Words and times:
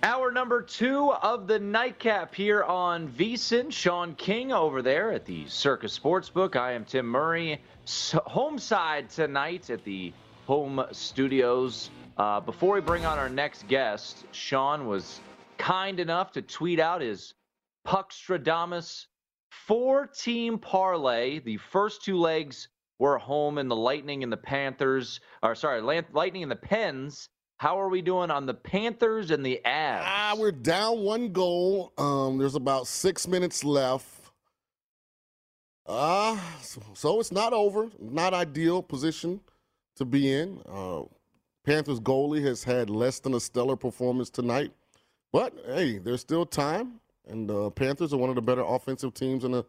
Hour 0.00 0.30
number 0.30 0.62
two 0.62 1.10
of 1.10 1.48
the 1.48 1.58
nightcap 1.58 2.32
here 2.32 2.62
on 2.62 3.08
VSIN. 3.08 3.72
Sean 3.72 4.14
King 4.14 4.52
over 4.52 4.80
there 4.80 5.10
at 5.10 5.24
the 5.24 5.48
Circus 5.48 5.98
Sportsbook. 5.98 6.54
I 6.54 6.72
am 6.72 6.84
Tim 6.84 7.04
Murray. 7.04 7.60
Home 8.14 8.60
side 8.60 9.10
tonight 9.10 9.70
at 9.70 9.82
the 9.82 10.12
home 10.46 10.84
studios. 10.92 11.90
Uh, 12.16 12.38
before 12.38 12.74
we 12.74 12.80
bring 12.80 13.06
on 13.06 13.18
our 13.18 13.28
next 13.28 13.66
guest, 13.66 14.24
Sean 14.30 14.86
was 14.86 15.18
kind 15.56 15.98
enough 15.98 16.30
to 16.32 16.42
tweet 16.42 16.78
out 16.78 17.00
his 17.00 17.34
Puckstradamus 17.84 19.06
four 19.50 20.06
team 20.06 20.58
parlay. 20.58 21.40
The 21.40 21.56
first 21.56 22.04
two 22.04 22.18
legs 22.18 22.68
were 23.00 23.18
home 23.18 23.58
in 23.58 23.66
the 23.66 23.74
Lightning 23.74 24.22
and 24.22 24.32
the 24.32 24.36
Panthers, 24.36 25.18
or 25.42 25.56
sorry, 25.56 25.80
Lightning 25.80 26.44
and 26.44 26.52
the 26.52 26.56
Pens 26.56 27.28
how 27.58 27.80
are 27.80 27.88
we 27.88 28.02
doing 28.02 28.30
on 28.30 28.46
the 28.46 28.54
Panthers 28.54 29.32
and 29.32 29.44
the 29.44 29.60
Avs? 29.64 30.02
Ah, 30.04 30.34
we're 30.38 30.52
down 30.52 31.00
one 31.00 31.32
goal. 31.32 31.92
Um, 31.98 32.38
there's 32.38 32.54
about 32.54 32.86
six 32.86 33.26
minutes 33.26 33.64
left. 33.64 34.06
Ah, 35.86 36.32
uh, 36.32 36.62
so, 36.62 36.82
so, 36.94 37.20
it's 37.20 37.32
not 37.32 37.52
over. 37.52 37.88
Not 37.98 38.32
ideal 38.32 38.82
position 38.82 39.40
to 39.96 40.04
be 40.04 40.32
in. 40.32 40.60
Uh, 40.68 41.02
Panthers 41.64 41.98
goalie 41.98 42.44
has 42.44 42.62
had 42.62 42.90
less 42.90 43.18
than 43.18 43.34
a 43.34 43.40
stellar 43.40 43.74
performance 43.74 44.30
tonight, 44.30 44.70
but 45.32 45.52
hey, 45.66 45.98
there's 45.98 46.20
still 46.20 46.46
time, 46.46 47.00
and 47.26 47.48
the 47.48 47.64
uh, 47.64 47.70
Panthers 47.70 48.12
are 48.12 48.18
one 48.18 48.28
of 48.28 48.36
the 48.36 48.42
better 48.42 48.62
offensive 48.62 49.14
teams 49.14 49.44
in 49.44 49.52
the 49.52 49.64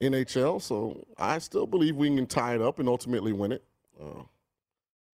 NHL. 0.00 0.62
So 0.62 1.04
I 1.18 1.38
still 1.38 1.66
believe 1.66 1.96
we 1.96 2.08
can 2.14 2.26
tie 2.26 2.54
it 2.54 2.62
up 2.62 2.78
and 2.78 2.88
ultimately 2.88 3.32
win 3.32 3.52
it. 3.52 3.64
Uh, 4.00 4.22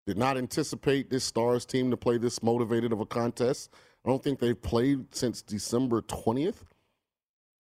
did 0.07 0.17
not 0.17 0.37
anticipate 0.37 1.11
this 1.11 1.25
Stars 1.25 1.65
team 1.65 1.91
to 1.91 1.97
play 1.97 2.19
this 2.19 2.43
motivated 2.43 2.93
of 2.93 3.01
a 3.01 3.07
contest. 3.07 3.71
I 4.05 4.09
don't 4.09 4.23
think 4.23 4.39
they've 4.39 4.61
played 4.61 5.15
since 5.15 5.43
December 5.43 6.03
20th. 6.03 6.63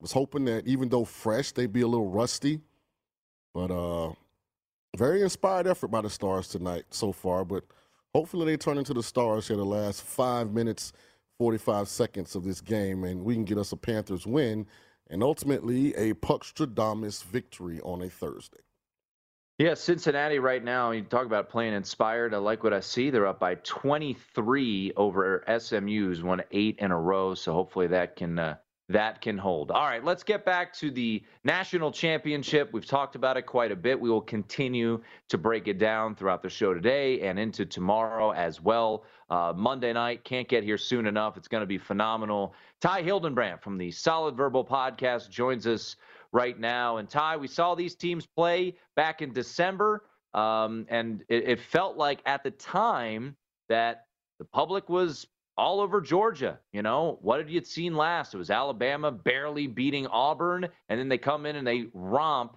Was 0.01 0.13
hoping 0.13 0.47
that 0.47 0.67
even 0.67 0.89
though 0.89 1.05
fresh, 1.05 1.53
they'd 1.53 1.73
be 1.73 1.83
a 1.83 1.87
little 1.87 2.09
rusty. 2.09 2.61
But 3.55 3.71
uh 3.71 4.13
very 4.97 5.23
inspired 5.23 5.67
effort 5.67 5.89
by 5.89 6.01
the 6.01 6.11
Stars 6.11 6.49
tonight 6.49 6.85
so 6.91 7.13
far. 7.13 7.45
But 7.45 7.65
hopefully 8.15 8.47
they 8.47 8.57
turn 8.57 8.79
into 8.79 8.95
the 8.95 9.03
Stars 9.03 9.49
here 9.49 9.57
the 9.57 9.65
last 9.65 10.03
five 10.03 10.53
minutes, 10.53 10.93
45 11.39 11.89
seconds 11.89 12.35
of 12.35 12.45
this 12.45 12.61
game, 12.61 13.05
and 13.05 13.25
we 13.25 13.35
can 13.35 13.45
get 13.45 13.59
us 13.59 13.73
a 13.73 13.77
Panthers 13.77 14.27
win 14.27 14.67
and 15.09 15.23
ultimately 15.23 15.95
a 15.95 16.15
Puckstradamus 16.15 17.23
victory 17.25 17.81
on 17.81 18.03
a 18.03 18.09
Thursday. 18.09 18.61
Yeah, 19.61 19.75
Cincinnati 19.75 20.39
right 20.39 20.65
now, 20.65 20.93
you 20.93 21.03
talk 21.03 21.27
about 21.27 21.51
playing 21.51 21.75
inspired. 21.75 22.33
I 22.33 22.39
like 22.39 22.65
what 22.65 22.73
I 22.73 22.81
see. 22.81 23.11
They're 23.11 23.27
up 23.27 23.39
by 23.39 23.57
23 23.57 24.95
over 24.97 25.45
SMU's, 25.59 26.23
won 26.23 26.43
eight 26.51 26.79
in 26.79 26.91
a 26.91 26.99
row. 26.99 27.35
So 27.35 27.53
hopefully 27.53 27.87
that 27.89 28.17
can 28.17 28.39
uh, 28.39 28.57
that 28.89 29.21
can 29.21 29.37
hold. 29.37 29.71
All 29.71 29.85
right, 29.85 30.03
let's 30.03 30.23
get 30.23 30.47
back 30.47 30.73
to 30.77 30.91
the 30.91 31.23
national 31.45 31.93
championship. 31.93 32.73
We've 32.73 32.87
talked 32.87 33.17
about 33.17 33.37
it 33.37 33.43
quite 33.43 33.71
a 33.71 33.77
bit. 33.77 34.01
We 34.01 34.09
will 34.09 34.23
continue 34.23 35.03
to 35.29 35.37
break 35.37 35.69
it 35.69 35.79
down 35.79 36.17
throughout 36.17 36.43
the 36.43 36.49
show 36.49 36.73
today 36.73 37.21
and 37.21 37.39
into 37.39 37.67
tomorrow 37.67 38.31
as 38.31 38.63
well. 38.63 39.05
Uh, 39.29 39.53
Monday 39.55 39.93
night, 39.93 40.25
can't 40.25 40.49
get 40.49 40.65
here 40.65 40.79
soon 40.79 41.07
enough. 41.07 41.37
It's 41.37 41.49
going 41.49 41.61
to 41.61 41.67
be 41.67 41.77
phenomenal. 41.79 42.55
Ty 42.81 43.03
Hildenbrand 43.03 43.61
from 43.61 43.77
the 43.77 43.91
Solid 43.91 44.37
Verbal 44.37 44.65
Podcast 44.65 45.29
joins 45.29 45.67
us 45.67 45.97
right 46.33 46.59
now. 46.59 46.99
And 46.99 47.09
Ty, 47.09 47.37
we 47.37 47.49
saw 47.49 47.75
these 47.75 47.95
teams 47.95 48.27
play 48.27 48.75
back 48.97 49.23
in 49.23 49.33
December, 49.33 50.05
um, 50.35 50.87
and 50.89 51.25
it, 51.29 51.49
it 51.49 51.61
felt 51.61 51.97
like 51.97 52.21
at 52.27 52.43
the 52.45 52.51
time 52.53 53.37
that 53.69 54.07
the 54.39 54.45
public 54.45 54.89
was 54.89 55.27
all 55.57 55.81
over 55.81 56.01
Georgia. 56.01 56.59
You 56.73 56.83
know, 56.83 57.19
what 57.21 57.39
had 57.39 57.51
you 57.51 57.63
seen 57.63 57.95
last? 57.95 58.35
It 58.35 58.39
was 58.39 58.51
Alabama 58.51 59.13
barely 59.13 59.67
beating 59.67 60.07
Auburn, 60.07 60.67
and 60.89 61.01
then 61.01 61.09
they 61.09 61.19
come 61.19 61.47
in 61.47 61.57
and 61.57 61.67
they 61.67 61.87
romp, 61.93 62.57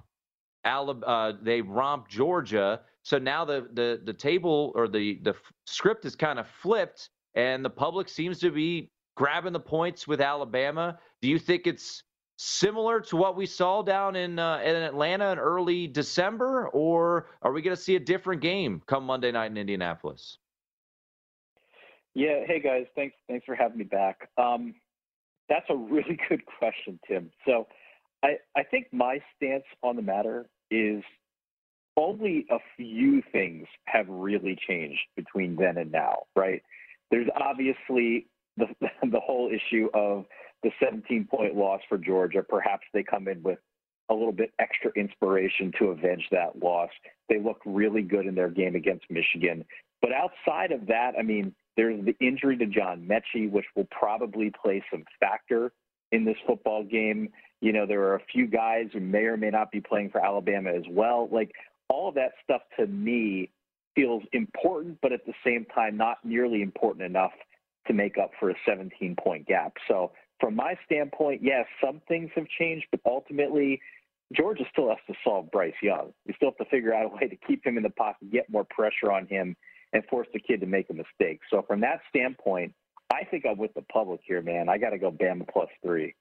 Alabama, 0.63 1.05
uh, 1.11 1.33
they 1.41 1.61
romp 1.61 2.07
Georgia. 2.07 2.81
So 3.03 3.17
now 3.17 3.43
the 3.43 3.67
the 3.73 4.01
the 4.05 4.13
table 4.13 4.71
or 4.75 4.87
the 4.87 5.19
the 5.23 5.35
script 5.65 6.05
is 6.05 6.15
kind 6.15 6.39
of 6.39 6.47
flipped, 6.47 7.09
and 7.35 7.65
the 7.65 7.69
public 7.69 8.07
seems 8.07 8.39
to 8.39 8.51
be 8.51 8.89
grabbing 9.15 9.53
the 9.53 9.59
points 9.59 10.07
with 10.07 10.21
Alabama. 10.21 10.97
Do 11.21 11.27
you 11.27 11.37
think 11.37 11.67
it's 11.67 12.03
similar 12.37 12.99
to 12.99 13.15
what 13.15 13.35
we 13.35 13.45
saw 13.45 13.81
down 13.81 14.15
in 14.15 14.39
uh, 14.39 14.59
in 14.63 14.75
Atlanta 14.75 15.31
in 15.31 15.39
early 15.39 15.87
December, 15.87 16.67
or 16.69 17.27
are 17.41 17.51
we 17.51 17.61
going 17.61 17.75
to 17.75 17.81
see 17.81 17.95
a 17.95 17.99
different 17.99 18.41
game 18.41 18.81
come 18.85 19.05
Monday 19.05 19.31
night 19.31 19.51
in 19.51 19.57
Indianapolis? 19.57 20.37
Yeah. 22.15 22.41
Hey 22.45 22.59
guys, 22.59 22.85
thanks 22.95 23.15
thanks 23.27 23.45
for 23.45 23.55
having 23.55 23.77
me 23.77 23.85
back. 23.85 24.29
Um, 24.37 24.75
that's 25.49 25.65
a 25.69 25.75
really 25.75 26.17
good 26.29 26.43
question, 26.45 26.99
Tim. 27.07 27.31
So, 27.45 27.67
I 28.23 28.37
I 28.55 28.63
think 28.63 28.87
my 28.91 29.19
stance 29.35 29.65
on 29.81 29.95
the 29.95 30.01
matter 30.01 30.47
is 30.71 31.03
only 31.95 32.45
a 32.49 32.57
few 32.75 33.21
things 33.31 33.67
have 33.85 34.07
really 34.09 34.57
changed 34.67 35.01
between 35.15 35.55
then 35.55 35.77
and 35.77 35.91
now, 35.91 36.23
right? 36.35 36.61
There's 37.11 37.27
obviously 37.35 38.27
the 38.57 38.67
the 39.03 39.19
whole 39.19 39.49
issue 39.51 39.89
of 39.93 40.25
the 40.63 40.71
17 40.81 41.27
point 41.29 41.55
loss 41.55 41.81
for 41.87 41.97
Georgia. 41.97 42.43
Perhaps 42.47 42.83
they 42.93 43.03
come 43.03 43.27
in 43.27 43.43
with 43.43 43.59
a 44.09 44.13
little 44.13 44.31
bit 44.31 44.53
extra 44.59 44.91
inspiration 44.95 45.71
to 45.79 45.87
avenge 45.87 46.27
that 46.31 46.59
loss. 46.61 46.89
They 47.29 47.39
look 47.39 47.61
really 47.65 48.01
good 48.01 48.25
in 48.25 48.35
their 48.35 48.49
game 48.49 48.75
against 48.75 49.05
Michigan. 49.09 49.65
But 50.01 50.11
outside 50.11 50.71
of 50.71 50.87
that, 50.87 51.13
I 51.17 51.21
mean, 51.21 51.53
there's 51.77 52.03
the 52.05 52.15
injury 52.19 52.57
to 52.57 52.65
John 52.65 53.07
Metchie, 53.07 53.49
which 53.49 53.65
will 53.75 53.87
probably 53.89 54.51
play 54.61 54.83
some 54.91 55.05
factor 55.19 55.71
in 56.11 56.25
this 56.25 56.35
football 56.45 56.83
game. 56.83 57.29
You 57.61 57.71
know, 57.71 57.85
there 57.85 58.03
are 58.03 58.15
a 58.15 58.23
few 58.31 58.47
guys 58.47 58.87
who 58.93 58.99
may 58.99 59.23
or 59.23 59.37
may 59.37 59.49
not 59.49 59.71
be 59.71 59.81
playing 59.81 60.09
for 60.09 60.23
Alabama 60.23 60.71
as 60.71 60.83
well. 60.89 61.29
Like 61.31 61.51
all 61.89 62.09
of 62.09 62.15
that 62.15 62.33
stuff 62.43 62.61
to 62.77 62.85
me 62.87 63.49
feels 63.95 64.23
important, 64.33 64.97
but 65.01 65.11
at 65.11 65.25
the 65.25 65.33
same 65.45 65.65
time, 65.73 65.97
not 65.97 66.17
nearly 66.23 66.61
important 66.61 67.05
enough 67.05 67.31
to 67.87 67.93
make 67.93 68.17
up 68.17 68.31
for 68.39 68.49
a 68.49 68.55
17 68.67 69.15
point 69.15 69.47
gap. 69.47 69.73
So 69.87 70.11
from 70.43 70.57
my 70.57 70.77
standpoint, 70.85 71.39
yes, 71.41 71.65
some 71.81 72.01
things 72.05 72.29
have 72.35 72.47
changed, 72.59 72.87
but 72.91 72.99
ultimately, 73.05 73.79
Georgia 74.35 74.65
still 74.69 74.89
has 74.89 74.97
to 75.07 75.13
solve 75.23 75.49
Bryce 75.51 75.71
Young. 75.81 76.11
We 76.27 76.33
still 76.33 76.49
have 76.49 76.57
to 76.57 76.69
figure 76.69 76.93
out 76.93 77.05
a 77.05 77.07
way 77.07 77.29
to 77.29 77.37
keep 77.47 77.65
him 77.65 77.77
in 77.77 77.83
the 77.83 77.89
pocket, 77.91 78.29
get 78.29 78.49
more 78.49 78.65
pressure 78.69 79.09
on 79.09 79.25
him, 79.25 79.55
and 79.93 80.03
force 80.07 80.27
the 80.33 80.41
kid 80.41 80.59
to 80.59 80.65
make 80.65 80.89
a 80.89 80.93
mistake. 80.93 81.39
So 81.49 81.63
from 81.65 81.79
that 81.79 82.01
standpoint, 82.09 82.73
I 83.09 83.23
think 83.23 83.45
I'm 83.49 83.57
with 83.57 83.73
the 83.73 83.83
public 83.83 84.19
here, 84.25 84.41
man. 84.41 84.67
I 84.67 84.77
got 84.77 84.89
to 84.89 84.97
go 84.97 85.11
Bama 85.11 85.47
plus 85.47 85.69
three. 85.81 86.13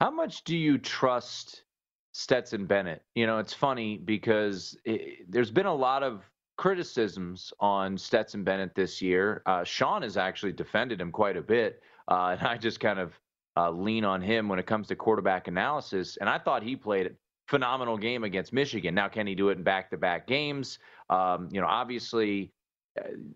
How 0.00 0.12
much 0.12 0.44
do 0.44 0.56
you 0.56 0.78
trust 0.78 1.64
Stetson 2.12 2.66
Bennett? 2.66 3.02
You 3.16 3.26
know, 3.26 3.38
it's 3.38 3.54
funny 3.54 3.98
because 3.98 4.78
it, 4.84 5.28
there's 5.28 5.50
been 5.50 5.66
a 5.66 5.74
lot 5.74 6.04
of 6.04 6.22
criticisms 6.56 7.52
on 7.58 7.98
Stetson 7.98 8.44
Bennett 8.44 8.76
this 8.76 9.02
year. 9.02 9.42
Uh, 9.46 9.64
Sean 9.64 10.02
has 10.02 10.16
actually 10.16 10.52
defended 10.52 11.00
him 11.00 11.10
quite 11.10 11.36
a 11.36 11.42
bit, 11.42 11.82
uh, 12.08 12.36
and 12.38 12.46
I 12.46 12.56
just 12.56 12.80
kind 12.80 12.98
of 12.98 13.12
uh, 13.56 13.70
lean 13.70 14.04
on 14.04 14.20
him 14.20 14.48
when 14.48 14.58
it 14.58 14.66
comes 14.66 14.88
to 14.88 14.96
quarterback 14.96 15.48
analysis. 15.48 16.16
And 16.20 16.28
I 16.28 16.38
thought 16.38 16.62
he 16.62 16.76
played 16.76 17.06
a 17.06 17.10
phenomenal 17.46 17.96
game 17.96 18.24
against 18.24 18.52
Michigan. 18.52 18.94
Now, 18.94 19.08
can 19.08 19.26
he 19.26 19.34
do 19.34 19.50
it 19.50 19.58
in 19.58 19.64
back-to-back 19.64 20.26
games? 20.26 20.78
Um, 21.10 21.48
you 21.52 21.60
know, 21.60 21.66
obviously 21.66 22.52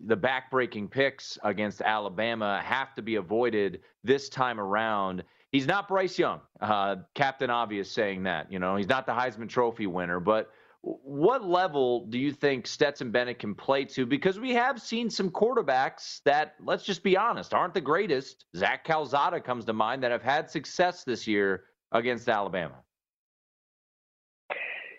the 0.06 0.16
backbreaking 0.16 0.90
picks 0.90 1.38
against 1.44 1.80
Alabama 1.82 2.60
have 2.64 2.94
to 2.94 3.02
be 3.02 3.16
avoided 3.16 3.80
this 4.04 4.28
time 4.28 4.58
around. 4.60 5.22
He's 5.50 5.66
not 5.66 5.88
Bryce 5.88 6.19
Young, 6.19 6.40
uh, 6.60 6.96
Captain 7.14 7.50
Obvious 7.50 7.90
saying 7.90 8.22
that. 8.24 8.50
You 8.50 8.58
know, 8.58 8.76
he's 8.76 8.88
not 8.88 9.06
the 9.06 9.12
Heisman 9.12 9.48
Trophy 9.48 9.86
winner, 9.86 10.20
but 10.20 10.50
what 10.82 11.44
level 11.44 12.06
do 12.06 12.19
you 12.19 12.32
think 12.32 12.67
Stetson 12.67 13.12
Bennett 13.12 13.38
can 13.38 13.55
play 13.55 13.84
to? 13.84 14.05
Because 14.05 14.40
we 14.40 14.52
have 14.55 14.82
seen 14.82 15.08
some 15.08 15.31
quarterbacks 15.31 16.20
that, 16.25 16.55
let's 16.64 16.82
just 16.82 17.05
be 17.05 17.17
honest, 17.17 17.55
aren't 17.55 17.75
the 17.75 17.81
greatest. 17.81 18.46
Zach 18.56 18.84
Calzada 18.84 19.40
comes 19.40 19.64
to 19.67 19.73
mind 19.73 20.02
that 20.02 20.11
have 20.11 20.23
had 20.23 20.50
success 20.50 21.05
this 21.05 21.26
year 21.26 21.64
against 21.93 22.29
Alabama. 22.29 22.75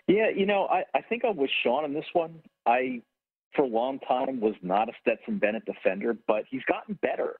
Yeah, 0.08 0.30
you 0.34 0.46
know, 0.46 0.66
I, 0.66 0.84
I 0.94 1.02
think 1.02 1.22
I'm 1.24 1.36
with 1.36 1.50
Sean 1.62 1.84
on 1.84 1.92
this 1.92 2.04
one. 2.12 2.40
I 2.66 3.02
for 3.54 3.62
a 3.62 3.68
long 3.68 4.00
time 4.00 4.40
was 4.40 4.54
not 4.62 4.88
a 4.88 4.92
Stetson 5.00 5.38
Bennett 5.38 5.64
defender, 5.64 6.16
but 6.26 6.44
he's 6.50 6.64
gotten 6.64 6.98
better. 7.02 7.36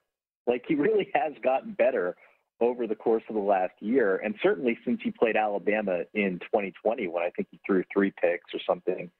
Like 0.47 0.63
he 0.67 0.75
really 0.75 1.09
has 1.13 1.33
gotten 1.43 1.73
better 1.73 2.15
over 2.61 2.87
the 2.87 2.95
course 2.95 3.23
of 3.29 3.35
the 3.35 3.41
last 3.41 3.73
year, 3.79 4.17
and 4.17 4.35
certainly 4.41 4.77
since 4.85 5.01
he 5.03 5.11
played 5.11 5.35
Alabama 5.35 6.03
in 6.13 6.39
2020, 6.39 7.07
when 7.07 7.23
I 7.23 7.29
think 7.29 7.49
he 7.51 7.59
threw 7.65 7.83
three 7.93 8.13
picks 8.21 8.53
or 8.53 8.59
something 8.67 9.11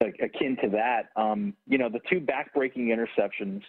like, 0.00 0.16
akin 0.22 0.56
to 0.62 0.68
that. 0.70 1.10
Um, 1.20 1.54
you 1.66 1.78
know, 1.78 1.88
the 1.88 2.00
two 2.10 2.20
backbreaking 2.20 2.88
interceptions 2.88 3.62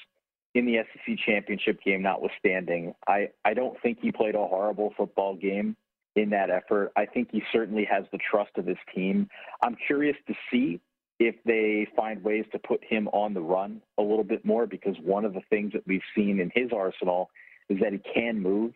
in 0.53 0.65
the 0.65 0.77
SEC 0.77 1.17
championship 1.25 1.81
game, 1.83 2.01
notwithstanding, 2.01 2.93
I 3.07 3.29
I 3.43 3.53
don't 3.53 3.79
think 3.81 3.99
he 4.01 4.11
played 4.11 4.35
a 4.35 4.47
horrible 4.47 4.93
football 4.97 5.35
game 5.35 5.75
in 6.15 6.29
that 6.29 6.49
effort. 6.49 6.91
I 6.95 7.05
think 7.05 7.29
he 7.31 7.43
certainly 7.51 7.85
has 7.91 8.05
the 8.11 8.17
trust 8.17 8.51
of 8.57 8.65
his 8.65 8.77
team. 8.93 9.29
I'm 9.61 9.75
curious 9.87 10.15
to 10.27 10.33
see 10.51 10.79
if 11.19 11.35
they 11.45 11.87
find 11.95 12.23
ways 12.23 12.45
to 12.51 12.59
put 12.59 12.83
him 12.83 13.07
on 13.09 13.33
the 13.33 13.41
run 13.41 13.81
a 13.97 14.01
little 14.01 14.23
bit 14.23 14.45
more, 14.45 14.65
because 14.65 14.95
one 15.03 15.25
of 15.25 15.33
the 15.33 15.41
things 15.49 15.73
that 15.73 15.85
we've 15.85 16.01
seen 16.15 16.39
in 16.39 16.51
his 16.53 16.71
arsenal 16.73 17.29
is 17.69 17.79
that 17.81 17.93
he 17.93 17.99
can 18.13 18.41
move. 18.41 18.73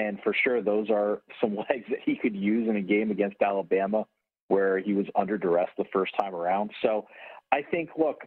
And 0.00 0.18
for 0.22 0.32
sure, 0.32 0.62
those 0.62 0.88
are 0.88 1.20
some 1.40 1.56
legs 1.70 1.84
that 1.90 1.98
he 2.04 2.16
could 2.16 2.34
use 2.34 2.68
in 2.68 2.76
a 2.76 2.80
game 2.80 3.10
against 3.10 3.36
Alabama 3.42 4.06
where 4.48 4.78
he 4.78 4.94
was 4.94 5.06
under 5.14 5.36
duress 5.38 5.68
the 5.76 5.84
first 5.92 6.12
time 6.18 6.34
around. 6.34 6.70
So 6.82 7.06
I 7.52 7.62
think, 7.62 7.90
look, 7.96 8.22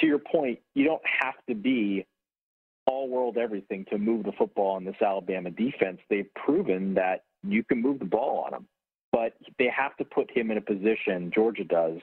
to 0.00 0.06
your 0.06 0.18
point, 0.18 0.58
you 0.74 0.84
don't 0.84 1.02
have 1.22 1.34
to 1.48 1.54
be 1.54 2.06
all 2.86 3.08
world 3.08 3.36
everything 3.36 3.84
to 3.90 3.98
move 3.98 4.24
the 4.24 4.32
football 4.32 4.74
on 4.74 4.84
this 4.84 4.96
Alabama 5.00 5.50
defense. 5.50 6.00
They've 6.08 6.32
proven 6.34 6.94
that 6.94 7.24
you 7.46 7.62
can 7.62 7.82
move 7.82 7.98
the 7.98 8.06
ball 8.06 8.44
on 8.46 8.52
them, 8.52 8.66
but 9.12 9.34
they 9.58 9.68
have 9.68 9.96
to 9.98 10.04
put 10.04 10.30
him 10.30 10.50
in 10.50 10.56
a 10.56 10.62
position, 10.62 11.30
Georgia 11.32 11.64
does, 11.64 11.98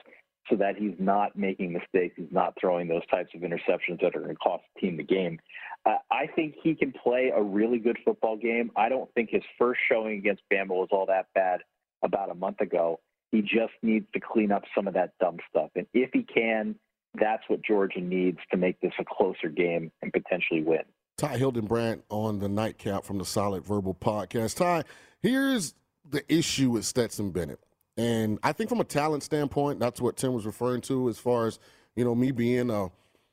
so 0.48 0.56
that 0.56 0.76
he's 0.76 0.94
not 0.98 1.36
making 1.36 1.72
mistakes. 1.72 2.14
He's 2.16 2.32
not 2.32 2.54
throwing 2.60 2.88
those 2.88 3.06
types 3.06 3.30
of 3.34 3.42
interceptions 3.42 4.00
that 4.00 4.14
are 4.14 4.20
going 4.20 4.30
to 4.30 4.36
cost 4.36 4.64
the 4.74 4.80
team 4.80 4.96
the 4.96 5.02
game. 5.02 5.38
Uh, 5.86 5.96
I 6.10 6.26
think 6.26 6.56
he 6.62 6.74
can 6.74 6.92
play 6.92 7.32
a 7.34 7.42
really 7.42 7.78
good 7.78 7.98
football 8.04 8.36
game. 8.36 8.70
I 8.76 8.88
don't 8.88 9.12
think 9.14 9.30
his 9.30 9.42
first 9.58 9.80
showing 9.90 10.18
against 10.18 10.42
Bama 10.52 10.68
was 10.68 10.88
all 10.90 11.06
that 11.06 11.26
bad 11.34 11.60
about 12.02 12.30
a 12.30 12.34
month 12.34 12.60
ago. 12.60 13.00
He 13.30 13.42
just 13.42 13.72
needs 13.82 14.06
to 14.14 14.20
clean 14.20 14.52
up 14.52 14.62
some 14.74 14.88
of 14.88 14.94
that 14.94 15.12
dumb 15.20 15.38
stuff. 15.50 15.70
And 15.76 15.86
if 15.92 16.10
he 16.12 16.22
can, 16.22 16.76
that's 17.14 17.42
what 17.48 17.62
Georgia 17.62 18.00
needs 18.00 18.38
to 18.50 18.56
make 18.56 18.80
this 18.80 18.92
a 18.98 19.04
closer 19.04 19.48
game 19.48 19.92
and 20.02 20.12
potentially 20.12 20.62
win. 20.62 20.82
Ty 21.16 21.38
Hildenbrand 21.38 22.02
on 22.10 22.38
the 22.38 22.48
nightcap 22.48 23.04
from 23.04 23.18
the 23.18 23.24
Solid 23.24 23.64
Verbal 23.64 23.94
Podcast. 23.94 24.56
Ty, 24.56 24.84
here's 25.20 25.74
the 26.08 26.22
issue 26.32 26.70
with 26.70 26.84
Stetson 26.84 27.30
Bennett. 27.30 27.60
And 27.98 28.38
I 28.44 28.52
think 28.52 28.70
from 28.70 28.80
a 28.80 28.84
talent 28.84 29.24
standpoint, 29.24 29.80
that's 29.80 30.00
what 30.00 30.16
Tim 30.16 30.32
was 30.32 30.46
referring 30.46 30.80
to 30.82 31.08
as 31.08 31.18
far 31.18 31.46
as, 31.46 31.58
you 31.96 32.04
know, 32.04 32.14
me 32.14 32.30
being 32.30 32.70
a 32.70 32.88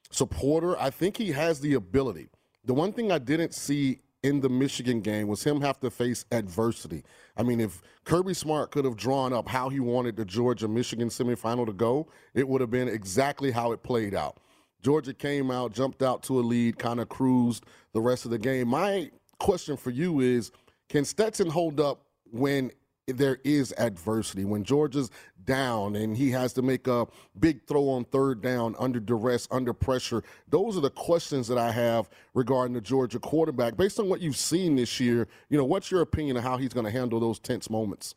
supporter. 0.09 0.77
I 0.79 0.89
think 0.89 1.15
he 1.15 1.31
has 1.31 1.59
the 1.59 1.75
ability. 1.75 2.29
The 2.65 2.73
one 2.73 2.91
thing 2.91 3.11
I 3.11 3.19
didn't 3.19 3.53
see 3.53 3.99
in 4.23 4.41
the 4.41 4.49
Michigan 4.49 5.01
game 5.01 5.27
was 5.27 5.43
him 5.43 5.61
have 5.61 5.79
to 5.81 5.91
face 5.91 6.25
adversity. 6.31 7.03
I 7.37 7.43
mean, 7.43 7.59
if 7.59 7.83
Kirby 8.05 8.33
Smart 8.33 8.71
could 8.71 8.83
have 8.85 8.97
drawn 8.97 9.33
up 9.33 9.47
how 9.47 9.69
he 9.69 9.79
wanted 9.79 10.15
the 10.15 10.25
Georgia 10.25 10.67
Michigan 10.67 11.09
semifinal 11.09 11.67
to 11.67 11.73
go, 11.73 12.07
it 12.33 12.47
would 12.47 12.59
have 12.59 12.71
been 12.71 12.87
exactly 12.87 13.51
how 13.51 13.71
it 13.71 13.83
played 13.83 14.15
out. 14.15 14.37
Georgia 14.81 15.13
came 15.13 15.51
out, 15.51 15.73
jumped 15.73 16.01
out 16.01 16.23
to 16.23 16.39
a 16.39 16.41
lead, 16.41 16.79
kind 16.79 16.99
of 16.99 17.07
cruised 17.07 17.65
the 17.93 18.01
rest 18.01 18.25
of 18.25 18.31
the 18.31 18.39
game. 18.39 18.67
My 18.67 19.11
question 19.39 19.77
for 19.77 19.91
you 19.91 20.21
is 20.21 20.51
can 20.89 21.05
Stetson 21.05 21.49
hold 21.49 21.79
up 21.79 22.05
when 22.31 22.71
there 23.07 23.37
is 23.43 23.73
adversity. 23.77 24.45
When 24.45 24.63
Georgia's 24.63 25.11
down 25.43 25.95
and 25.95 26.17
he 26.17 26.31
has 26.31 26.53
to 26.53 26.61
make 26.61 26.87
a 26.87 27.05
big 27.39 27.63
throw 27.67 27.89
on 27.89 28.05
third 28.05 28.41
down 28.41 28.75
under 28.79 28.99
duress, 28.99 29.47
under 29.51 29.73
pressure, 29.73 30.23
those 30.49 30.77
are 30.77 30.81
the 30.81 30.89
questions 30.89 31.47
that 31.47 31.57
I 31.57 31.71
have 31.71 32.09
regarding 32.33 32.73
the 32.73 32.81
Georgia 32.81 33.19
quarterback. 33.19 33.77
Based 33.77 33.99
on 33.99 34.09
what 34.09 34.21
you've 34.21 34.37
seen 34.37 34.75
this 34.75 34.99
year, 34.99 35.27
you 35.49 35.57
know, 35.57 35.65
what's 35.65 35.91
your 35.91 36.01
opinion 36.01 36.37
of 36.37 36.43
how 36.43 36.57
he's 36.57 36.73
going 36.73 36.85
to 36.85 36.91
handle 36.91 37.19
those 37.19 37.39
tense 37.39 37.69
moments? 37.69 38.15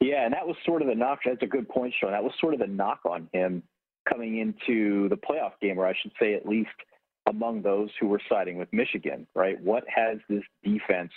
Yeah, 0.00 0.24
and 0.24 0.34
that 0.34 0.46
was 0.46 0.56
sort 0.66 0.82
of 0.82 0.88
the 0.88 0.94
knock. 0.94 1.20
That's 1.24 1.42
a 1.42 1.46
good 1.46 1.68
point, 1.68 1.94
Sean. 1.98 2.10
That 2.10 2.24
was 2.24 2.32
sort 2.40 2.54
of 2.54 2.60
the 2.60 2.66
knock 2.66 3.00
on 3.08 3.28
him 3.32 3.62
coming 4.06 4.40
into 4.40 5.08
the 5.08 5.16
playoff 5.16 5.52
game, 5.62 5.78
or 5.78 5.86
I 5.86 5.94
should 6.02 6.12
say, 6.20 6.34
at 6.34 6.46
least 6.46 6.70
among 7.28 7.62
those 7.62 7.88
who 8.00 8.08
were 8.08 8.20
siding 8.28 8.58
with 8.58 8.68
Michigan, 8.72 9.26
right? 9.34 9.58
What 9.62 9.84
has 9.88 10.18
this 10.28 10.42
defense 10.64 11.12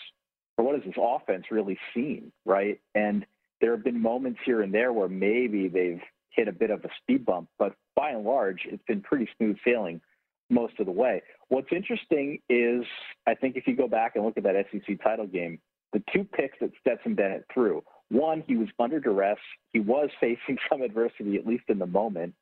what 0.63 0.75
has 0.75 0.83
this 0.85 0.95
offense 1.01 1.45
really 1.51 1.77
seen, 1.93 2.31
right? 2.45 2.79
And 2.93 3.25
there 3.61 3.71
have 3.71 3.83
been 3.83 4.01
moments 4.01 4.39
here 4.45 4.61
and 4.61 4.73
there 4.73 4.93
where 4.93 5.09
maybe 5.09 5.67
they've 5.67 6.01
hit 6.29 6.47
a 6.47 6.51
bit 6.51 6.69
of 6.69 6.83
a 6.83 6.89
speed 7.01 7.25
bump, 7.25 7.49
but 7.57 7.75
by 7.95 8.11
and 8.11 8.23
large, 8.23 8.61
it's 8.65 8.83
been 8.87 9.01
pretty 9.01 9.27
smooth 9.37 9.57
sailing 9.65 10.01
most 10.49 10.79
of 10.79 10.85
the 10.85 10.91
way. 10.91 11.21
What's 11.47 11.69
interesting 11.71 12.39
is, 12.49 12.85
I 13.25 13.35
think 13.35 13.55
if 13.55 13.67
you 13.67 13.75
go 13.75 13.87
back 13.87 14.15
and 14.15 14.25
look 14.25 14.37
at 14.37 14.43
that 14.43 14.65
SEC 14.71 15.01
title 15.03 15.27
game, 15.27 15.59
the 15.93 16.03
two 16.13 16.23
picks 16.23 16.57
that 16.59 16.71
Stetson 16.81 17.15
Bennett 17.15 17.45
threw, 17.53 17.83
one, 18.09 18.43
he 18.45 18.57
was 18.57 18.67
under 18.79 18.99
duress. 18.99 19.37
He 19.73 19.79
was 19.79 20.09
facing 20.19 20.57
some 20.69 20.81
adversity, 20.81 21.37
at 21.37 21.47
least 21.47 21.63
in 21.69 21.79
the 21.79 21.87
moment. 21.87 22.33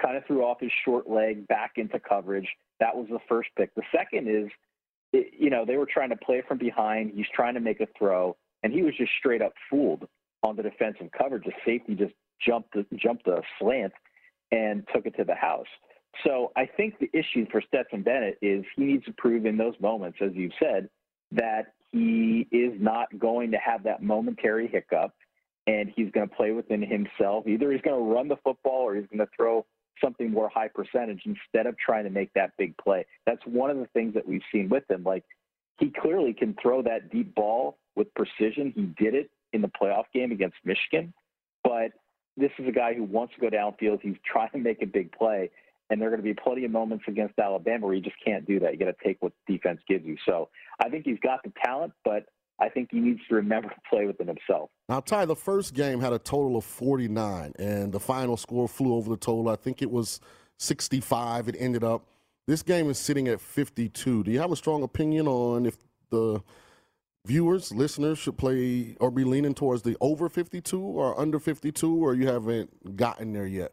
Kind 0.00 0.16
of 0.16 0.24
threw 0.26 0.44
off 0.44 0.60
his 0.60 0.70
short 0.84 1.10
leg 1.10 1.48
back 1.48 1.72
into 1.76 1.98
coverage. 1.98 2.48
That 2.78 2.96
was 2.96 3.08
the 3.10 3.18
first 3.28 3.48
pick. 3.56 3.74
The 3.74 3.82
second 3.90 4.28
is 4.28 4.48
it, 5.12 5.32
you 5.38 5.50
know, 5.50 5.64
they 5.64 5.76
were 5.76 5.86
trying 5.86 6.10
to 6.10 6.16
play 6.16 6.42
from 6.46 6.58
behind. 6.58 7.12
He's 7.14 7.26
trying 7.34 7.54
to 7.54 7.60
make 7.60 7.80
a 7.80 7.88
throw, 7.98 8.36
and 8.62 8.72
he 8.72 8.82
was 8.82 8.94
just 8.96 9.12
straight 9.18 9.42
up 9.42 9.52
fooled 9.70 10.06
on 10.42 10.56
the 10.56 10.62
defensive 10.62 11.08
coverage. 11.16 11.44
The 11.44 11.52
safety 11.64 11.94
just 11.94 12.14
jumped 12.46 12.76
jumped 12.96 13.26
a 13.26 13.42
slant 13.58 13.92
and 14.50 14.86
took 14.94 15.06
it 15.06 15.16
to 15.16 15.24
the 15.24 15.34
house. 15.34 15.66
So 16.24 16.52
I 16.56 16.66
think 16.66 16.98
the 16.98 17.10
issue 17.12 17.46
for 17.50 17.60
Stetson 17.60 18.02
Bennett 18.02 18.38
is 18.42 18.64
he 18.76 18.84
needs 18.84 19.04
to 19.04 19.12
prove 19.12 19.46
in 19.46 19.56
those 19.56 19.74
moments, 19.80 20.18
as 20.20 20.30
you've 20.34 20.52
said, 20.60 20.88
that 21.32 21.74
he 21.92 22.46
is 22.50 22.72
not 22.80 23.06
going 23.18 23.50
to 23.52 23.58
have 23.58 23.84
that 23.84 24.02
momentary 24.02 24.68
hiccup 24.68 25.14
and 25.66 25.92
he's 25.94 26.10
going 26.12 26.28
to 26.28 26.34
play 26.34 26.50
within 26.52 26.82
himself. 26.82 27.46
Either 27.46 27.70
he's 27.70 27.82
going 27.82 27.96
to 27.96 28.14
run 28.14 28.28
the 28.28 28.36
football 28.42 28.80
or 28.80 28.94
he's 28.94 29.06
going 29.06 29.18
to 29.18 29.28
throw 29.36 29.66
something 30.02 30.30
more 30.30 30.48
high 30.48 30.68
percentage 30.68 31.22
instead 31.24 31.66
of 31.66 31.76
trying 31.78 32.04
to 32.04 32.10
make 32.10 32.32
that 32.34 32.52
big 32.56 32.76
play. 32.78 33.06
That's 33.26 33.42
one 33.44 33.70
of 33.70 33.78
the 33.78 33.86
things 33.86 34.14
that 34.14 34.26
we've 34.26 34.42
seen 34.52 34.68
with 34.68 34.88
him. 34.90 35.02
Like 35.04 35.24
he 35.78 35.90
clearly 35.90 36.32
can 36.32 36.56
throw 36.60 36.82
that 36.82 37.10
deep 37.10 37.34
ball 37.34 37.78
with 37.96 38.12
precision. 38.14 38.72
He 38.74 38.82
did 39.02 39.14
it 39.14 39.30
in 39.52 39.62
the 39.62 39.68
playoff 39.68 40.04
game 40.12 40.32
against 40.32 40.56
Michigan, 40.64 41.12
but 41.64 41.92
this 42.36 42.50
is 42.58 42.68
a 42.68 42.72
guy 42.72 42.94
who 42.94 43.04
wants 43.04 43.34
to 43.34 43.40
go 43.40 43.48
downfield. 43.48 44.00
He's 44.00 44.16
trying 44.24 44.50
to 44.50 44.58
make 44.58 44.82
a 44.82 44.86
big 44.86 45.10
play, 45.12 45.50
and 45.90 46.00
there 46.00 46.08
are 46.08 46.10
going 46.10 46.22
to 46.22 46.34
be 46.34 46.34
plenty 46.34 46.64
of 46.64 46.70
moments 46.70 47.04
against 47.08 47.38
Alabama 47.38 47.86
where 47.86 47.94
you 47.94 48.00
just 48.00 48.16
can't 48.24 48.46
do 48.46 48.60
that. 48.60 48.72
You 48.72 48.78
got 48.78 48.86
to 48.86 49.04
take 49.04 49.16
what 49.20 49.32
defense 49.46 49.80
gives 49.88 50.04
you. 50.04 50.16
So 50.24 50.48
I 50.80 50.88
think 50.88 51.04
he's 51.04 51.18
got 51.20 51.42
the 51.42 51.52
talent, 51.64 51.92
but 52.04 52.26
I 52.60 52.68
think 52.68 52.88
he 52.90 52.98
needs 52.98 53.20
to 53.28 53.36
remember 53.36 53.68
to 53.68 53.80
play 53.88 54.06
within 54.06 54.26
himself. 54.26 54.70
Now, 54.88 55.00
Ty, 55.00 55.26
the 55.26 55.36
first 55.36 55.74
game 55.74 56.00
had 56.00 56.12
a 56.12 56.18
total 56.18 56.56
of 56.56 56.64
49, 56.64 57.52
and 57.58 57.92
the 57.92 58.00
final 58.00 58.36
score 58.36 58.66
flew 58.66 58.94
over 58.94 59.10
the 59.10 59.16
total. 59.16 59.48
I 59.48 59.56
think 59.56 59.80
it 59.80 59.90
was 59.90 60.20
65. 60.58 61.48
It 61.48 61.56
ended 61.58 61.84
up. 61.84 62.06
This 62.46 62.62
game 62.62 62.90
is 62.90 62.98
sitting 62.98 63.28
at 63.28 63.40
52. 63.40 64.24
Do 64.24 64.30
you 64.30 64.40
have 64.40 64.50
a 64.50 64.56
strong 64.56 64.82
opinion 64.82 65.28
on 65.28 65.66
if 65.66 65.76
the 66.10 66.42
viewers, 67.26 67.72
listeners 67.72 68.18
should 68.18 68.38
play 68.38 68.96
or 69.00 69.10
be 69.10 69.22
leaning 69.22 69.54
towards 69.54 69.82
the 69.82 69.96
over 70.00 70.28
52 70.28 70.80
or 70.80 71.18
under 71.20 71.38
52, 71.38 71.94
or 71.94 72.14
you 72.14 72.26
haven't 72.26 72.96
gotten 72.96 73.32
there 73.32 73.46
yet? 73.46 73.72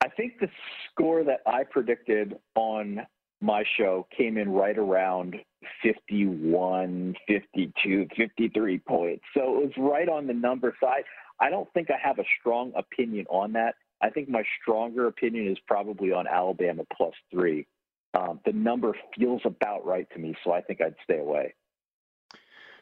I 0.00 0.08
think 0.08 0.38
the 0.40 0.48
score 0.90 1.24
that 1.24 1.40
I 1.46 1.64
predicted 1.64 2.38
on 2.54 3.06
my 3.40 3.64
show 3.76 4.06
came 4.16 4.38
in 4.38 4.48
right 4.48 4.78
around 4.78 5.36
51, 5.82 7.14
52, 7.26 8.08
53 8.16 8.78
points. 8.78 9.24
So 9.36 9.60
it 9.60 9.66
was 9.66 9.72
right 9.78 10.08
on 10.08 10.26
the 10.26 10.34
number 10.34 10.74
side. 10.80 11.04
I 11.40 11.50
don't 11.50 11.72
think 11.72 11.88
I 11.90 11.96
have 12.02 12.18
a 12.18 12.24
strong 12.40 12.72
opinion 12.76 13.26
on 13.28 13.52
that. 13.52 13.74
I 14.00 14.10
think 14.10 14.28
my 14.28 14.44
stronger 14.60 15.06
opinion 15.06 15.48
is 15.48 15.58
probably 15.66 16.12
on 16.12 16.26
Alabama 16.26 16.84
plus 16.96 17.14
three. 17.32 17.66
Um, 18.14 18.40
the 18.46 18.52
number 18.52 18.94
feels 19.16 19.42
about 19.44 19.84
right 19.84 20.08
to 20.12 20.18
me, 20.18 20.34
so 20.44 20.52
I 20.52 20.60
think 20.62 20.80
I'd 20.80 20.94
stay 21.04 21.18
away. 21.18 21.54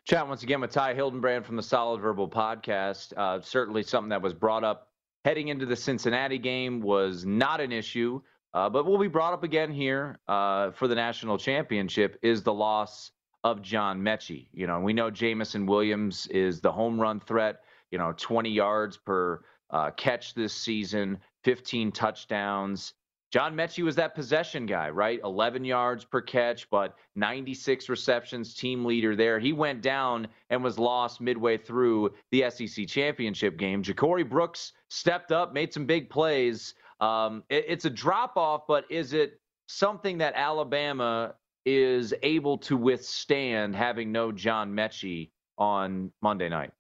Chat 0.05 0.29
once 0.29 0.45
again 0.45 0.61
with 0.61 0.71
Ty 0.71 0.95
Hildenbrand 0.95 1.45
from 1.45 1.57
the 1.57 1.63
Solid 1.63 2.01
Verbal 2.01 2.29
Podcast. 2.29 3.13
Uh, 3.17 3.41
certainly 3.41 3.83
something 3.83 4.11
that 4.11 4.23
was 4.23 4.35
brought 4.35 4.63
up 4.63 4.93
heading 5.25 5.49
into 5.49 5.67
the 5.67 5.75
Cincinnati 5.75 6.39
game 6.39 6.81
was 6.81 7.27
not 7.27 7.61
an 7.61 7.73
issue, 7.73 8.21
uh, 8.57 8.71
but 8.71 8.87
will 8.87 8.97
be 8.97 9.07
brought 9.07 9.35
up 9.35 9.45
again 9.45 9.71
here 9.71 10.19
uh, 10.29 10.71
for 10.71 10.89
the 10.89 10.95
national 10.95 11.37
championship 11.37 12.19
is 12.23 12.43
the 12.43 12.55
loss 12.55 13.11
of 13.45 13.61
John 13.61 14.01
Metchie. 14.01 14.47
You 14.51 14.67
know, 14.67 14.81
we 14.81 14.95
know 14.95 15.11
Jameson 15.11 15.67
Williams 15.67 16.27
is 16.29 16.63
the 16.63 16.73
home 16.73 16.99
run 16.99 17.21
threat. 17.21 17.61
You 17.91 17.99
know, 17.99 18.15
20 18.17 18.49
yards 18.49 18.97
per 18.97 19.43
uh, 19.69 19.91
catch 19.91 20.33
this 20.33 20.55
season, 20.55 21.19
15 21.45 21.93
touchdowns. 21.93 22.95
John 23.31 23.55
Metchie 23.55 23.85
was 23.85 23.97
that 23.97 24.15
possession 24.15 24.65
guy, 24.65 24.89
right? 24.89 25.21
11 25.23 25.63
yards 25.63 26.07
per 26.07 26.23
catch, 26.23 26.71
but 26.71 26.97
96 27.15 27.91
receptions, 27.91 28.55
team 28.55 28.87
leader 28.87 29.15
there. 29.15 29.39
He 29.39 29.53
went 29.53 29.83
down 29.83 30.29
and 30.49 30.65
was 30.65 30.79
lost 30.79 31.21
midway 31.21 31.59
through 31.59 32.15
the 32.31 32.49
SEC 32.49 32.87
championship 32.87 33.59
game. 33.59 33.83
Ja'Corey 33.83 34.27
Brooks 34.27 34.73
stepped 34.89 35.31
up, 35.31 35.53
made 35.53 35.75
some 35.75 35.85
big 35.85 36.09
plays. 36.09 36.73
Um, 37.01 37.45
it, 37.49 37.65
it's 37.69 37.85
a 37.85 37.91
drop 37.91 38.37
off, 38.37 38.63
but 38.67 38.85
is 38.91 39.13
it 39.13 39.41
something 39.67 40.19
that 40.19 40.35
Alabama 40.37 41.35
is 41.65 42.15
able 42.23 42.59
to 42.59 42.77
withstand 42.77 43.75
having 43.75 44.13
no 44.13 44.31
John 44.33 44.73
Metchie 44.73 45.31
on 45.59 46.13
Monday 46.23 46.49
night? 46.49 46.71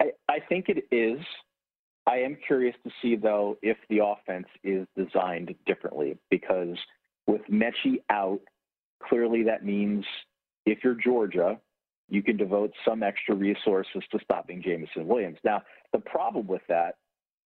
I, 0.00 0.10
I 0.28 0.40
think 0.48 0.68
it 0.68 0.84
is. 0.90 1.20
I 2.06 2.18
am 2.18 2.36
curious 2.46 2.74
to 2.84 2.90
see, 3.00 3.14
though, 3.14 3.56
if 3.62 3.76
the 3.88 4.04
offense 4.04 4.48
is 4.64 4.86
designed 4.96 5.54
differently 5.66 6.18
because 6.30 6.76
with 7.26 7.42
Metchie 7.50 8.02
out, 8.10 8.40
clearly 9.02 9.44
that 9.44 9.64
means 9.64 10.04
if 10.66 10.78
you're 10.82 10.94
Georgia, 10.94 11.60
you 12.08 12.22
can 12.22 12.36
devote 12.36 12.72
some 12.84 13.02
extra 13.02 13.34
resources 13.34 14.02
to 14.10 14.18
stopping 14.24 14.62
Jameson 14.62 15.06
Williams. 15.06 15.38
Now, 15.44 15.62
the 15.92 16.00
problem 16.00 16.48
with 16.48 16.62
that 16.68 16.96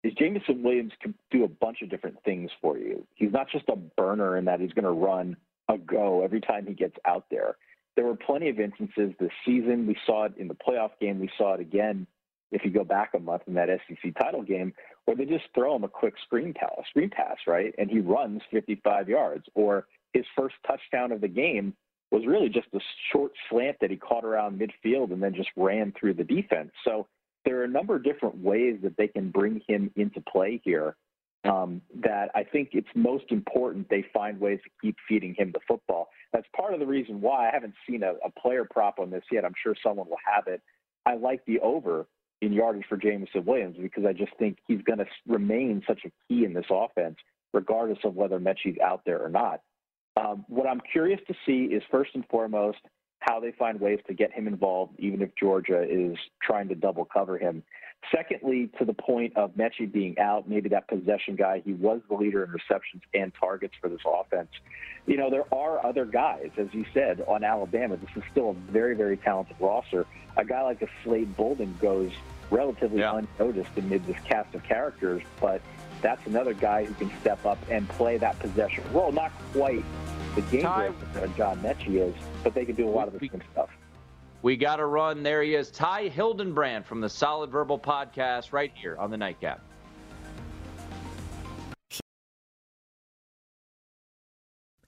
is 0.04 0.14
Jameson 0.14 0.64
Williams 0.64 0.94
can 1.02 1.14
do 1.30 1.44
a 1.44 1.48
bunch 1.48 1.82
of 1.82 1.90
different 1.90 2.18
things 2.24 2.50
for 2.62 2.78
you. 2.78 3.06
He's 3.16 3.32
not 3.32 3.50
just 3.50 3.66
a 3.70 3.76
burner 3.76 4.38
in 4.38 4.46
that 4.46 4.60
he's 4.60 4.74
going 4.74 4.86
to 4.86 4.92
run 4.92 5.38
a 5.70 5.78
go 5.78 6.24
every 6.24 6.42
time 6.42 6.66
he 6.66 6.74
gets 6.74 6.96
out 7.06 7.26
there. 7.30 7.56
There 7.96 8.06
were 8.06 8.16
plenty 8.16 8.50
of 8.50 8.60
instances 8.60 9.14
this 9.20 9.32
season. 9.46 9.86
We 9.86 9.98
saw 10.06 10.26
it 10.26 10.34
in 10.38 10.48
the 10.48 10.56
playoff 10.56 10.92
game. 11.00 11.20
We 11.20 11.30
saw 11.38 11.54
it 11.54 11.60
again 11.60 12.08
if 12.52 12.66
you 12.66 12.72
go 12.72 12.84
back 12.84 13.12
a 13.16 13.20
month 13.20 13.44
in 13.48 13.54
that 13.54 13.70
SEC 13.88 14.14
title 14.20 14.44
game, 14.44 14.74
where 15.06 15.16
they 15.16 15.26
just 15.26 15.46
throw 15.56 15.76
him 15.76 15.84
a 15.84 15.90
quick 15.90 16.16
screen 16.26 16.54
pass, 16.54 16.72
screen 16.90 17.10
pass, 17.10 17.38
right, 17.48 17.74
and 17.78 17.90
he 17.90 18.00
runs 18.00 18.42
55 18.52 19.08
yards. 19.08 19.46
Or 19.56 19.88
his 20.14 20.26
first 20.38 20.56
touchdown 20.68 21.12
of 21.12 21.22
the 21.22 21.28
game 21.28 21.74
was 22.12 22.24
really 22.28 22.50
just 22.50 22.68
a 22.74 22.80
short 23.14 23.32
slant 23.50 23.78
that 23.80 23.90
he 23.90 23.96
caught 23.96 24.26
around 24.26 24.60
midfield 24.60 25.14
and 25.14 25.24
then 25.24 25.34
just 25.34 25.50
ran 25.56 25.94
through 25.98 26.16
the 26.16 26.26
defense. 26.26 26.72
So 26.84 27.08
there 27.46 27.60
are 27.60 27.64
a 27.64 27.70
number 27.70 27.96
of 27.96 28.04
different 28.04 28.38
ways 28.38 28.80
that 28.84 28.98
they 28.98 29.08
can 29.08 29.32
bring 29.32 29.62
him 29.68 29.92
into 29.96 30.22
play 30.22 30.62
here. 30.64 30.96
Um, 31.44 31.82
that 32.04 32.30
I 32.36 32.44
think 32.44 32.70
it's 32.74 32.88
most 32.94 33.26
important 33.32 33.90
they 33.90 34.06
find 34.14 34.40
ways 34.40 34.60
to 34.64 34.70
keep 34.80 34.96
feeding 35.10 35.34
him 35.36 35.52
the 35.52 35.60
football. 35.68 36.10
That's 36.32 36.46
part 36.56 36.76
of 36.76 36.80
the 36.80 36.86
reason 36.86 37.20
why 37.20 37.50
I 37.50 37.52
haven't 37.52 37.74
seen 37.90 38.04
a, 38.04 38.14
a 38.24 38.30
player 38.40 38.68
prop 38.70 39.00
on 39.00 39.10
this 39.10 39.24
yet. 39.32 39.44
I'm 39.44 39.56
sure 39.64 39.74
someone 39.82 40.08
will 40.08 40.20
have 40.32 40.46
it. 40.46 40.62
I 41.08 41.16
like 41.16 41.44
the 41.46 41.60
over 41.62 42.06
in 42.42 42.54
yardage 42.54 42.86
for 42.88 42.96
Jameson 42.96 43.44
Williams 43.46 43.78
because 43.82 44.06
I 44.06 44.14
just 44.14 44.34
think 44.38 44.58
he's 44.68 44.84
going 44.84 45.00
to 45.00 45.06
remain 45.28 45.82
such 45.88 46.02
a 46.06 46.12
key 46.28 46.46
in 46.46 46.54
this 46.54 46.66
offense, 46.70 47.18
regardless 47.54 48.00
of 48.04 48.16
whether 48.16 48.40
Metchie's 48.40 48.78
out 48.80 49.02
there 49.06 49.24
or 49.24 49.30
not. 49.30 49.62
Um, 50.18 50.46
what 50.48 50.68
I'm 50.68 50.82
curious 50.92 51.20
to 51.28 51.34
see 51.46 51.74
is 51.74 51.82
first 51.90 52.12
and 52.14 52.26
foremost 52.30 52.80
how 53.22 53.40
they 53.40 53.52
find 53.52 53.80
ways 53.80 54.00
to 54.08 54.14
get 54.14 54.32
him 54.34 54.48
involved, 54.48 54.94
even 55.00 55.22
if 55.22 55.30
Georgia 55.40 55.84
is 55.88 56.18
trying 56.42 56.68
to 56.68 56.76
double 56.76 57.06
cover 57.06 57.38
him. 57.38 57.64
Secondly, 58.14 58.68
to 58.80 58.86
the 58.86 58.94
point 58.94 59.38
of 59.38 59.52
Metchie 59.52 59.90
being 59.90 60.18
out, 60.18 60.50
maybe 60.50 60.70
that 60.70 60.88
possession 60.88 61.36
guy, 61.36 61.62
he 61.64 61.74
was 61.74 62.02
the 62.10 62.16
leader 62.16 62.44
in 62.44 62.50
receptions 62.50 63.04
and 63.14 63.32
targets 63.40 63.76
for 63.80 63.90
this 63.90 64.02
offense. 64.06 64.50
You 65.06 65.18
know, 65.18 65.30
there 65.30 65.46
are 65.54 65.86
other 65.86 66.06
guys, 66.06 66.50
as 66.58 66.68
you 66.74 66.84
said, 66.96 67.24
on 67.28 67.44
Alabama. 67.44 67.98
This 67.98 68.10
is 68.16 68.24
still 68.32 68.50
a 68.50 68.72
very, 68.72 68.96
very 68.96 69.18
talented 69.18 69.56
roster. 69.60 70.08
A 70.36 70.44
guy 70.44 70.64
like 70.64 70.82
a 70.82 70.88
Slade 71.04 71.38
Bolden 71.38 71.78
goes 71.80 72.12
relatively 72.50 73.00
yeah. 73.00 73.22
unnoticed 73.40 73.70
amid 73.78 74.06
this 74.08 74.18
cast 74.26 74.54
of 74.56 74.64
characters, 74.64 75.22
but 75.40 75.62
that's 76.02 76.26
another 76.26 76.56
guy 76.56 76.86
who 76.86 76.94
can 76.96 77.12
step 77.20 77.46
up 77.46 77.60
and 77.70 77.88
play 77.90 78.18
that 78.18 78.40
possession 78.40 78.84
role. 78.92 79.12
Not 79.12 79.32
quite 79.54 79.86
the 80.36 80.42
game 80.44 80.96
breaker 81.14 81.28
John 81.36 81.60
Metchie 81.62 82.08
is, 82.08 82.16
but 82.44 82.54
they 82.54 82.66
can 82.66 82.76
do 82.76 82.88
a 82.88 82.92
lot 82.92 83.08
of 83.08 83.14
the 83.14 83.20
same 83.20 83.42
stuff. 83.52 83.70
We 84.44 84.56
got 84.56 84.78
to 84.78 84.86
run. 84.86 85.24
There 85.24 85.44
he 85.44 85.56
is, 85.56 85.70
Ty 85.70 86.10
Hildenbrand 86.10 86.86
from 86.86 87.00
the 87.02 87.10
Solid 87.10 87.52
Verbal 87.52 87.78
Podcast, 87.78 88.54
right 88.54 88.72
here 88.74 88.98
on 88.98 89.12
the 89.12 89.18
Nightcap. 89.18 89.62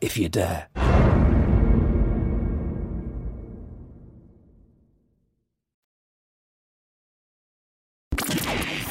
if 0.00 0.16
you 0.16 0.28
dare. 0.28 0.68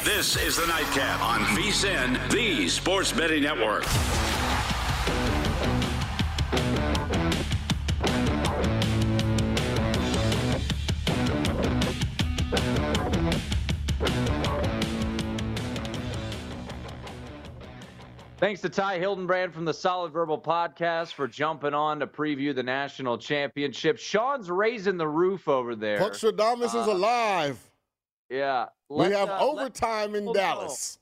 This 0.04 0.36
is 0.36 0.56
the 0.56 0.66
Nightcap 0.66 1.20
on 1.22 1.40
VSIN, 1.56 2.30
the 2.30 2.68
Sports 2.68 3.12
Betting 3.12 3.42
Network. 3.42 3.84
Thanks 18.38 18.60
to 18.60 18.68
Ty 18.68 19.00
Hildenbrand 19.00 19.54
from 19.54 19.64
the 19.64 19.72
Solid 19.72 20.12
Verbal 20.12 20.38
Podcast 20.38 21.14
for 21.14 21.26
jumping 21.26 21.72
on 21.72 22.00
to 22.00 22.06
preview 22.06 22.54
the 22.54 22.62
national 22.62 23.16
championship. 23.16 23.96
Sean's 23.96 24.50
raising 24.50 24.98
the 24.98 25.08
roof 25.08 25.48
over 25.48 25.74
there. 25.74 25.98
Puckstradamus 25.98 26.74
uh, 26.74 26.80
is 26.80 26.86
alive. 26.86 27.58
Yeah. 28.28 28.66
we 28.90 29.06
have 29.06 29.30
uh, 29.30 29.38
overtime 29.40 30.14
in 30.14 30.30
Dallas. 30.34 30.98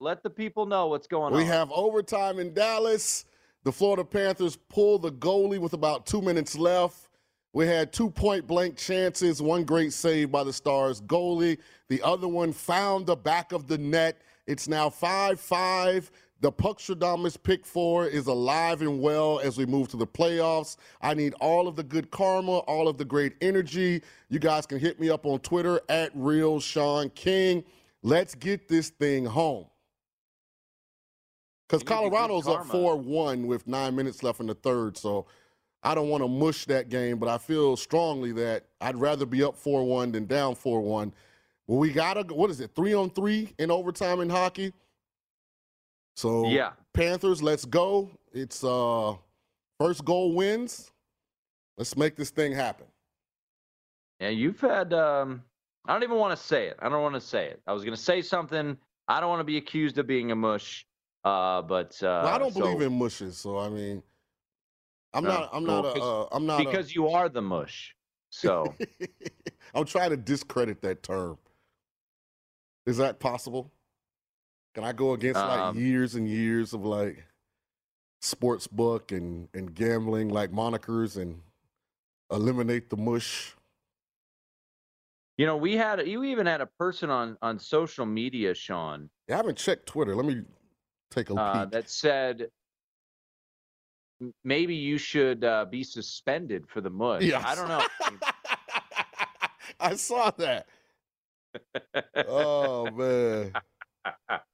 Know. 0.00 0.06
Let 0.06 0.24
the 0.24 0.30
people 0.30 0.66
know 0.66 0.88
what's 0.88 1.06
going 1.06 1.32
we 1.32 1.42
on. 1.42 1.44
We 1.44 1.48
have 1.48 1.70
overtime 1.70 2.40
in 2.40 2.52
Dallas. 2.52 3.24
The 3.62 3.70
Florida 3.70 4.04
Panthers 4.04 4.56
pull 4.68 4.98
the 4.98 5.12
goalie 5.12 5.60
with 5.60 5.74
about 5.74 6.06
two 6.06 6.20
minutes 6.20 6.58
left. 6.58 7.08
We 7.52 7.68
had 7.68 7.92
two 7.92 8.10
point 8.10 8.48
blank 8.48 8.76
chances, 8.76 9.40
one 9.40 9.62
great 9.62 9.92
save 9.92 10.32
by 10.32 10.42
the 10.42 10.52
Stars 10.52 11.00
goalie. 11.00 11.58
The 11.88 12.02
other 12.02 12.26
one 12.26 12.52
found 12.52 13.06
the 13.06 13.14
back 13.14 13.52
of 13.52 13.68
the 13.68 13.78
net. 13.78 14.20
It's 14.48 14.68
now 14.68 14.90
5 14.90 15.38
5. 15.38 16.10
The 16.44 16.52
Puckstradamus 16.52 17.42
pick 17.42 17.64
four 17.64 18.06
is 18.06 18.26
alive 18.26 18.82
and 18.82 19.00
well 19.00 19.40
as 19.42 19.56
we 19.56 19.64
move 19.64 19.88
to 19.88 19.96
the 19.96 20.06
playoffs. 20.06 20.76
I 21.00 21.14
need 21.14 21.32
all 21.40 21.66
of 21.66 21.74
the 21.74 21.82
good 21.82 22.10
karma, 22.10 22.58
all 22.58 22.86
of 22.86 22.98
the 22.98 23.04
great 23.06 23.32
energy. 23.40 24.02
You 24.28 24.38
guys 24.38 24.66
can 24.66 24.78
hit 24.78 25.00
me 25.00 25.08
up 25.08 25.24
on 25.24 25.38
Twitter 25.38 25.80
at 25.88 26.10
Real 26.14 26.60
Sean 26.60 27.08
King. 27.08 27.64
Let's 28.02 28.34
get 28.34 28.68
this 28.68 28.90
thing 28.90 29.24
home. 29.24 29.64
Because 31.66 31.82
Colorado's 31.82 32.46
up 32.46 32.66
4 32.66 32.96
1 32.96 33.46
with 33.46 33.66
nine 33.66 33.96
minutes 33.96 34.22
left 34.22 34.40
in 34.40 34.46
the 34.46 34.54
third. 34.54 34.98
So 34.98 35.24
I 35.82 35.94
don't 35.94 36.10
want 36.10 36.22
to 36.24 36.28
mush 36.28 36.66
that 36.66 36.90
game, 36.90 37.16
but 37.16 37.30
I 37.30 37.38
feel 37.38 37.74
strongly 37.74 38.32
that 38.32 38.66
I'd 38.82 38.96
rather 38.96 39.24
be 39.24 39.42
up 39.42 39.56
4 39.56 39.82
1 39.82 40.12
than 40.12 40.26
down 40.26 40.56
4 40.56 40.82
1. 40.82 41.10
Well, 41.66 41.78
we 41.78 41.90
got 41.90 42.14
to, 42.28 42.34
what 42.34 42.50
is 42.50 42.60
it, 42.60 42.72
three 42.76 42.92
on 42.92 43.08
three 43.08 43.54
in 43.58 43.70
overtime 43.70 44.20
in 44.20 44.28
hockey? 44.28 44.74
So 46.14 46.48
yeah, 46.48 46.72
Panthers, 46.92 47.42
let's 47.42 47.64
go. 47.64 48.10
It's 48.32 48.62
uh 48.64 49.14
first 49.78 50.04
goal 50.04 50.34
wins. 50.34 50.92
Let's 51.76 51.96
make 51.96 52.16
this 52.16 52.30
thing 52.30 52.52
happen. 52.52 52.86
Yeah, 54.20 54.28
you've 54.28 54.60
had 54.60 54.92
um 54.92 55.42
I 55.86 55.92
don't 55.92 56.02
even 56.02 56.16
want 56.16 56.38
to 56.38 56.42
say 56.42 56.68
it. 56.68 56.76
I 56.78 56.88
don't 56.88 57.02
want 57.02 57.14
to 57.14 57.20
say 57.20 57.48
it. 57.48 57.60
I 57.66 57.72
was 57.72 57.84
going 57.84 57.96
to 57.96 58.00
say 58.00 58.22
something. 58.22 58.78
I 59.06 59.20
don't 59.20 59.28
want 59.28 59.40
to 59.40 59.44
be 59.44 59.58
accused 59.58 59.98
of 59.98 60.06
being 60.06 60.30
a 60.30 60.36
mush. 60.36 60.86
Uh 61.24 61.62
but 61.62 62.00
uh 62.02 62.22
well, 62.24 62.28
I 62.28 62.38
don't 62.38 62.52
so, 62.52 62.60
believe 62.60 62.80
in 62.80 62.96
mushes, 62.96 63.36
so 63.36 63.58
I 63.58 63.68
mean 63.68 64.02
I'm 65.12 65.24
no, 65.24 65.30
not 65.30 65.50
I'm 65.52 65.64
not 65.64 65.84
a 65.84 66.02
uh, 66.02 66.28
I'm 66.32 66.46
not 66.46 66.58
Because 66.58 66.90
a, 66.90 66.94
you 66.94 67.08
are 67.08 67.28
the 67.28 67.42
mush. 67.42 67.94
So 68.30 68.74
I'm 69.74 69.84
trying 69.84 70.10
to 70.10 70.16
discredit 70.16 70.80
that 70.82 71.02
term. 71.02 71.38
Is 72.86 72.98
that 72.98 73.20
possible? 73.20 73.72
Can 74.74 74.82
I 74.82 74.92
go 74.92 75.12
against 75.12 75.40
like 75.40 75.60
Um, 75.60 75.78
years 75.78 76.16
and 76.16 76.28
years 76.28 76.72
of 76.74 76.84
like 76.84 77.24
sports 78.20 78.66
book 78.66 79.12
and 79.12 79.48
and 79.54 79.72
gambling 79.72 80.30
like 80.30 80.50
monikers 80.50 81.16
and 81.16 81.42
eliminate 82.30 82.90
the 82.90 82.96
mush? 82.96 83.54
You 85.36 85.46
know, 85.46 85.56
we 85.56 85.76
had 85.76 86.06
you 86.06 86.24
even 86.24 86.46
had 86.46 86.60
a 86.60 86.66
person 86.66 87.08
on 87.08 87.38
on 87.40 87.58
social 87.58 88.04
media, 88.04 88.54
Sean, 88.54 89.10
Yeah, 89.28 89.34
I 89.34 89.36
haven't 89.38 89.58
checked 89.58 89.86
Twitter. 89.86 90.16
Let 90.16 90.26
me 90.26 90.42
take 91.10 91.30
a 91.30 91.34
uh, 91.34 91.64
peek. 91.64 91.72
that 91.72 91.88
said 91.88 92.50
maybe 94.42 94.74
you 94.74 94.98
should 94.98 95.44
uh, 95.44 95.66
be 95.66 95.84
suspended 95.84 96.66
for 96.68 96.80
the 96.80 96.90
mush. 96.90 97.22
Yeah, 97.22 97.42
I 97.46 97.54
don't 97.54 97.68
know. 97.68 97.84
I 99.80 99.94
saw 99.94 100.30
that. 100.30 100.66
oh 102.28 102.90
man. 102.90 103.52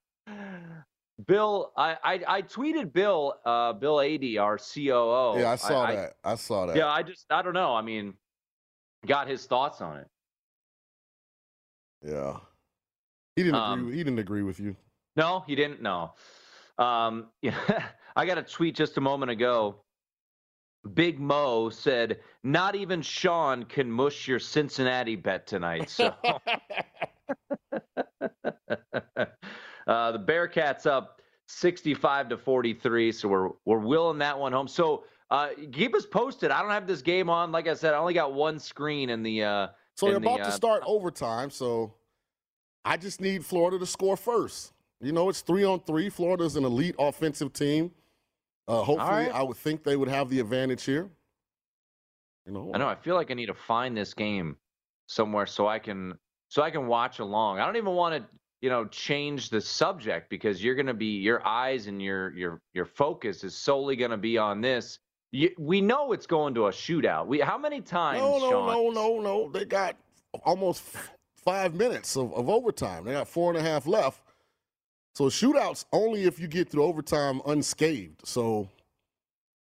Bill, 1.27 1.73
I, 1.77 1.97
I 2.03 2.21
I 2.27 2.43
tweeted 2.43 2.93
Bill, 2.93 3.35
uh, 3.45 3.73
Bill 3.75 4.01
Adee, 4.01 4.39
our 4.39 4.57
COO. 4.59 5.39
yeah, 5.39 5.51
I 5.51 5.57
saw 5.57 5.83
I- 5.83 5.95
that. 5.97 6.13
I 6.25 6.35
saw 6.35 6.67
that. 6.67 6.77
Yeah, 6.77 6.89
I 6.89 7.03
just 7.03 7.27
I 7.31 7.43
don't 7.43 7.53
know. 7.55 7.75
I 7.75 7.83
mean, 7.83 8.15
got 9.07 9.29
his 9.29 9.45
thoughts 9.47 9.81
on 9.81 9.99
it. 9.99 10.07
Yeah. 12.03 12.39
He 13.37 13.43
didn't 13.43 13.57
Um, 13.57 13.73
agree. 13.81 13.85
With, 13.87 13.95
he 13.95 14.05
didn't 14.05 14.19
agree 14.19 14.43
with 14.43 14.61
you. 14.61 14.77
No, 15.17 15.45
he 15.47 15.55
didn't. 15.55 15.83
No. 15.83 16.15
Um, 16.79 17.27
yeah, 17.43 17.55
I 18.17 18.25
got 18.25 18.39
a 18.39 18.43
tweet 18.43 18.75
just 18.75 18.97
a 18.97 19.01
moment 19.03 19.31
ago. 19.31 19.83
Big 20.95 21.21
Mo 21.21 21.69
said, 21.69 22.21
"Not 22.43 22.75
even 22.75 23.03
Sean 23.03 23.65
can 23.67 23.91
mush 23.93 24.27
your 24.27 24.39
Cincinnati 24.39 25.15
bet 25.17 25.47
tonight." 25.47 25.91
So 25.91 26.15
uh, 29.91 30.13
the 30.13 30.19
Bearcats 30.19 30.87
up 30.87 31.21
65 31.49 32.29
to 32.31 32.39
43. 32.39 33.13
So 33.13 33.29
we're 33.29 33.49
we're 33.65 33.79
willing 33.79 34.19
that 34.19 34.39
one 34.39 34.53
home. 34.53 34.69
So 34.69 35.05
uh, 35.31 35.51
keep 35.73 35.95
us 35.95 36.07
posted. 36.07 36.51
I 36.51 36.63
don't 36.63 36.71
have 36.71 36.87
this 36.87 37.03
game 37.03 37.29
on. 37.29 37.53
Like 37.53 37.69
I 37.69 37.75
said, 37.75 37.95
I 37.95 37.99
only 37.99 38.15
got 38.15 38.33
one 38.33 38.59
screen 38.59 39.11
in 39.11 39.23
the. 39.23 39.45
Uh, 39.45 39.67
So 39.95 40.07
they're 40.07 40.17
in 40.17 40.23
the, 40.23 40.29
about 40.29 40.39
to 40.45 40.49
uh, 40.49 40.51
start 40.51 40.83
overtime. 40.87 41.51
So 41.51 41.95
I 42.85 42.97
just 42.97 43.21
need 43.21 43.45
Florida 43.45 43.79
to 43.79 43.87
score 43.87 44.17
first. 44.17 44.73
You 45.01 45.13
know, 45.13 45.29
it's 45.29 45.41
three 45.41 45.65
on 45.65 45.81
three. 45.81 46.09
Florida's 46.09 46.57
an 46.57 46.65
elite 46.65 46.95
offensive 46.99 47.53
team. 47.53 47.91
Uh, 48.69 48.83
hopefully, 48.83 49.11
right. 49.11 49.35
I 49.35 49.43
would 49.43 49.57
think 49.57 49.83
they 49.83 49.97
would 49.97 50.09
have 50.09 50.29
the 50.29 50.39
advantage 50.39 50.85
here. 50.85 51.11
You 52.47 52.53
know, 52.53 52.71
I 52.75 52.79
know. 52.79 52.87
I 52.87 52.95
feel 52.95 53.17
like 53.17 53.31
I 53.31 53.35
need 53.35 53.47
to 53.47 53.55
find 53.55 53.97
this 53.97 54.15
game 54.15 54.57
somewhere 55.07 55.47
so 55.47 55.67
I 55.67 55.79
can 55.79 56.17
so 56.49 56.63
I 56.63 56.71
can 56.71 56.87
watch 56.87 57.19
along. 57.19 57.59
I 57.59 57.67
don't 57.67 57.77
even 57.77 57.95
want 57.95 58.15
to, 58.17 58.29
you 58.61 58.69
know, 58.69 58.85
change 58.87 59.51
the 59.51 59.61
subject 59.61 60.29
because 60.29 60.63
you're 60.63 60.75
going 60.75 60.87
to 60.87 60.95
be 60.95 61.19
your 61.19 61.47
eyes 61.47 61.87
and 61.87 62.01
your 62.01 62.37
your 62.37 62.61
your 62.75 62.85
focus 62.85 63.43
is 63.45 63.55
solely 63.55 63.97
going 63.97 64.11
to 64.11 64.17
be 64.17 64.37
on 64.37 64.61
this. 64.61 64.99
You, 65.33 65.51
we 65.59 65.81
know 65.81 66.13
it's 66.13 66.27
going 66.27 66.55
to 66.55 66.67
a 66.67 66.71
shootout. 66.71 67.27
We 67.27 67.41
how 67.41 67.57
many 67.57 67.81
times? 67.81 68.21
no, 68.21 68.39
no, 68.39 68.51
Sean, 68.51 68.67
no, 68.67 68.91
no, 68.91 69.21
no. 69.21 69.51
They 69.51 69.65
got 69.65 69.97
almost 70.45 70.83
five 71.37 71.75
minutes 71.75 72.17
of, 72.17 72.33
of 72.35 72.49
overtime. 72.49 73.05
They 73.05 73.13
got 73.13 73.29
four 73.29 73.51
and 73.51 73.59
a 73.59 73.63
half 73.63 73.87
left. 73.87 74.23
So 75.15 75.25
shootouts 75.25 75.87
only 75.93 76.25
if 76.25 76.39
you 76.39 76.47
get 76.47 76.69
through 76.69 76.85
overtime 76.85 77.41
unscathed. 77.47 78.27
So, 78.27 78.69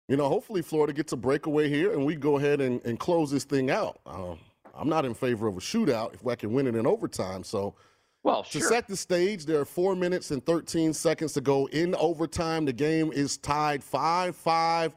you 0.09 0.17
know, 0.17 0.29
hopefully 0.29 0.63
Florida 0.63 0.93
gets 0.93 1.13
a 1.13 1.17
breakaway 1.17 1.69
here 1.69 1.93
and 1.93 2.05
we 2.05 2.17
go 2.17 2.37
ahead 2.37 2.61
and, 2.61 2.85
and 2.85 2.99
close 2.99 3.31
this 3.31 3.45
thing 3.45 3.71
out. 3.71 3.99
Um, 4.07 4.39
I'm 4.75 4.89
not 4.89 5.05
in 5.05 5.15
favor 5.15 5.47
of 5.47 5.57
a 5.57 5.61
shootout 5.61 6.15
if 6.15 6.27
I 6.27 6.35
can 6.35 6.53
win 6.53 6.67
it 6.67 6.75
in 6.75 6.87
overtime. 6.87 7.43
So 7.43 7.75
Well, 8.23 8.43
to 8.43 8.59
sure. 8.59 8.69
set 8.69 8.89
the 8.89 8.97
stage, 8.97 9.47
there 9.47 9.61
are 9.61 9.65
four 9.65 9.95
minutes 9.95 10.31
and 10.31 10.45
13 10.45 10.93
seconds 10.93 11.33
to 11.35 11.41
go 11.41 11.67
in 11.67 11.95
overtime. 11.95 12.65
The 12.65 12.73
game 12.73 13.13
is 13.13 13.37
tied 13.37 13.83
5 13.83 14.35
5. 14.37 14.97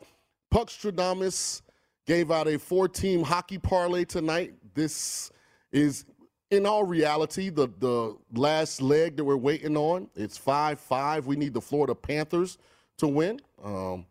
Puckstradamus 0.53 1.61
gave 2.05 2.31
out 2.31 2.47
a 2.47 2.57
four 2.57 2.87
team 2.87 3.23
hockey 3.23 3.57
parlay 3.57 4.05
tonight. 4.05 4.53
This 4.73 5.31
is, 5.71 6.05
in 6.49 6.65
all 6.65 6.83
reality, 6.83 7.49
the, 7.49 7.69
the 7.79 8.17
last 8.33 8.81
leg 8.81 9.15
that 9.17 9.23
we're 9.23 9.37
waiting 9.37 9.77
on. 9.77 10.09
It's 10.15 10.37
5 10.37 10.79
5. 10.79 11.27
We 11.27 11.35
need 11.35 11.53
the 11.53 11.61
Florida 11.61 11.95
Panthers 11.95 12.57
to 12.97 13.07
win. 13.07 13.39
Um, 13.63 14.05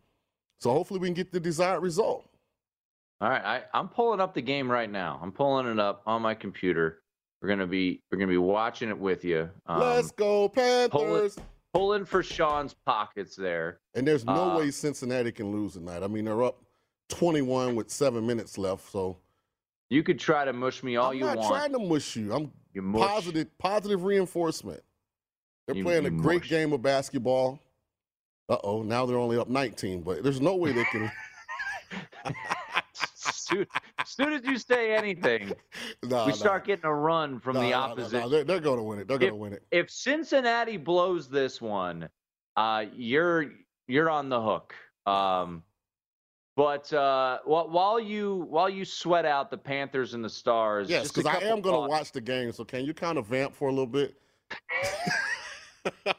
so 0.59 0.70
hopefully 0.70 1.01
we 1.01 1.09
can 1.09 1.14
get 1.14 1.33
the 1.33 1.40
desired 1.40 1.81
result. 1.81 2.27
All 3.20 3.29
right, 3.29 3.44
I, 3.44 3.79
I'm 3.79 3.88
pulling 3.88 4.20
up 4.20 4.35
the 4.35 4.40
game 4.40 4.70
right 4.70 4.90
now. 4.90 5.18
I'm 5.23 5.33
pulling 5.33 5.66
it 5.66 5.79
up 5.79 6.03
on 6.07 6.23
my 6.23 6.35
computer. 6.35 7.03
We're 7.42 7.48
gonna 7.48 7.66
be 7.66 8.03
we're 8.11 8.18
gonna 8.18 8.29
be 8.31 8.37
watching 8.38 8.88
it 8.90 8.98
with 8.98 9.24
you. 9.24 9.48
Um, 9.66 9.81
Let's 9.81 10.11
go, 10.11 10.48
Panthers. 10.48 11.38
pulling 11.72 12.05
for 12.05 12.22
Sean's 12.22 12.74
pockets 12.74 13.35
there. 13.37 13.81
And 13.94 14.07
there's 14.07 14.24
no 14.24 14.53
Uh, 14.53 14.59
way 14.59 14.70
Cincinnati 14.70 15.33
can 15.33 15.50
lose 15.53 15.72
tonight. 15.74 16.03
I 16.03 16.07
mean, 16.07 16.26
they're 16.26 16.42
up 16.42 16.62
21 17.09 17.76
with 17.76 17.90
seven 17.90 18.26
minutes 18.26 18.59
left. 18.59 18.90
So 18.90 19.16
You 19.88 20.03
could 20.03 20.18
try 20.20 20.44
to 20.44 20.53
mush 20.53 20.83
me 20.83 20.96
all 20.96 21.11
I'm 21.12 21.16
you 21.18 21.24
not 21.24 21.48
trying 21.48 21.72
to 21.72 21.79
mush 21.79 22.14
you. 22.16 22.33
I'm 22.33 22.53
you 22.74 22.83
mush. 22.83 23.09
positive, 23.09 23.59
positive 23.59 24.05
reinforcement. 24.05 24.83
They're 25.66 25.76
You- 25.76 25.85
playing 25.85 26.07
a 26.07 26.11
you 26.11 26.20
great 26.20 26.40
mush. 26.42 26.50
game 26.50 26.72
of 26.72 26.83
basketball. 26.83 27.59
Uh 28.48 28.59
oh, 28.64 28.83
now 28.83 29.07
they're 29.07 29.16
only 29.16 29.38
up 29.38 29.48
19, 29.48 30.03
but 30.03 30.22
there's 30.22 30.40
no 30.40 30.57
way 30.57 30.72
they 30.72 30.85
can. 30.85 31.11
soon, 34.07 34.27
soon 34.27 34.33
as 34.35 34.45
you 34.45 34.59
say 34.59 34.95
anything, 34.95 35.53
we 36.03 36.33
start 36.33 36.65
getting 36.67 36.85
a 36.85 36.95
run 36.95 37.41
from 37.41 37.57
the 37.57 37.71
nah. 37.71 37.95
They're, 37.95 38.45
they're 38.45 38.61
going 38.61 38.79
to 38.79 38.83
win 38.83 38.99
it. 38.99 39.09
They're 39.09 39.19
going 39.19 39.33
to 39.33 39.37
win 39.37 39.53
it. 39.53 39.63
If 39.71 39.91
Cincinnati 39.91 40.77
blows 40.77 41.29
this 41.29 41.61
one, 41.61 42.09
uh, 42.57 42.85
you're 42.95 43.53
you're 43.87 44.11
on 44.11 44.29
the 44.29 44.41
hook. 44.41 44.75
Um, 45.07 45.63
but 46.57 46.93
uh, 46.93 47.39
while 47.45 47.99
you 47.99 48.47
while 48.51 48.69
you 48.69 48.85
sweat 48.85 49.25
out 49.25 49.51
the 49.51 49.57
Panthers 49.57 50.15
and 50.15 50.25
the 50.25 50.29
Stars, 50.29 50.91
Yes, 50.91 51.11
because 51.11 51.27
I 51.27 51.39
am 51.47 51.61
going 51.61 51.75
to 51.75 51.89
watch 51.89 52.13
the 52.13 52.21
game. 52.21 52.53
So 52.53 52.65
can 52.65 52.85
you 52.85 52.93
kind 52.93 53.17
of 53.19 53.27
vamp 53.27 53.55
for 53.55 53.69
a 53.69 53.73
little 53.73 53.87
bit? 53.87 54.15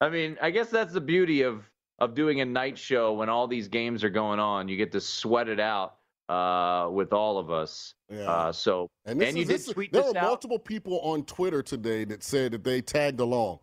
I 0.00 0.08
mean, 0.08 0.38
I 0.40 0.50
guess 0.50 0.70
that's 0.70 0.94
the 0.94 1.00
beauty 1.00 1.42
of 1.42 1.62
of 2.00 2.14
doing 2.14 2.40
a 2.40 2.44
night 2.44 2.78
show 2.78 3.12
when 3.12 3.28
all 3.28 3.46
these 3.46 3.68
games 3.68 4.02
are 4.04 4.10
going 4.10 4.40
on. 4.40 4.68
You 4.68 4.76
get 4.76 4.92
to 4.92 5.00
sweat 5.00 5.48
it 5.48 5.60
out 5.60 5.96
uh, 6.28 6.88
with 6.90 7.12
all 7.12 7.38
of 7.38 7.50
us. 7.50 7.94
Yeah. 8.10 8.20
Uh, 8.30 8.52
so 8.52 8.88
And, 9.04 9.20
this 9.20 9.28
and 9.28 9.36
you 9.36 9.42
is, 9.42 9.48
did 9.48 9.54
this 9.54 9.68
is- 9.68 9.74
tweet 9.74 9.92
there 9.92 10.02
this 10.02 10.14
were 10.14 10.20
multiple 10.20 10.58
people 10.58 11.00
on 11.00 11.24
Twitter 11.24 11.62
today 11.62 12.04
that 12.04 12.22
said 12.22 12.52
that 12.52 12.64
they 12.64 12.80
tagged 12.80 13.20
along, 13.20 13.58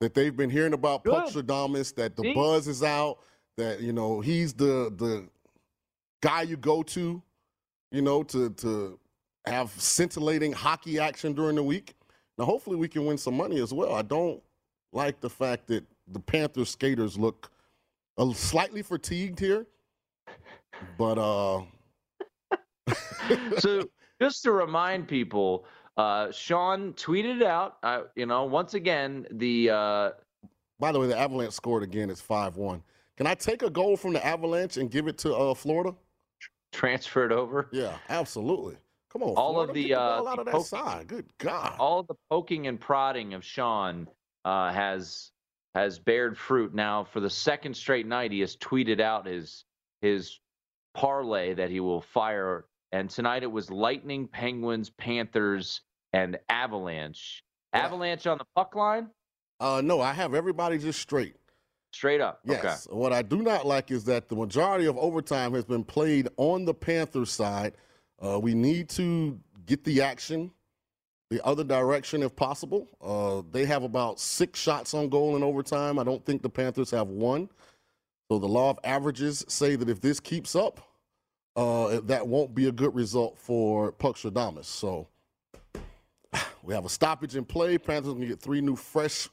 that 0.00 0.14
they've 0.14 0.36
been 0.36 0.50
hearing 0.50 0.72
about 0.72 1.04
Good. 1.04 1.14
Puckstradamus, 1.14 1.94
that 1.96 2.16
the 2.16 2.22
See? 2.22 2.34
buzz 2.34 2.68
is 2.68 2.82
out, 2.82 3.18
that 3.56 3.80
you 3.80 3.92
know 3.92 4.20
he's 4.20 4.52
the 4.52 4.92
the 4.96 5.28
guy 6.22 6.42
you 6.42 6.56
go 6.56 6.82
to, 6.82 7.22
you 7.92 8.02
know, 8.02 8.22
to 8.24 8.50
to 8.50 8.98
have 9.46 9.70
scintillating 9.72 10.52
hockey 10.52 10.98
action 10.98 11.34
during 11.34 11.54
the 11.56 11.62
week. 11.62 11.94
Now, 12.38 12.46
hopefully, 12.46 12.76
we 12.76 12.88
can 12.88 13.04
win 13.06 13.16
some 13.18 13.36
money 13.36 13.60
as 13.60 13.72
well. 13.72 13.94
I 13.94 14.02
don't 14.02 14.42
like 14.92 15.20
the 15.20 15.30
fact 15.30 15.66
that 15.68 15.84
the 16.08 16.18
Panthers 16.18 16.70
skaters 16.70 17.16
look 17.16 17.50
a 18.18 18.32
slightly 18.34 18.82
fatigued 18.82 19.38
here, 19.40 19.66
but 20.98 21.18
uh, 21.18 21.62
so 23.58 23.82
just 24.20 24.42
to 24.42 24.52
remind 24.52 25.08
people, 25.08 25.64
uh, 25.96 26.30
Sean 26.30 26.92
tweeted 26.94 27.42
out. 27.42 27.78
Uh, 27.82 28.02
you 28.16 28.26
know, 28.26 28.44
once 28.44 28.74
again, 28.74 29.26
the 29.30 29.70
uh, 29.70 30.10
By 30.78 30.92
the 30.92 31.00
way, 31.00 31.06
the 31.06 31.18
Avalanche 31.18 31.52
scored 31.52 31.82
again. 31.82 32.10
It's 32.10 32.20
five 32.20 32.56
one. 32.56 32.82
Can 33.16 33.26
I 33.26 33.34
take 33.34 33.62
a 33.62 33.70
goal 33.70 33.96
from 33.96 34.12
the 34.12 34.24
Avalanche 34.24 34.76
and 34.76 34.90
give 34.90 35.06
it 35.06 35.18
to 35.18 35.34
uh, 35.34 35.54
Florida? 35.54 35.94
Transfer 36.72 37.24
it 37.24 37.30
over. 37.32 37.68
Yeah, 37.72 37.96
absolutely. 38.08 38.76
Come 39.12 39.22
on, 39.22 39.34
All 39.36 39.60
of 39.60 39.66
Florida, 39.66 39.72
the, 39.74 39.88
get 39.90 39.98
uh, 39.98 40.00
out 40.00 40.24
the 40.24 40.40
of 40.40 40.44
that 40.46 40.52
poke- 40.54 40.66
side. 40.66 41.06
Good 41.06 41.26
God. 41.38 41.76
all 41.78 42.00
of 42.00 42.08
the 42.08 42.16
poking 42.28 42.66
and 42.66 42.80
prodding 42.80 43.32
of 43.34 43.44
Sean 43.44 44.08
uh, 44.44 44.72
has 44.72 45.30
has 45.74 45.98
bared 45.98 46.36
fruit. 46.38 46.74
Now, 46.74 47.04
for 47.04 47.20
the 47.20 47.30
second 47.30 47.74
straight 47.74 48.06
night, 48.06 48.32
he 48.32 48.40
has 48.40 48.56
tweeted 48.56 49.00
out 49.00 49.26
his 49.26 49.64
his 50.00 50.38
parlay 50.94 51.54
that 51.54 51.70
he 51.70 51.80
will 51.80 52.00
fire. 52.02 52.66
And 52.92 53.10
tonight 53.10 53.42
it 53.42 53.50
was 53.50 53.70
Lightning, 53.70 54.28
Penguins, 54.28 54.90
Panthers, 54.90 55.80
and 56.12 56.38
Avalanche. 56.48 57.42
Yeah. 57.74 57.86
Avalanche 57.86 58.26
on 58.26 58.38
the 58.38 58.44
puck 58.54 58.76
line, 58.76 59.08
Uh, 59.58 59.80
no, 59.82 60.00
I 60.00 60.12
have 60.12 60.34
everybody 60.34 60.78
just 60.78 61.00
straight. 61.00 61.34
straight 61.92 62.20
up. 62.20 62.40
Yes. 62.44 62.86
What 62.90 63.12
I 63.12 63.22
do 63.22 63.42
not 63.42 63.66
like 63.66 63.90
is 63.90 64.04
that 64.04 64.28
the 64.28 64.36
majority 64.36 64.86
of 64.86 64.96
overtime 64.98 65.54
has 65.54 65.64
been 65.64 65.82
played 65.84 66.28
on 66.36 66.64
the 66.64 66.74
Panthers 66.74 67.30
side. 67.30 67.74
Uh, 68.24 68.38
we 68.38 68.54
need 68.54 68.88
to 68.90 69.38
get 69.66 69.82
the 69.84 70.02
action 70.02 70.50
the 71.30 71.44
other 71.44 71.64
direction 71.64 72.22
if 72.22 72.34
possible. 72.36 72.88
Uh, 73.02 73.42
they 73.50 73.64
have 73.64 73.82
about 73.82 74.20
six 74.20 74.60
shots 74.60 74.94
on 74.94 75.08
goal 75.08 75.36
in 75.36 75.42
overtime. 75.42 75.98
I 75.98 76.04
don't 76.04 76.24
think 76.24 76.42
the 76.42 76.50
Panthers 76.50 76.90
have 76.90 77.08
one. 77.08 77.48
So 78.30 78.38
the 78.38 78.48
law 78.48 78.70
of 78.70 78.78
averages 78.84 79.44
say 79.48 79.76
that 79.76 79.88
if 79.88 80.00
this 80.00 80.20
keeps 80.20 80.54
up, 80.54 80.80
uh, 81.56 82.00
that 82.04 82.26
won't 82.26 82.54
be 82.54 82.66
a 82.68 82.72
good 82.72 82.94
result 82.94 83.38
for 83.38 83.92
Puckstradamus. 83.92 84.64
So 84.64 85.08
we 86.62 86.74
have 86.74 86.84
a 86.84 86.88
stoppage 86.88 87.36
in 87.36 87.44
play. 87.44 87.78
Panthers 87.78 88.14
can 88.14 88.26
get 88.26 88.40
three 88.40 88.60
new 88.60 88.76
fresh 88.76 89.28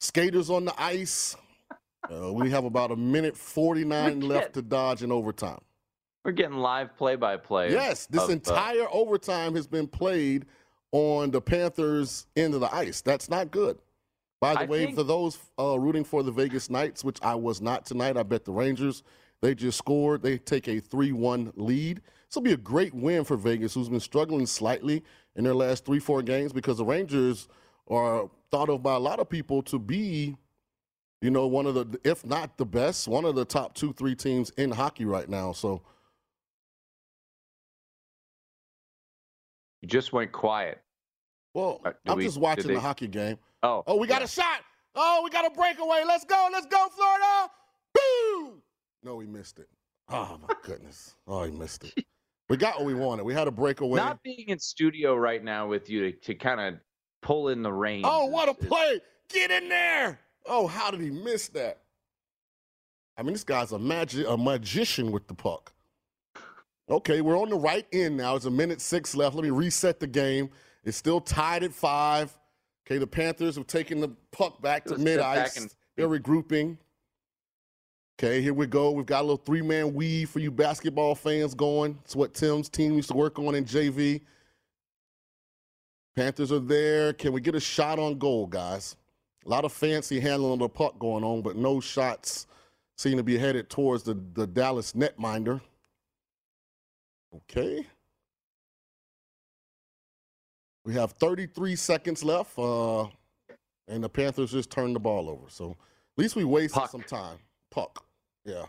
skaters 0.00 0.50
on 0.50 0.64
the 0.64 0.82
ice. 0.82 1.36
Uh, 2.10 2.32
we 2.32 2.50
have 2.50 2.64
about 2.64 2.90
a 2.90 2.96
minute 2.96 3.36
49 3.36 4.20
left 4.20 4.54
to 4.54 4.62
dodge 4.62 5.02
in 5.02 5.12
overtime. 5.12 5.60
We're 6.24 6.32
getting 6.32 6.58
live 6.58 6.96
play 6.96 7.16
by 7.16 7.36
play. 7.36 7.72
Yes, 7.72 8.06
this 8.06 8.22
of, 8.22 8.30
uh, 8.30 8.32
entire 8.32 8.86
overtime 8.90 9.54
has 9.54 9.66
been 9.66 9.86
played 9.86 10.46
on 10.92 11.30
the 11.30 11.40
Panthers' 11.40 12.26
end 12.36 12.54
of 12.54 12.60
the 12.60 12.74
ice. 12.74 13.00
That's 13.00 13.28
not 13.28 13.50
good. 13.50 13.78
By 14.40 14.54
the 14.54 14.60
I 14.60 14.64
way, 14.66 14.84
think- 14.86 14.96
for 14.96 15.04
those 15.04 15.38
uh, 15.58 15.78
rooting 15.78 16.04
for 16.04 16.22
the 16.22 16.32
Vegas 16.32 16.70
Knights, 16.70 17.04
which 17.04 17.18
I 17.22 17.34
was 17.34 17.60
not 17.60 17.84
tonight, 17.84 18.16
I 18.16 18.22
bet 18.22 18.44
the 18.44 18.52
Rangers. 18.52 19.02
They 19.42 19.54
just 19.54 19.78
scored. 19.78 20.22
They 20.22 20.38
take 20.38 20.68
a 20.68 20.80
3 20.80 21.12
1 21.12 21.52
lead. 21.56 21.98
This 22.28 22.34
will 22.36 22.42
be 22.42 22.52
a 22.52 22.56
great 22.58 22.94
win 22.94 23.24
for 23.24 23.36
Vegas, 23.36 23.74
who's 23.74 23.88
been 23.88 24.00
struggling 24.00 24.46
slightly 24.46 25.02
in 25.36 25.44
their 25.44 25.54
last 25.54 25.84
three, 25.84 25.98
four 25.98 26.22
games 26.22 26.52
because 26.52 26.78
the 26.78 26.84
Rangers 26.84 27.48
are 27.88 28.30
thought 28.50 28.68
of 28.68 28.82
by 28.82 28.94
a 28.94 28.98
lot 28.98 29.18
of 29.18 29.28
people 29.28 29.62
to 29.62 29.78
be, 29.78 30.36
you 31.22 31.30
know, 31.30 31.46
one 31.46 31.66
of 31.66 31.74
the, 31.74 31.98
if 32.04 32.24
not 32.24 32.56
the 32.56 32.66
best, 32.66 33.08
one 33.08 33.24
of 33.24 33.34
the 33.34 33.44
top 33.44 33.74
two, 33.74 33.92
three 33.92 34.14
teams 34.14 34.50
in 34.56 34.70
hockey 34.70 35.04
right 35.04 35.28
now. 35.28 35.52
So, 35.52 35.82
you 39.82 39.88
just 39.88 40.12
went 40.12 40.32
quiet. 40.32 40.80
well, 41.54 41.80
Uh, 41.84 41.92
I'm 42.06 42.18
we- 42.18 42.24
just 42.24 42.38
watching 42.38 42.68
they- 42.68 42.74
the 42.74 42.80
hockey 42.80 43.08
game. 43.08 43.38
Oh, 43.62 43.82
Oh, 43.86 43.96
we 43.96 44.06
got 44.06 44.20
yeah. 44.20 44.24
a 44.24 44.28
shot. 44.28 44.60
Oh, 44.94 45.22
we 45.24 45.30
got 45.30 45.44
a 45.46 45.50
breakaway. 45.50 46.02
Let's 46.06 46.24
go. 46.24 46.48
Let's 46.52 46.66
go, 46.66 46.88
Florida. 46.88 47.50
Boom. 47.94 48.62
No, 49.02 49.18
he 49.20 49.26
missed 49.26 49.58
it. 49.58 49.68
Oh, 50.08 50.38
my 50.46 50.54
goodness. 50.62 51.14
Oh, 51.26 51.44
he 51.44 51.50
missed 51.50 51.84
it. 51.84 52.04
We 52.48 52.56
got 52.56 52.76
what 52.78 52.86
we 52.86 52.94
wanted. 52.94 53.24
We 53.24 53.32
had 53.34 53.46
a 53.48 53.50
breakaway. 53.52 53.96
Not 54.00 54.22
being 54.22 54.48
in 54.48 54.58
studio 54.58 55.14
right 55.14 55.42
now 55.42 55.68
with 55.68 55.88
you 55.88 56.10
to, 56.10 56.18
to 56.18 56.34
kind 56.34 56.60
of 56.60 56.80
pull 57.22 57.48
in 57.48 57.62
the 57.62 57.72
reins. 57.72 58.04
oh, 58.08 58.26
what 58.26 58.48
a 58.48 58.54
play. 58.54 59.00
Get 59.28 59.50
in 59.50 59.68
there. 59.68 60.18
Oh, 60.46 60.66
how 60.66 60.90
did 60.90 61.00
he 61.00 61.10
miss 61.10 61.48
that? 61.48 61.78
I 63.16 63.22
mean, 63.22 63.32
this 63.34 63.44
guy's 63.44 63.72
a 63.72 63.78
magic, 63.78 64.26
a 64.26 64.36
magician 64.36 65.12
with 65.12 65.28
the 65.28 65.34
puck. 65.34 65.72
Okay, 66.90 67.20
we're 67.20 67.38
on 67.38 67.48
the 67.48 67.56
right 67.56 67.86
end 67.92 68.16
now. 68.16 68.34
It's 68.34 68.46
a 68.46 68.50
minute 68.50 68.80
six 68.80 69.14
left. 69.14 69.36
Let 69.36 69.44
me 69.44 69.50
reset 69.50 70.00
the 70.00 70.06
game. 70.08 70.50
It's 70.84 70.96
still 70.96 71.20
tied 71.20 71.62
at 71.62 71.72
five. 71.72 72.36
Okay, 72.86 72.98
the 72.98 73.06
Panthers 73.06 73.54
have 73.56 73.66
taken 73.68 74.00
the 74.00 74.08
puck 74.32 74.60
back 74.60 74.84
to 74.86 74.98
mid 74.98 75.20
ice. 75.20 75.56
and- 75.56 75.74
They're 75.96 76.08
regrouping. 76.08 76.78
Okay, 78.18 78.42
here 78.42 78.54
we 78.54 78.66
go. 78.66 78.90
We've 78.90 79.06
got 79.06 79.20
a 79.20 79.22
little 79.22 79.36
three 79.36 79.62
man 79.62 79.94
weave 79.94 80.30
for 80.30 80.40
you 80.40 80.50
basketball 80.50 81.14
fans 81.14 81.54
going. 81.54 81.98
It's 82.04 82.16
what 82.16 82.34
Tim's 82.34 82.68
team 82.68 82.94
used 82.94 83.08
to 83.10 83.16
work 83.16 83.38
on 83.38 83.54
in 83.54 83.64
JV. 83.64 84.20
Panthers 86.16 86.50
are 86.52 86.58
there. 86.58 87.12
Can 87.12 87.32
we 87.32 87.40
get 87.40 87.54
a 87.54 87.60
shot 87.60 87.98
on 87.98 88.18
goal, 88.18 88.46
guys? 88.46 88.96
A 89.46 89.48
lot 89.48 89.64
of 89.64 89.72
fancy 89.72 90.20
handling 90.20 90.54
of 90.54 90.58
the 90.58 90.68
puck 90.68 90.98
going 90.98 91.24
on, 91.24 91.40
but 91.40 91.56
no 91.56 91.80
shots 91.80 92.46
seem 92.98 93.16
to 93.16 93.22
be 93.22 93.38
headed 93.38 93.70
towards 93.70 94.02
the, 94.02 94.14
the 94.34 94.46
Dallas 94.46 94.92
netminder. 94.92 95.60
Okay. 97.34 97.86
We 100.84 100.94
have 100.94 101.12
33 101.12 101.76
seconds 101.76 102.24
left, 102.24 102.58
uh, 102.58 103.04
and 103.88 104.02
the 104.02 104.08
Panthers 104.08 104.52
just 104.52 104.70
turned 104.70 104.96
the 104.96 105.00
ball 105.00 105.28
over. 105.28 105.48
So 105.48 105.70
at 105.70 105.76
least 106.22 106.36
we 106.36 106.44
wasted 106.44 106.80
Puck. 106.80 106.90
some 106.90 107.02
time. 107.02 107.38
Puck. 107.70 108.04
Yeah. 108.44 108.64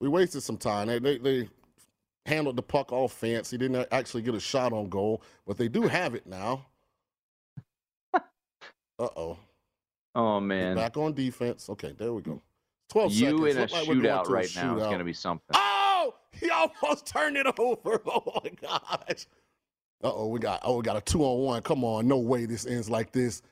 We 0.00 0.08
wasted 0.08 0.42
some 0.42 0.56
time. 0.56 0.88
They, 0.88 0.98
they, 0.98 1.18
they 1.18 1.48
handled 2.26 2.56
the 2.56 2.62
puck 2.62 2.92
all 2.92 3.08
fancy, 3.08 3.58
didn't 3.58 3.86
actually 3.92 4.22
get 4.22 4.34
a 4.34 4.40
shot 4.40 4.72
on 4.72 4.88
goal, 4.88 5.22
but 5.46 5.56
they 5.56 5.68
do 5.68 5.82
have 5.82 6.14
it 6.14 6.26
now. 6.26 6.66
Uh 9.00 9.08
oh. 9.16 9.38
Oh 10.16 10.40
man, 10.40 10.74
Back 10.74 10.96
on 10.96 11.12
defense. 11.12 11.70
Okay, 11.70 11.94
there 11.96 12.12
we 12.12 12.20
go. 12.20 12.42
12 12.88 13.12
you 13.12 13.18
seconds. 13.18 13.40
in 13.40 13.58
a 13.58 13.60
Look 13.60 13.70
like 13.70 13.86
we're 13.86 13.94
shootout 13.94 14.28
right 14.28 14.56
now 14.56 14.76
is 14.76 14.82
going 14.82 14.98
to 14.98 15.04
be 15.04 15.12
something. 15.12 15.54
Oh, 15.54 15.87
he 16.40 16.50
almost 16.50 17.06
turned 17.06 17.36
it 17.36 17.46
over. 17.58 18.00
Oh 18.06 18.40
my 18.42 18.50
gosh. 18.60 19.26
Uh 20.02 20.12
oh, 20.14 20.28
we 20.28 20.38
got 20.38 20.60
oh 20.62 20.76
we 20.76 20.82
got 20.82 20.96
a 20.96 21.00
two 21.00 21.22
on 21.24 21.38
one. 21.38 21.62
Come 21.62 21.84
on, 21.84 22.06
no 22.06 22.18
way 22.18 22.46
this 22.46 22.66
ends 22.66 22.88
like 22.88 23.12
this. 23.12 23.42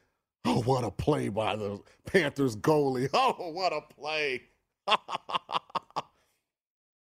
Oh, 0.44 0.62
what 0.62 0.84
a 0.84 0.90
play 0.90 1.28
by 1.28 1.56
the 1.56 1.80
Panthers 2.04 2.56
goalie. 2.56 3.08
Oh, 3.14 3.50
what 3.50 3.72
a 3.72 3.80
play. 3.80 4.42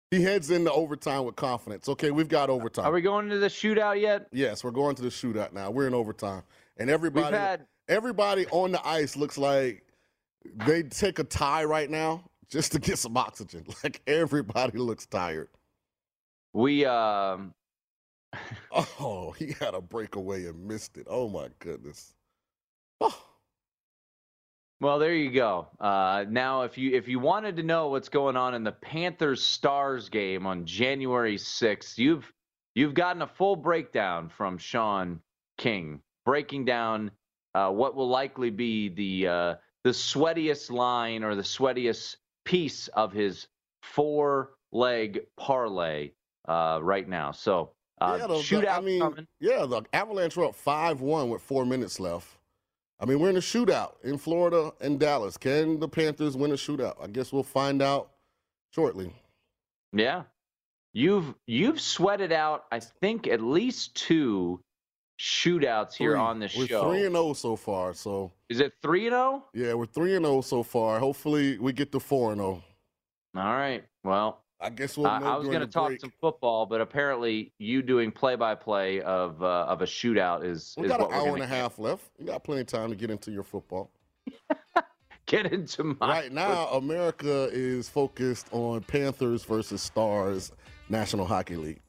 he 0.10 0.24
heads 0.24 0.50
into 0.50 0.72
overtime 0.72 1.26
with 1.26 1.36
confidence. 1.36 1.88
Okay, 1.88 2.10
we've 2.10 2.28
got 2.28 2.50
overtime. 2.50 2.86
Are 2.86 2.92
we 2.92 3.02
going 3.02 3.30
to 3.30 3.38
the 3.38 3.48
shootout 3.48 4.02
yet? 4.02 4.28
yes, 4.32 4.64
we're 4.64 4.72
going 4.72 4.96
to 4.96 5.04
the 5.04 5.10
shootout 5.10 5.54
now. 5.54 5.70
We're 5.70 5.88
in 5.88 5.94
overtime. 5.94 6.42
And 6.78 6.90
everybody 6.90 7.36
had 7.36 7.68
everybody 7.88 8.48
on 8.48 8.72
the 8.72 8.88
ice 8.88 9.16
looks 9.16 9.38
like 9.38 9.84
they 10.66 10.84
take 10.84 11.20
a 11.20 11.24
tie 11.24 11.64
right 11.64 11.90
now 11.90 12.24
just 12.50 12.72
to 12.74 12.80
get 12.80 12.98
some 12.98 13.18
oxygen. 13.18 13.66
Like 13.84 14.02
everybody 14.08 14.78
looks 14.78 15.06
tired. 15.06 15.50
we 16.54 16.86
um 16.86 17.54
Oh, 19.00 19.32
he 19.38 19.54
had 19.60 19.74
a 19.74 19.82
breakaway 19.82 20.46
and 20.46 20.68
missed 20.68 20.98
it. 20.98 21.08
Oh 21.10 21.30
my 21.30 21.48
goodness. 21.60 22.14
Oh, 23.00 23.18
Well, 24.82 25.00
there 25.00 25.14
you 25.14 25.32
go. 25.32 25.68
Uh, 25.80 26.26
now, 26.30 26.64
if 26.64 26.78
you 26.78 26.96
if 26.96 27.08
you 27.08 27.20
wanted 27.20 27.56
to 27.58 27.64
know 27.64 27.90
what's 27.90 28.10
going 28.10 28.36
on 28.36 28.54
in 28.54 28.64
the 28.64 28.72
Panthers 28.72 29.42
Stars 29.44 30.10
game 30.10 30.46
on 30.46 30.66
January 30.66 31.38
sixth, 31.38 31.98
you've 31.98 32.32
you've 32.76 32.94
gotten 32.94 33.22
a 33.22 33.28
full 33.28 33.56
breakdown 33.56 34.30
from 34.30 34.58
Sean 34.58 35.22
King, 35.58 36.02
breaking 36.26 36.66
down 36.66 37.12
uh, 37.56 37.72
what 37.72 37.96
will 37.96 38.10
likely 38.10 38.50
be 38.52 38.90
the 38.90 39.28
uh, 39.28 39.56
the 39.84 39.92
sweatiest 39.92 40.70
line 40.70 41.24
or 41.24 41.34
the 41.36 41.42
sweatiest 41.44 42.18
piece 42.48 42.88
of 42.90 43.12
his 43.12 43.48
four 43.84 44.54
leg 44.72 45.26
parlay 45.38 46.12
uh, 46.48 46.80
right 46.82 47.08
now. 47.08 47.32
So 47.32 47.72
uh, 48.00 48.18
yeah, 48.20 48.28
the- 48.28 48.34
the- 48.36 48.40
shootout 48.40 48.78
I 48.78 48.82
mean, 48.82 49.02
coming. 49.02 49.28
yeah, 49.42 49.66
the 49.66 49.82
Avalanche 49.94 50.38
were 50.38 50.46
up 50.46 50.56
5 50.56 51.02
1 51.02 51.30
with 51.30 51.42
four 51.42 51.66
minutes 51.66 52.00
left. 52.00 52.28
I 53.00 53.06
mean, 53.06 53.20
we're 53.20 53.30
in 53.30 53.38
a 53.38 53.42
shootout 53.42 53.94
in 54.04 54.18
Florida 54.18 54.72
and 54.82 55.00
Dallas. 55.00 55.38
Can 55.38 55.80
the 55.80 55.88
Panthers 55.90 56.36
win 56.38 56.52
a 56.52 56.56
shootout? 56.56 56.96
I 57.04 57.08
guess 57.08 57.32
we'll 57.34 57.44
find 57.44 57.82
out 57.82 58.10
shortly. 58.74 59.14
Yeah. 59.94 60.24
You've 60.94 61.36
you've 61.46 61.80
sweated 61.82 62.32
out, 62.32 62.66
I 62.72 62.80
think, 62.80 63.28
at 63.28 63.42
least 63.42 63.94
two 63.96 64.60
shootouts 65.20 65.96
here 65.96 66.12
Three. 66.14 66.20
on 66.20 66.40
the 66.40 66.50
we're 66.58 66.68
show. 66.68 66.90
3 66.90 67.06
and 67.06 67.16
0 67.16 67.34
so 67.34 67.56
far. 67.56 67.94
So, 67.94 68.32
Is 68.50 68.60
it 68.60 68.74
three 68.82 69.08
and 69.08 69.16
oh? 69.16 69.44
yeah, 69.54 69.74
we're 69.74 69.86
3 69.86 70.16
and 70.16 70.26
0 70.26 70.42
so 70.42 70.64
far. 70.64 71.00
Hopefully, 71.00 71.58
we 71.58 71.74
get 71.74 71.92
to 71.92 72.00
4 72.00 72.34
and 72.34 72.40
0. 72.42 72.64
All 73.36 73.44
right. 73.44 73.84
Well, 74.04 74.44
I 74.60 74.70
guess 74.70 74.98
we'll 74.98 75.08
I, 75.08 75.20
I 75.20 75.38
was 75.38 75.48
going 75.48 75.60
to 75.60 75.68
talk 75.68 75.90
break. 75.90 76.02
some 76.02 76.12
football, 76.20 76.66
but 76.66 76.82
apparently 76.82 77.54
you 77.60 77.82
doing 77.84 78.12
play 78.12 78.36
by 78.36 78.56
play 78.56 79.02
of 79.02 79.42
uh, 79.44 79.66
of 79.68 79.82
a 79.82 79.86
shootout 79.86 80.44
is 80.44 80.74
We 80.78 80.86
is 80.86 80.92
got 80.92 81.02
what 81.02 81.12
an 81.12 81.16
hour 81.16 81.36
and 81.36 81.44
a 81.44 81.48
half 81.48 81.78
left. 81.78 82.06
You 82.18 82.26
got 82.26 82.44
plenty 82.44 82.62
of 82.62 82.68
time 82.68 82.90
to 82.90 82.96
get 82.96 83.12
into 83.12 83.32
your 83.32 83.44
football. 83.44 83.92
get 85.28 85.52
into 85.54 85.84
my 86.00 86.08
Right 86.08 86.32
now, 86.32 86.68
America 86.70 87.50
is 87.52 87.88
focused 87.88 88.48
on 88.52 88.82
Panthers 88.82 89.44
versus 89.44 89.82
Stars 89.82 90.52
National 90.90 91.26
Hockey 91.26 91.56
League. 91.56 91.82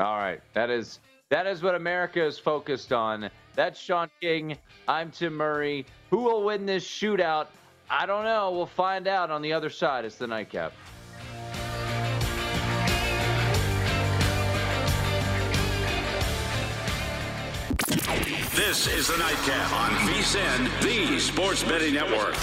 All 0.00 0.16
right, 0.16 0.40
that 0.54 0.70
is 0.70 0.98
That 1.30 1.46
is 1.46 1.62
what 1.62 1.74
America 1.74 2.24
is 2.24 2.38
focused 2.38 2.90
on. 2.90 3.28
That's 3.54 3.78
Sean 3.78 4.08
King. 4.22 4.56
I'm 4.86 5.10
Tim 5.10 5.34
Murray. 5.34 5.84
Who 6.08 6.22
will 6.22 6.42
win 6.42 6.64
this 6.64 6.86
shootout? 6.86 7.48
I 7.90 8.06
don't 8.06 8.24
know. 8.24 8.50
We'll 8.50 8.64
find 8.64 9.06
out 9.06 9.30
on 9.30 9.42
the 9.42 9.52
other 9.52 9.68
side. 9.68 10.06
It's 10.06 10.16
the 10.16 10.26
nightcap. 10.26 10.72
This 18.54 18.86
is 18.86 19.08
the 19.08 19.16
Nightcap 19.18 19.72
on 19.72 19.90
VSIN, 20.08 20.82
the 20.82 21.20
Sports 21.20 21.62
Betting 21.62 21.94
Network. 21.94 22.34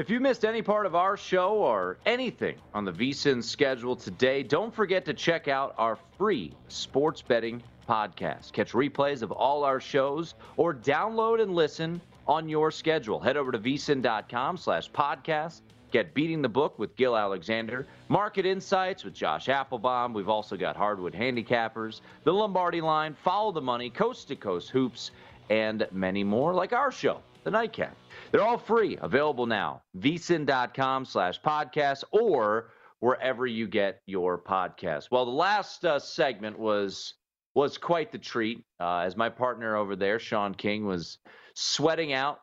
If 0.00 0.08
you 0.08 0.18
missed 0.18 0.46
any 0.46 0.62
part 0.62 0.86
of 0.86 0.94
our 0.94 1.14
show 1.14 1.56
or 1.56 1.98
anything 2.06 2.56
on 2.72 2.86
the 2.86 2.90
VSIN 2.90 3.44
schedule 3.44 3.94
today, 3.94 4.42
don't 4.42 4.74
forget 4.74 5.04
to 5.04 5.12
check 5.12 5.46
out 5.46 5.74
our 5.76 5.98
free 6.16 6.54
sports 6.68 7.20
betting 7.20 7.62
podcast. 7.86 8.52
Catch 8.52 8.72
replays 8.72 9.20
of 9.20 9.30
all 9.30 9.62
our 9.62 9.78
shows 9.78 10.36
or 10.56 10.72
download 10.72 11.42
and 11.42 11.54
listen 11.54 12.00
on 12.26 12.48
your 12.48 12.70
schedule. 12.70 13.20
Head 13.20 13.36
over 13.36 13.52
to 13.52 13.58
vsin.com 13.58 14.56
slash 14.56 14.90
podcast. 14.90 15.60
Get 15.92 16.14
Beating 16.14 16.40
the 16.40 16.48
Book 16.48 16.78
with 16.78 16.96
Gill 16.96 17.14
Alexander, 17.14 17.86
Market 18.08 18.46
Insights 18.46 19.04
with 19.04 19.12
Josh 19.12 19.48
Appelbaum. 19.48 20.14
We've 20.14 20.30
also 20.30 20.56
got 20.56 20.76
Hardwood 20.76 21.12
Handicappers, 21.12 22.00
The 22.24 22.32
Lombardi 22.32 22.80
Line, 22.80 23.14
Follow 23.22 23.52
the 23.52 23.60
Money, 23.60 23.90
Coast 23.90 24.28
to 24.28 24.36
Coast 24.36 24.70
Hoops, 24.70 25.10
and 25.50 25.86
many 25.92 26.24
more 26.24 26.54
like 26.54 26.72
our 26.72 26.90
show, 26.90 27.20
The 27.44 27.50
Nightcap. 27.50 27.94
They're 28.30 28.42
all 28.42 28.58
free, 28.58 28.96
available 29.00 29.46
now. 29.46 29.82
vsin.com 29.98 31.04
slash 31.04 31.40
podcast 31.42 32.04
or 32.12 32.70
wherever 33.00 33.46
you 33.46 33.66
get 33.66 34.02
your 34.06 34.38
podcast. 34.38 35.08
Well, 35.10 35.24
the 35.24 35.32
last 35.32 35.84
uh, 35.84 35.98
segment 35.98 36.58
was 36.58 37.14
was 37.54 37.76
quite 37.78 38.12
the 38.12 38.18
treat 38.18 38.64
uh, 38.78 38.98
as 38.98 39.16
my 39.16 39.28
partner 39.28 39.76
over 39.76 39.96
there, 39.96 40.20
Sean 40.20 40.54
King, 40.54 40.86
was 40.86 41.18
sweating 41.54 42.12
out 42.12 42.38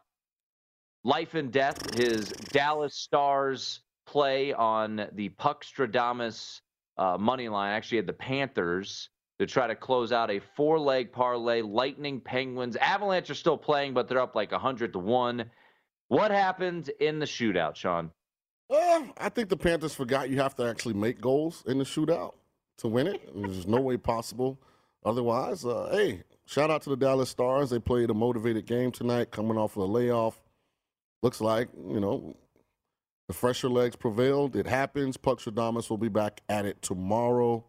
life 1.06 1.34
and 1.36 1.54
death, 1.54 1.96
his 1.96 2.28
Dallas 2.28 2.96
Stars 2.98 3.80
play 4.06 4.52
on 4.52 5.08
the 5.14 5.30
Puckstradamus 5.30 6.60
uh, 6.98 7.18
money 7.18 7.48
line. 7.48 7.72
Actually, 7.72 8.00
had 8.00 8.08
the 8.08 8.14
Panthers 8.14 9.10
to 9.40 9.46
try 9.46 9.68
to 9.68 9.76
close 9.76 10.12
out 10.12 10.30
a 10.30 10.42
four 10.58 10.78
leg 10.80 11.14
parlay. 11.14 11.62
Lightning, 11.62 12.20
Penguins, 12.20 12.76
Avalanche 12.76 13.30
are 13.30 13.36
still 13.36 13.58
playing, 13.58 13.94
but 13.94 14.10
they're 14.10 14.20
up 14.20 14.36
like 14.36 14.52
100 14.52 14.92
to 14.94 15.00
1. 15.00 15.50
What 16.08 16.32
happened 16.32 16.90
in 17.00 17.20
the 17.20 17.26
shootout, 17.26 17.76
Sean? 17.76 18.12
Uh, 18.70 19.04
I 19.18 19.30
think 19.30 19.50
the 19.50 19.58
Panthers 19.58 19.96
forgot 19.96 20.30
you 20.30 20.38
have 20.40 20.56
to 20.56 20.64
actually 20.64 20.94
make 20.94 21.22
goals 21.22 21.64
in 21.68 21.78
the 21.78 21.84
shootout 21.84 22.34
to 22.80 22.88
win 22.88 23.08
it. 23.08 23.30
There's 23.34 23.68
no 23.68 23.80
way 23.80 23.98
possible 23.98 24.60
otherwise. 25.06 25.66
Uh, 25.66 25.90
hey, 25.92 26.24
shout 26.46 26.70
out 26.70 26.82
to 26.84 26.90
the 26.90 26.98
Dallas 26.98 27.30
Stars. 27.30 27.70
They 27.70 27.80
played 27.80 28.10
a 28.10 28.14
motivated 28.14 28.66
game 28.66 28.92
tonight, 28.92 29.32
coming 29.32 29.58
off 29.58 29.78
of 29.78 29.84
a 29.84 29.86
layoff. 29.86 30.42
Looks 31.24 31.42
like, 31.42 31.70
you 31.90 32.00
know, 32.00 32.36
the 33.28 33.34
fresher 33.34 33.70
legs 33.70 33.96
prevailed. 33.96 34.56
It 34.56 34.68
happens. 34.68 35.18
Puckstradamus 35.18 35.90
will 35.90 35.98
be 35.98 36.10
back 36.10 36.42
at 36.50 36.66
it 36.66 36.82
tomorrow. 36.82 37.66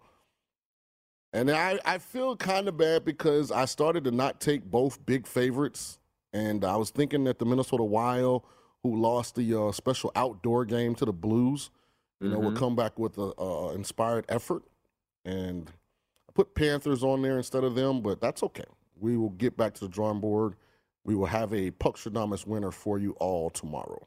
And 1.33 1.51
I, 1.51 1.79
I 1.85 1.99
feel 1.99 2.37
kind 2.37 2.69
of 2.69 2.77
bad 2.77 3.05
because 3.05 3.53
I 3.53 3.67
started 3.67 4.05
to 4.05 4.11
not 4.11 4.41
take 4.41 4.65
both 4.65 5.05
big 5.05 5.27
favorites 5.27 5.98
and 6.33 6.65
I 6.65 6.77
was 6.77 6.91
thinking 6.91 7.25
that 7.25 7.39
the 7.39 7.45
Minnesota 7.47 7.85
Wild, 7.85 8.45
who 8.83 8.97
lost 9.01 9.35
the 9.35 9.55
uh, 9.61 9.73
special 9.73 10.13
outdoor 10.15 10.65
game 10.65 10.95
to 10.97 11.05
the 11.05 11.13
Blues, 11.13 11.71
you 12.21 12.29
know, 12.29 12.37
Mm-hmm. 12.37 12.47
would 12.47 12.57
come 12.57 12.75
back 12.77 12.99
with 12.99 13.17
an 13.19 13.33
uh, 13.39 13.69
inspired 13.75 14.25
effort. 14.29 14.63
And 15.25 15.71
I 16.29 16.33
put 16.33 16.55
Panthers 16.55 17.03
on 17.05 17.23
there 17.23 17.37
instead 17.37 17.65
of 17.65 17.75
them, 17.75 18.01
but 18.01 18.21
that's 18.21 18.43
okay. 18.43 18.65
We 18.99 19.17
will 19.17 19.31
get 19.31 19.57
back 19.57 19.75
to 19.75 19.81
the 19.81 19.89
drawing 19.89 20.21
board. 20.21 20.55
We 21.05 21.15
will 21.15 21.27
have 21.27 21.53
a 21.53 21.71
Puckstradamus 21.71 22.47
winner 22.47 22.71
for 22.71 22.99
you 22.99 23.13
all 23.21 23.51
tomorrow. 23.51 24.07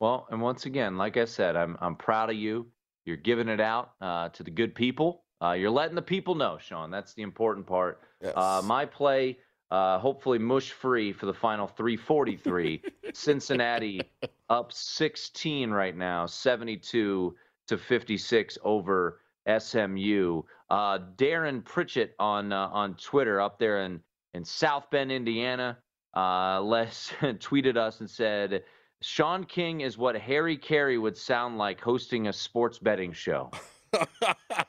Well, 0.00 0.26
and 0.30 0.40
once 0.40 0.66
again, 0.66 0.96
like 0.96 1.16
I 1.16 1.24
said, 1.24 1.56
I'm 1.56 1.76
I'm 1.80 1.96
proud 1.96 2.30
of 2.30 2.36
you. 2.36 2.66
You're 3.04 3.16
giving 3.16 3.48
it 3.48 3.60
out 3.60 3.92
uh, 4.00 4.28
to 4.30 4.42
the 4.42 4.50
good 4.50 4.74
people. 4.74 5.24
Uh, 5.42 5.52
you're 5.52 5.70
letting 5.70 5.96
the 5.96 6.02
people 6.02 6.34
know, 6.36 6.58
Sean. 6.60 6.90
That's 6.90 7.14
the 7.14 7.22
important 7.22 7.66
part. 7.66 8.00
Yes. 8.20 8.32
Uh, 8.36 8.62
my 8.64 8.84
play, 8.84 9.38
uh, 9.72 9.98
hopefully 9.98 10.38
mush 10.38 10.70
free 10.70 11.14
for 11.14 11.24
the 11.24 11.32
final 11.32 11.66
343. 11.66 12.82
Cincinnati 13.14 14.02
up 14.50 14.70
16 14.70 15.70
right 15.70 15.96
now, 15.96 16.26
72 16.26 17.34
to 17.68 17.78
56 17.78 18.58
over 18.64 19.20
SMU. 19.58 20.42
Uh, 20.68 20.98
Darren 21.16 21.64
Pritchett 21.64 22.14
on 22.18 22.52
uh, 22.52 22.68
on 22.70 22.94
Twitter 22.96 23.40
up 23.40 23.58
there 23.58 23.84
in 23.84 24.00
in 24.34 24.44
South 24.44 24.90
Bend, 24.90 25.10
Indiana, 25.10 25.78
uh, 26.14 26.60
Les 26.62 27.10
tweeted 27.20 27.76
us 27.78 28.00
and 28.00 28.10
said. 28.10 28.62
Sean 29.00 29.42
King 29.42 29.80
is 29.80 29.98
what 29.98 30.14
Harry 30.14 30.56
Caray 30.56 30.96
would 30.96 31.16
sound 31.16 31.58
like 31.58 31.80
hosting 31.80 32.28
a 32.28 32.32
sports 32.32 32.78
betting 32.78 33.12
show. 33.12 33.50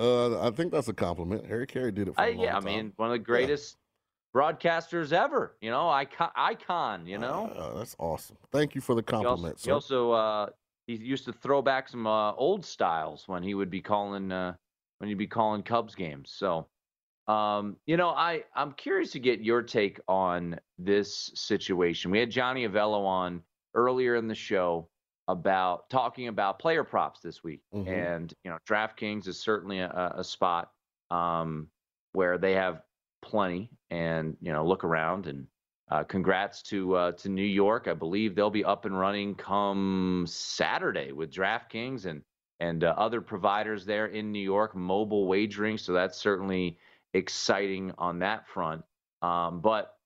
uh, 0.00 0.48
I 0.48 0.50
think 0.50 0.72
that's 0.72 0.88
a 0.88 0.94
compliment. 0.94 1.46
Harry 1.46 1.66
Caray 1.66 1.92
did 1.92 2.08
it 2.08 2.14
for 2.14 2.20
I, 2.20 2.28
a 2.28 2.34
long 2.34 2.44
yeah, 2.44 2.56
I 2.56 2.60
mean, 2.60 2.92
one 2.96 3.08
of 3.08 3.12
the 3.12 3.18
greatest 3.18 3.76
broadcasters 4.34 5.12
ever. 5.12 5.56
You 5.60 5.70
know, 5.70 5.88
icon. 5.88 6.30
icon 6.34 7.06
you 7.06 7.18
know, 7.18 7.52
Uh, 7.56 7.78
that's 7.78 7.96
awesome. 7.98 8.36
Thank 8.50 8.74
you 8.74 8.80
for 8.80 8.94
the 8.94 9.04
he 9.06 9.14
also, 9.14 9.28
compliment, 9.28 9.60
he 9.60 9.70
also 9.70 10.12
uh, 10.12 10.46
he 10.86 10.96
used 10.96 11.24
to 11.26 11.32
throw 11.32 11.62
back 11.62 11.88
some 11.88 12.06
uh, 12.06 12.32
old 12.32 12.64
styles 12.64 13.28
when 13.28 13.42
he 13.42 13.54
would 13.54 13.70
be 13.70 13.80
calling 13.80 14.32
uh, 14.32 14.54
when 14.98 15.08
he'd 15.08 15.18
be 15.18 15.26
calling 15.26 15.62
Cubs 15.62 15.94
games. 15.94 16.32
So, 16.34 16.66
um, 17.26 17.76
you 17.86 17.96
know, 17.96 18.10
I 18.10 18.44
I'm 18.54 18.72
curious 18.72 19.12
to 19.12 19.20
get 19.20 19.40
your 19.40 19.62
take 19.62 20.00
on 20.08 20.58
this 20.78 21.30
situation. 21.34 22.10
We 22.10 22.18
had 22.18 22.30
Johnny 22.30 22.66
Avello 22.66 23.04
on 23.04 23.42
earlier 23.74 24.16
in 24.16 24.28
the 24.28 24.34
show 24.34 24.88
about 25.32 25.88
talking 25.90 26.28
about 26.28 26.58
player 26.58 26.84
props 26.84 27.20
this 27.20 27.42
week, 27.42 27.62
Mhm. 27.72 27.86
and 27.88 28.34
you 28.44 28.50
know, 28.50 28.58
DraftKings 28.66 29.26
is 29.26 29.40
certainly 29.40 29.78
a, 29.80 30.12
a 30.16 30.24
spot 30.24 30.72
um, 31.10 31.68
where 32.12 32.38
they 32.38 32.52
have 32.54 32.82
plenty, 33.22 33.70
and 33.90 34.36
you 34.40 34.52
know, 34.52 34.64
look 34.66 34.84
around 34.84 35.26
and. 35.26 35.46
Uh, 35.92 36.04
congrats 36.04 36.62
to 36.62 36.94
uh, 36.94 37.10
to 37.10 37.28
New 37.28 37.42
York. 37.42 37.88
I 37.88 37.94
believe 37.94 38.36
they'll 38.36 38.48
be 38.48 38.64
up 38.64 38.84
and 38.84 38.96
running 38.96 39.34
come 39.34 40.24
Saturday 40.28 41.10
with 41.10 41.32
DraftKings 41.32 42.06
and 42.06 42.22
and 42.60 42.84
uh, 42.84 42.94
other 42.96 43.20
providers 43.20 43.84
there 43.84 44.06
in 44.06 44.30
New 44.30 44.38
York, 44.38 44.76
mobile 44.76 45.26
wagering. 45.26 45.76
So 45.78 45.92
that's 45.92 46.16
certainly 46.16 46.78
exciting 47.12 47.92
on 47.98 48.20
that 48.20 48.46
front. 48.46 48.84
Um, 49.20 49.60
but 49.62 49.96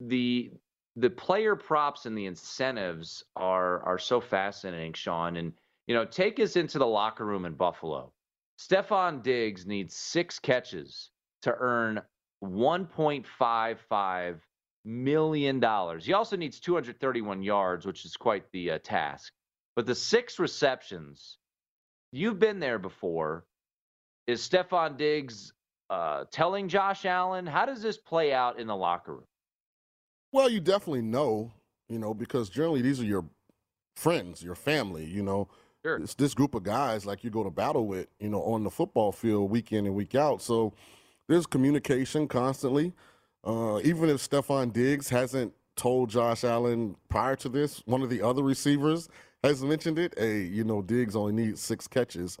the 0.00 0.52
the 0.96 1.10
player 1.10 1.56
props 1.56 2.06
and 2.06 2.16
the 2.16 2.26
incentives 2.26 3.24
are 3.36 3.82
are 3.84 3.98
so 3.98 4.20
fascinating, 4.20 4.92
Sean. 4.92 5.36
And 5.36 5.52
you 5.86 5.94
know, 5.94 6.04
take 6.04 6.38
us 6.40 6.56
into 6.56 6.78
the 6.78 6.86
locker 6.86 7.24
room 7.24 7.44
in 7.44 7.54
Buffalo. 7.54 8.12
Stefon 8.58 9.22
Diggs 9.22 9.66
needs 9.66 9.96
six 9.96 10.38
catches 10.38 11.10
to 11.42 11.54
earn 11.58 12.00
1.55 12.44 14.38
million 14.84 15.60
dollars. 15.60 16.04
He 16.04 16.12
also 16.12 16.36
needs 16.36 16.60
231 16.60 17.42
yards, 17.42 17.86
which 17.86 18.04
is 18.04 18.16
quite 18.16 18.50
the 18.52 18.72
uh, 18.72 18.78
task. 18.82 19.32
But 19.74 19.86
the 19.86 19.94
six 19.94 20.38
receptions, 20.38 21.38
you've 22.12 22.38
been 22.38 22.60
there 22.60 22.78
before. 22.78 23.46
Is 24.26 24.46
Stefon 24.46 24.96
Diggs 24.96 25.52
uh, 25.90 26.24
telling 26.30 26.68
Josh 26.68 27.04
Allen? 27.04 27.46
How 27.46 27.66
does 27.66 27.82
this 27.82 27.98
play 27.98 28.32
out 28.32 28.60
in 28.60 28.66
the 28.66 28.76
locker 28.76 29.14
room? 29.14 29.24
Well, 30.32 30.48
you 30.48 30.60
definitely 30.60 31.02
know, 31.02 31.52
you 31.88 31.98
know, 31.98 32.14
because 32.14 32.48
generally 32.48 32.80
these 32.80 32.98
are 33.00 33.04
your 33.04 33.24
friends, 33.94 34.42
your 34.42 34.54
family, 34.54 35.04
you 35.04 35.22
know. 35.22 35.48
Sure. 35.84 35.98
It's 35.98 36.14
this 36.14 36.32
group 36.32 36.54
of 36.54 36.62
guys 36.62 37.04
like 37.04 37.22
you 37.22 37.30
go 37.30 37.44
to 37.44 37.50
battle 37.50 37.86
with, 37.86 38.06
you 38.18 38.30
know, 38.30 38.42
on 38.42 38.64
the 38.64 38.70
football 38.70 39.12
field 39.12 39.50
week 39.50 39.72
in 39.72 39.84
and 39.84 39.94
week 39.94 40.14
out. 40.14 40.40
So 40.40 40.72
there's 41.28 41.46
communication 41.46 42.28
constantly. 42.28 42.92
Uh, 43.44 43.80
even 43.82 44.08
if 44.08 44.16
Stefon 44.18 44.72
Diggs 44.72 45.08
hasn't 45.08 45.52
told 45.76 46.08
Josh 46.08 46.44
Allen 46.44 46.96
prior 47.08 47.34
to 47.36 47.48
this, 47.48 47.82
one 47.84 48.02
of 48.02 48.10
the 48.10 48.22
other 48.22 48.42
receivers 48.42 49.08
has 49.42 49.62
mentioned 49.64 49.98
it. 49.98 50.14
Hey, 50.16 50.42
you 50.42 50.62
know, 50.64 50.82
Diggs 50.82 51.16
only 51.16 51.32
needs 51.32 51.60
six 51.60 51.88
catches. 51.88 52.38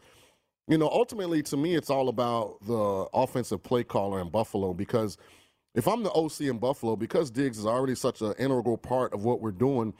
You 0.68 0.78
know, 0.78 0.88
ultimately 0.88 1.42
to 1.42 1.56
me, 1.56 1.74
it's 1.74 1.90
all 1.90 2.08
about 2.08 2.58
the 2.64 3.08
offensive 3.12 3.62
play 3.62 3.82
caller 3.82 4.20
in 4.20 4.28
Buffalo 4.28 4.72
because 4.72 5.18
if 5.74 5.88
I'm 5.88 6.02
the 6.02 6.12
OC 6.12 6.42
in 6.42 6.58
Buffalo, 6.58 6.96
because 6.96 7.30
Diggs 7.30 7.58
is 7.58 7.66
already 7.66 7.94
such 7.94 8.20
an 8.20 8.34
integral 8.38 8.76
part 8.76 9.14
of 9.14 9.24
what 9.24 9.40
we're 9.40 9.52
doing, 9.52 9.94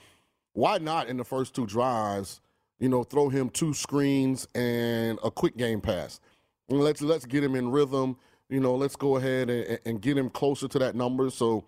why 0.52 0.78
not 0.78 1.08
in 1.08 1.16
the 1.16 1.24
first 1.24 1.54
two 1.54 1.66
drives, 1.66 2.40
you 2.78 2.88
know, 2.88 3.04
throw 3.04 3.28
him 3.28 3.48
two 3.48 3.72
screens 3.72 4.46
and 4.54 5.18
a 5.24 5.30
quick 5.30 5.56
game 5.56 5.80
pass? 5.80 6.20
And 6.68 6.80
let's 6.80 7.00
let's 7.02 7.24
get 7.26 7.42
him 7.42 7.54
in 7.54 7.70
rhythm. 7.70 8.16
you 8.48 8.60
know, 8.60 8.74
let's 8.74 8.96
go 8.96 9.16
ahead 9.16 9.48
and, 9.48 9.78
and 9.86 10.00
get 10.02 10.18
him 10.18 10.28
closer 10.28 10.68
to 10.68 10.78
that 10.78 10.94
number. 10.94 11.30
So, 11.30 11.64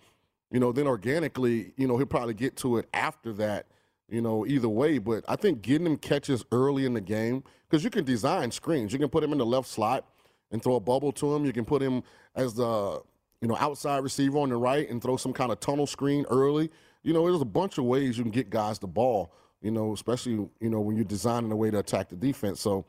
you 0.51 0.61
know, 0.61 0.71
then 0.71 0.87
organically, 0.87 1.73
you 1.77 1.88
know, 1.88 1.97
he'll 1.97 2.07
probably 2.07 2.35
get 2.35 2.57
to 2.59 2.77
it 2.77 2.88
after 2.93 3.33
that, 3.35 3.67
you 4.09 4.21
know, 4.21 4.47
either 4.47 4.69
way. 4.69 4.99
But 4.99 5.25
I 5.27 5.37
think 5.37 5.62
getting 5.62 5.87
him 5.87 5.97
catches 5.97 6.45
early 6.53 6.85
in 6.85 6.93
the 6.93 7.01
game, 7.01 7.43
because 7.69 7.83
you 7.85 7.90
can 7.90 8.05
design 8.05 8.51
screens. 8.51 8.93
You 8.93 8.99
can 8.99 9.09
put 9.09 9.25
him 9.25 9.33
in 9.33 9.38
the 9.38 9.47
left 9.47 9.69
slot 9.69 10.07
and 10.53 10.62
throw 10.62 10.77
a 10.77 10.81
bubble 10.81 11.11
to 11.12 11.35
him. 11.35 11.47
You 11.47 11.53
can 11.55 11.64
put 11.64 11.83
him 11.83 12.03
as 12.35 12.55
the, 12.55 13.01
you 13.44 13.48
know, 13.48 13.57
outside 13.59 14.02
receiver 14.02 14.38
on 14.38 14.48
the 14.48 14.57
right 14.57 14.88
and 14.88 15.02
throw 15.02 15.18
some 15.18 15.35
kind 15.35 15.52
of 15.52 15.61
tunnel 15.61 15.87
screen 15.87 16.24
early. 16.30 16.70
You 17.02 17.12
know, 17.12 17.28
there's 17.28 17.42
a 17.42 17.44
bunch 17.44 17.76
of 17.76 17.85
ways 17.85 18.16
you 18.16 18.24
can 18.24 18.30
get 18.33 18.48
guys 18.48 18.78
the 18.78 18.87
ball, 18.87 19.35
you 19.61 19.70
know, 19.70 19.92
especially, 19.92 20.33
you 20.33 20.70
know, 20.70 20.80
when 20.80 20.96
you're 20.96 21.04
designing 21.04 21.52
a 21.52 21.57
way 21.57 21.70
to 21.70 21.78
attack 21.80 22.09
the 22.09 22.16
defense. 22.16 22.59
So, 22.62 22.87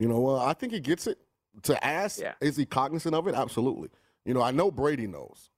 you 0.00 0.08
know, 0.08 0.30
uh, 0.30 0.44
I 0.44 0.52
think 0.54 0.72
he 0.72 0.80
gets 0.80 1.06
it 1.06 1.16
to 1.62 1.84
ask, 1.86 2.18
Yeah. 2.20 2.34
is 2.40 2.56
he 2.56 2.66
cognizant 2.66 3.14
of 3.14 3.28
it? 3.28 3.36
Absolutely. 3.36 3.90
You 4.24 4.34
know, 4.34 4.42
I 4.42 4.50
know 4.50 4.68
Brady 4.72 5.06
knows. 5.06 5.48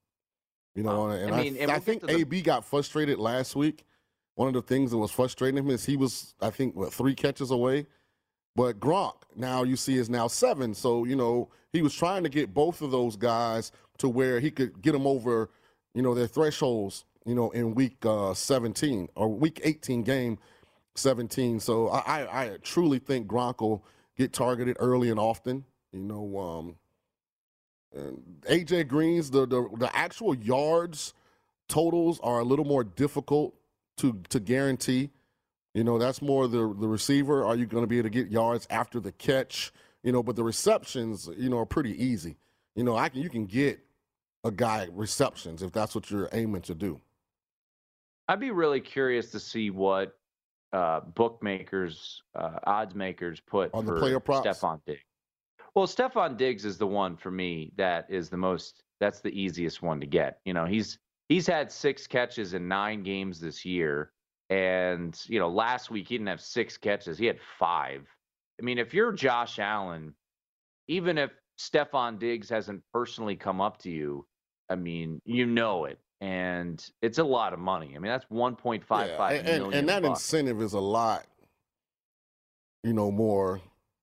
You 0.74 0.82
know, 0.82 1.04
Well, 1.06 1.10
and 1.12 1.34
I 1.34 1.38
I, 1.38 1.42
mean, 1.42 1.56
and 1.56 1.70
I 1.70 1.74
we'll 1.74 1.80
get 1.80 1.84
think 1.86 2.02
the- 2.02 2.16
AB 2.18 2.42
got 2.42 2.66
frustrated 2.66 3.18
last 3.18 3.56
week. 3.56 3.86
One 4.34 4.48
of 4.48 4.54
the 4.54 4.60
things 4.60 4.90
that 4.90 4.98
was 4.98 5.10
frustrating 5.10 5.56
him 5.56 5.70
is 5.70 5.86
he 5.86 5.96
was, 5.96 6.34
I 6.42 6.50
think, 6.50 6.76
what 6.76 6.92
three 6.92 7.14
catches 7.14 7.50
away. 7.50 7.86
But 8.54 8.78
Gronk 8.80 9.14
now 9.34 9.62
you 9.62 9.76
see 9.76 9.96
is 9.96 10.10
now 10.10 10.26
seven. 10.26 10.74
So 10.74 11.04
you 11.04 11.16
know 11.16 11.48
he 11.72 11.82
was 11.82 11.94
trying 11.94 12.22
to 12.22 12.28
get 12.28 12.52
both 12.52 12.82
of 12.82 12.90
those 12.90 13.16
guys 13.16 13.72
to 13.98 14.08
where 14.08 14.40
he 14.40 14.50
could 14.50 14.82
get 14.82 14.92
them 14.92 15.06
over, 15.06 15.50
you 15.94 16.02
know, 16.02 16.14
their 16.14 16.26
thresholds. 16.26 17.04
You 17.24 17.36
know, 17.36 17.50
in 17.50 17.74
week 17.76 18.04
uh, 18.04 18.34
17 18.34 19.08
or 19.14 19.28
week 19.28 19.60
18 19.62 20.02
game 20.02 20.38
17. 20.96 21.60
So 21.60 21.88
I, 21.88 22.42
I, 22.42 22.56
truly 22.64 22.98
think 22.98 23.28
Gronk 23.28 23.60
will 23.60 23.84
get 24.16 24.32
targeted 24.32 24.76
early 24.80 25.08
and 25.08 25.20
often. 25.20 25.64
You 25.92 26.00
know, 26.00 26.38
um, 26.38 26.76
AJ 28.42 28.88
Green's 28.88 29.30
the, 29.30 29.46
the 29.46 29.68
the 29.78 29.94
actual 29.96 30.34
yards 30.34 31.14
totals 31.68 32.18
are 32.22 32.40
a 32.40 32.44
little 32.44 32.64
more 32.64 32.84
difficult 32.84 33.54
to 33.98 34.20
to 34.30 34.40
guarantee. 34.40 35.10
You 35.74 35.84
know, 35.84 35.98
that's 35.98 36.22
more 36.22 36.48
the 36.48 36.74
the 36.78 36.88
receiver. 36.88 37.44
Are 37.44 37.56
you 37.56 37.66
going 37.66 37.82
to 37.82 37.88
be 37.88 37.98
able 37.98 38.10
to 38.10 38.10
get 38.10 38.30
yards 38.30 38.66
after 38.70 39.00
the 39.00 39.12
catch? 39.12 39.72
You 40.02 40.12
know, 40.12 40.22
but 40.22 40.36
the 40.36 40.44
receptions, 40.44 41.28
you 41.36 41.48
know, 41.48 41.58
are 41.58 41.66
pretty 41.66 42.02
easy. 42.02 42.36
You 42.74 42.84
know, 42.84 42.96
I 42.96 43.08
can 43.08 43.22
you 43.22 43.30
can 43.30 43.46
get 43.46 43.80
a 44.44 44.50
guy 44.50 44.88
receptions 44.92 45.62
if 45.62 45.72
that's 45.72 45.94
what 45.94 46.10
you're 46.10 46.28
aiming 46.32 46.62
to 46.62 46.74
do. 46.74 47.00
I'd 48.28 48.40
be 48.40 48.50
really 48.50 48.80
curious 48.80 49.30
to 49.32 49.40
see 49.40 49.70
what 49.70 50.16
uh, 50.72 51.00
bookmakers, 51.00 52.22
uh, 52.34 52.58
odds 52.64 52.94
makers 52.94 53.40
put 53.40 53.70
On 53.74 53.84
the 53.84 53.92
for 53.92 53.98
player 53.98 54.20
props? 54.20 54.46
Stefon 54.46 54.80
Diggs. 54.86 55.02
Well, 55.74 55.86
Stefon 55.86 56.36
Diggs 56.36 56.64
is 56.64 56.78
the 56.78 56.86
one 56.86 57.16
for 57.16 57.30
me 57.30 57.72
that 57.76 58.06
is 58.08 58.28
the 58.28 58.36
most. 58.36 58.82
That's 59.00 59.20
the 59.20 59.30
easiest 59.30 59.82
one 59.82 60.00
to 60.00 60.06
get. 60.06 60.38
You 60.44 60.54
know, 60.54 60.64
he's 60.64 60.98
he's 61.28 61.46
had 61.46 61.72
six 61.72 62.06
catches 62.06 62.54
in 62.54 62.68
nine 62.68 63.02
games 63.02 63.40
this 63.40 63.64
year, 63.64 64.12
and 64.50 65.18
you 65.26 65.38
know, 65.38 65.48
last 65.48 65.90
week 65.90 66.08
he 66.08 66.14
didn't 66.16 66.28
have 66.28 66.40
six 66.40 66.76
catches; 66.76 67.18
he 67.18 67.26
had 67.26 67.38
five. 67.58 68.06
I 68.60 68.64
mean, 68.64 68.78
if 68.78 68.94
you're 68.94 69.12
Josh 69.12 69.58
Allen, 69.58 70.14
even 70.88 71.18
if 71.18 71.30
Stefon 71.58 72.18
Diggs 72.18 72.48
hasn't 72.48 72.82
personally 72.92 73.36
come 73.36 73.60
up 73.60 73.78
to 73.78 73.90
you, 73.90 74.26
I 74.68 74.76
mean, 74.76 75.20
you 75.24 75.46
know 75.46 75.84
it, 75.84 75.98
and 76.20 76.84
it's 77.02 77.18
a 77.18 77.24
lot 77.24 77.52
of 77.52 77.58
money. 77.58 77.94
I 77.94 77.98
mean, 77.98 78.10
that's 78.10 78.24
1.55 78.32 78.82
Yeah, 78.90 79.28
and, 79.28 79.48
and, 79.48 79.74
and 79.74 79.88
that 79.88 80.02
bucks. 80.02 80.20
incentive 80.20 80.62
is 80.62 80.72
a 80.72 80.80
lot, 80.80 81.26
you 82.82 82.92
know, 82.92 83.10
more. 83.10 83.60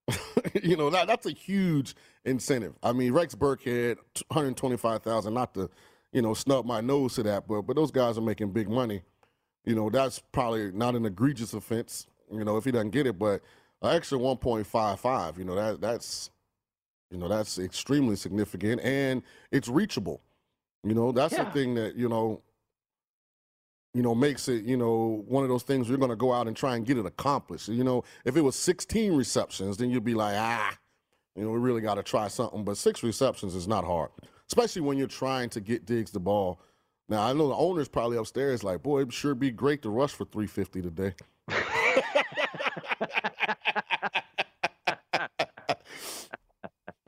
you 0.63 0.75
know, 0.75 0.89
that 0.89 1.07
that's 1.07 1.27
a 1.27 1.31
huge 1.31 1.95
incentive. 2.25 2.73
I 2.81 2.93
mean, 2.93 3.13
Rex 3.13 3.35
Burkhead, 3.35 3.97
one 4.27 4.43
hundred 4.43 4.57
twenty-five 4.57 5.03
thousand. 5.03 5.35
Not 5.35 5.53
to, 5.53 5.69
you 6.11 6.23
know, 6.23 6.33
snub 6.33 6.65
my 6.65 6.81
nose 6.81 7.13
to 7.15 7.23
that, 7.23 7.47
but 7.47 7.61
but 7.63 7.75
those 7.75 7.91
guys 7.91 8.17
are 8.17 8.21
making 8.21 8.51
big 8.51 8.69
money. 8.69 9.03
You 9.65 9.75
know, 9.75 9.91
that's 9.91 10.19
probably 10.31 10.71
not 10.71 10.95
an 10.95 11.05
egregious 11.05 11.53
offense. 11.53 12.07
You 12.31 12.43
know, 12.43 12.57
if 12.57 12.65
he 12.65 12.71
doesn't 12.71 12.89
get 12.89 13.05
it, 13.05 13.19
but 13.19 13.41
an 13.81 13.95
extra 13.95 14.17
one 14.17 14.37
point 14.37 14.67
five 14.67 14.99
five. 14.99 15.37
You 15.37 15.45
know, 15.45 15.55
that 15.55 15.81
that's, 15.81 16.29
you 17.11 17.17
know, 17.17 17.27
that's 17.27 17.59
extremely 17.59 18.15
significant, 18.15 18.81
and 18.81 19.23
it's 19.51 19.67
reachable. 19.67 20.21
You 20.83 20.93
know, 20.93 21.11
that's 21.11 21.35
the 21.35 21.45
thing 21.45 21.75
that 21.75 21.95
you 21.95 22.07
know 22.07 22.41
you 23.93 24.03
know, 24.03 24.13
makes 24.13 24.47
it, 24.47 24.63
you 24.65 24.77
know, 24.77 25.23
one 25.27 25.43
of 25.43 25.49
those 25.49 25.63
things 25.63 25.89
you're 25.89 25.97
going 25.97 26.11
to 26.11 26.15
go 26.15 26.31
out 26.31 26.47
and 26.47 26.55
try 26.55 26.75
and 26.75 26.85
get 26.85 26.97
it 26.97 27.05
accomplished. 27.05 27.69
You 27.69 27.83
know, 27.83 28.03
if 28.23 28.37
it 28.37 28.41
was 28.41 28.55
16 28.55 29.13
receptions, 29.13 29.77
then 29.77 29.89
you'd 29.89 30.03
be 30.03 30.13
like, 30.13 30.35
ah, 30.37 30.77
you 31.35 31.43
know, 31.43 31.49
we 31.49 31.59
really 31.59 31.81
got 31.81 31.95
to 31.95 32.03
try 32.03 32.27
something. 32.27 32.63
But 32.63 32.77
six 32.77 33.01
receptions 33.01 33.55
is 33.55 33.67
not 33.67 33.83
hard, 33.83 34.11
especially 34.47 34.83
when 34.83 34.97
you're 34.97 35.07
trying 35.07 35.49
to 35.49 35.59
get 35.59 35.85
Diggs 35.85 36.11
the 36.11 36.19
ball. 36.19 36.59
Now, 37.07 37.23
I 37.23 37.33
know 37.33 37.47
the 37.47 37.55
owner's 37.55 37.87
probably 37.87 38.17
upstairs 38.17 38.63
like, 38.63 38.83
boy, 38.83 39.01
it'd 39.01 39.13
sure 39.13 39.33
be 39.33 39.49
great 39.49 39.81
to 39.81 39.89
rush 39.89 40.11
for 40.11 40.25
350 40.25 40.81
today. 40.83 41.13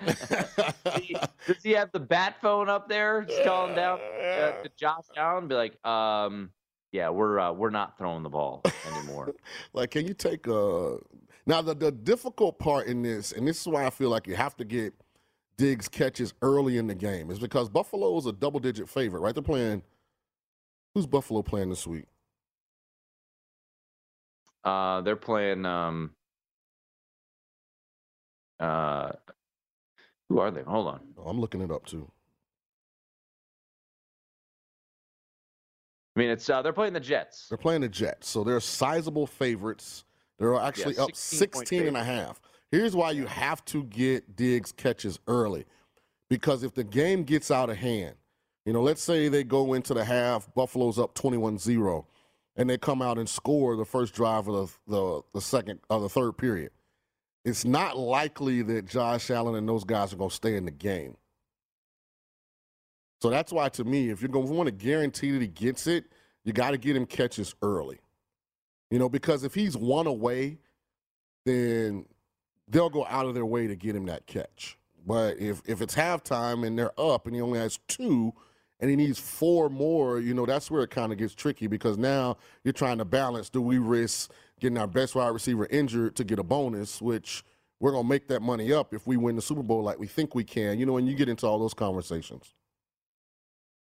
Does 0.06 1.64
he 1.64 1.72
have 1.72 1.92
the 1.92 2.00
bat 2.00 2.36
phone 2.42 2.70
up 2.70 2.90
there? 2.90 3.24
Just 3.24 3.44
calling 3.44 3.76
down 3.76 4.00
uh, 4.00 4.62
to 4.62 4.72
Josh 4.78 5.06
Allen, 5.16 5.48
be 5.48 5.56
like, 5.56 5.86
um, 5.86 6.52
yeah, 6.92 7.10
we're 7.10 7.40
uh, 7.40 7.52
we're 7.52 7.70
not 7.70 7.98
throwing 7.98 8.24
the 8.24 8.30
ball 8.30 8.64
anymore. 8.92 9.34
like, 9.74 9.92
can 9.92 10.08
you 10.08 10.14
take 10.14 10.48
a. 10.48 10.98
Now, 11.46 11.62
the, 11.62 11.74
the 11.74 11.92
difficult 11.92 12.60
part 12.60 12.88
in 12.88 13.02
this, 13.02 13.32
and 13.32 13.48
this 13.48 13.60
is 13.62 13.68
why 13.68 13.86
I 13.86 13.90
feel 13.90 14.10
like 14.10 14.28
you 14.28 14.36
have 14.36 14.56
to 14.58 14.66
get 14.66 14.94
Diggs 15.58 15.88
catches 15.88 16.34
early 16.42 16.78
in 16.78 16.88
the 16.88 16.96
game, 16.96 17.32
is 17.32 17.40
because 17.40 17.68
Buffalo 17.70 18.16
is 18.18 18.26
a 18.26 18.32
double 18.32 18.60
digit 18.60 18.88
favorite, 18.88 19.22
right? 19.22 19.34
They're 19.34 19.44
playing. 19.44 19.84
Who's 20.94 21.08
Buffalo 21.08 21.42
playing 21.42 21.70
this 21.70 21.88
week? 21.88 22.06
Uh, 24.64 25.02
they're 25.02 25.16
playing. 25.16 25.66
Um, 25.66 26.12
uh, 28.60 29.12
who 30.32 30.40
are 30.40 30.52
they? 30.52 30.64
Hold 30.64 30.88
on. 30.88 31.00
Oh, 31.18 31.30
I'm 31.30 31.40
looking 31.40 31.62
it 31.62 31.72
up 31.72 31.86
too. 31.86 32.10
I 36.16 36.20
mean, 36.20 36.30
it's 36.30 36.50
uh, 36.50 36.62
they're 36.62 36.74
playing 36.74 36.94
the 36.94 37.00
Jets. 37.00 37.48
They're 37.50 37.58
playing 37.58 37.82
the 37.82 37.90
Jets, 37.90 38.30
so 38.30 38.44
they're 38.44 38.60
sizable 38.60 39.28
favorites. 39.28 40.04
They're 40.40 40.56
actually 40.56 40.98
up 40.98 41.16
16 41.16 41.50
point 41.50 41.68
16 41.68 41.88
and 41.88 41.98
a 41.98 42.04
half. 42.04 42.42
Here's 42.72 42.96
why 42.96 43.12
you 43.12 43.26
have 43.28 43.64
to 43.66 43.84
get 43.84 44.36
Diggs 44.36 44.72
catches 44.72 45.20
early. 45.28 45.66
Because 46.30 46.64
if 46.64 46.74
the 46.74 46.86
game 46.86 47.24
gets 47.24 47.52
out 47.52 47.70
of 47.70 47.78
hand, 47.78 48.16
you 48.66 48.72
know, 48.72 48.82
let's 48.82 49.04
say 49.04 49.28
they 49.28 49.44
go 49.44 49.74
into 49.74 49.94
the 49.94 50.06
half, 50.06 50.54
Buffalo's 50.54 50.98
up 50.98 51.14
21-0, 51.14 52.06
and 52.56 52.70
they 52.70 52.78
come 52.78 53.02
out 53.02 53.18
and 53.18 53.28
score 53.28 53.76
the 53.76 53.86
first 53.86 54.14
drive 54.14 54.48
of 54.48 54.80
the, 54.88 54.96
the, 54.96 55.22
the 55.34 55.42
second 55.42 55.82
or 55.90 56.00
the 56.00 56.08
third 56.08 56.38
period. 56.38 56.72
It's 57.44 57.66
not 57.66 57.98
likely 57.98 58.62
that 58.64 58.86
Josh 58.86 59.32
Allen 59.32 59.56
and 59.56 59.68
those 59.68 59.84
guys 59.84 60.14
are 60.14 60.18
going 60.18 60.30
to 60.30 60.36
stay 60.36 60.56
in 60.56 60.66
the 60.66 60.72
game. 60.72 61.16
So 63.22 63.30
that's 63.30 63.52
why, 63.52 63.70
to 63.70 63.84
me, 63.84 64.10
if 64.10 64.22
you're 64.22 64.30
going 64.30 64.48
to 64.48 64.54
want 64.54 64.68
to 64.68 64.72
guarantee 64.72 65.32
that 65.32 65.42
he 65.42 65.48
gets 65.48 65.88
it, 65.88 66.06
you 66.44 66.54
got 66.54 66.72
to 66.72 66.78
get 66.78 66.96
him 66.96 67.06
catches 67.06 67.56
early. 67.62 68.00
You 68.90 69.00
know, 69.00 69.10
because 69.10 69.44
if 69.44 69.54
he's 69.54 69.78
one 69.78 70.08
away, 70.08 70.58
then 71.46 72.06
they'll 72.68 72.90
go 72.90 73.06
out 73.08 73.26
of 73.26 73.34
their 73.34 73.46
way 73.46 73.68
to 73.68 73.76
get 73.76 73.96
him 73.96 74.06
that 74.08 74.26
catch. 74.28 74.78
But 75.06 75.40
if 75.40 75.62
if 75.66 75.82
it's 75.82 75.96
halftime 75.96 76.66
and 76.66 76.78
they're 76.78 77.00
up 77.00 77.26
and 77.26 77.36
he 77.36 77.42
only 77.42 77.60
has 77.60 77.80
two 77.88 78.34
and 78.80 78.90
he 78.90 78.96
needs 78.96 79.20
four 79.20 79.70
more, 79.70 80.20
you 80.20 80.34
know, 80.34 80.46
that's 80.46 80.70
where 80.70 80.84
it 80.84 80.90
kind 80.90 81.12
of 81.12 81.18
gets 81.18 81.34
tricky 81.34 81.68
because 81.68 81.98
now 81.98 82.38
you're 82.64 82.74
trying 82.74 82.98
to 82.98 83.06
balance 83.06 83.50
do 83.50 83.62
we 83.62 83.78
risk 83.78 84.32
getting 84.62 84.78
our 84.78 84.88
best 84.88 85.16
wide 85.16 85.30
receiver 85.30 85.66
injured 85.70 86.16
to 86.16 86.24
get 86.24 86.40
a 86.40 86.44
bonus, 86.44 87.02
which 87.02 87.44
we're 87.80 87.92
going 87.92 88.06
to 88.06 88.10
make 88.10 88.28
that 88.30 88.42
money 88.42 88.72
up 88.72 88.94
if 88.94 89.06
we 89.08 89.18
win 89.18 89.36
the 89.36 89.42
Super 89.42 89.64
Bowl 89.64 89.82
like 89.84 90.00
we 90.00 90.08
think 90.08 90.36
we 90.36 90.44
can, 90.44 90.80
you 90.80 90.86
know, 90.86 90.98
and 90.98 91.08
you 91.10 91.16
get 91.16 91.28
into 91.28 91.48
all 91.48 91.60
those 91.60 91.74
conversations. 91.74 92.54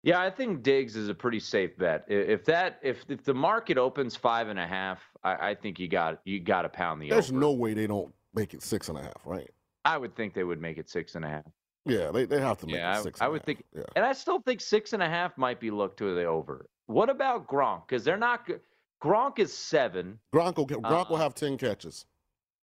Yeah, 0.04 0.22
I 0.22 0.30
think 0.30 0.62
Diggs 0.62 0.96
is 0.96 1.10
a 1.10 1.16
pretty 1.16 1.40
safe 1.40 1.76
bet. 1.80 2.06
If 2.08 2.46
that 2.46 2.78
if 2.84 3.04
if 3.10 3.24
the 3.24 3.34
market 3.34 3.80
opens 3.80 4.16
five 4.16 4.50
and 4.50 4.60
a 4.60 4.68
half, 4.68 5.00
I, 5.24 5.50
I 5.50 5.56
think 5.56 5.80
you 5.80 5.88
got 5.88 6.20
you 6.26 6.40
got 6.40 6.62
to 6.62 6.70
pound 6.70 7.02
the 7.02 7.10
There's 7.10 7.32
over. 7.32 7.40
no 7.40 7.54
way 7.54 7.74
they 7.74 7.88
don't 7.88 8.14
make 8.36 8.54
it 8.54 8.62
six 8.62 8.88
and 8.90 9.00
a 9.00 9.02
half, 9.02 9.26
right? 9.26 9.50
I 9.84 9.98
would 9.98 10.16
think 10.16 10.36
they 10.36 10.44
would 10.44 10.62
make 10.62 10.78
it 10.78 10.90
six 10.92 11.16
and 11.16 11.26
a 11.26 11.30
half. 11.30 11.44
Yeah, 11.88 12.12
they, 12.12 12.26
they 12.26 12.40
have 12.40 12.58
to 12.60 12.68
make 12.68 12.76
Yeah, 12.76 12.96
it 12.96 13.00
I- 13.00 13.02
six. 13.02 13.22
I 13.22 13.26
and 13.26 13.30
a 13.30 13.32
would 13.32 13.42
half. 13.42 13.46
think- 13.46 13.66
Yeah. 13.76 13.84
And 13.96 14.06
I 14.06 14.14
still 14.14 14.40
think 14.42 14.62
six 14.62 14.94
and 14.94 15.02
a 15.02 15.10
half 15.10 15.36
might 15.40 15.60
be 15.60 15.72
looked 15.72 15.98
to 16.00 16.14
the 16.14 16.26
over. 16.26 16.68
What 16.88 17.10
about 17.10 17.48
Gronk? 17.48 17.88
Because 17.88 18.04
they're 18.04 18.16
not 18.18 18.46
good. 18.46 18.62
Gronk 19.06 19.40
is 19.40 19.54
seven, 19.54 20.20
Gronk 20.34 20.58
will, 20.58 20.66
Gronk 20.66 21.10
will 21.10 21.18
Uh, 21.18 21.20
have 21.20 21.36
10 21.36 21.58
catches. 21.58 22.06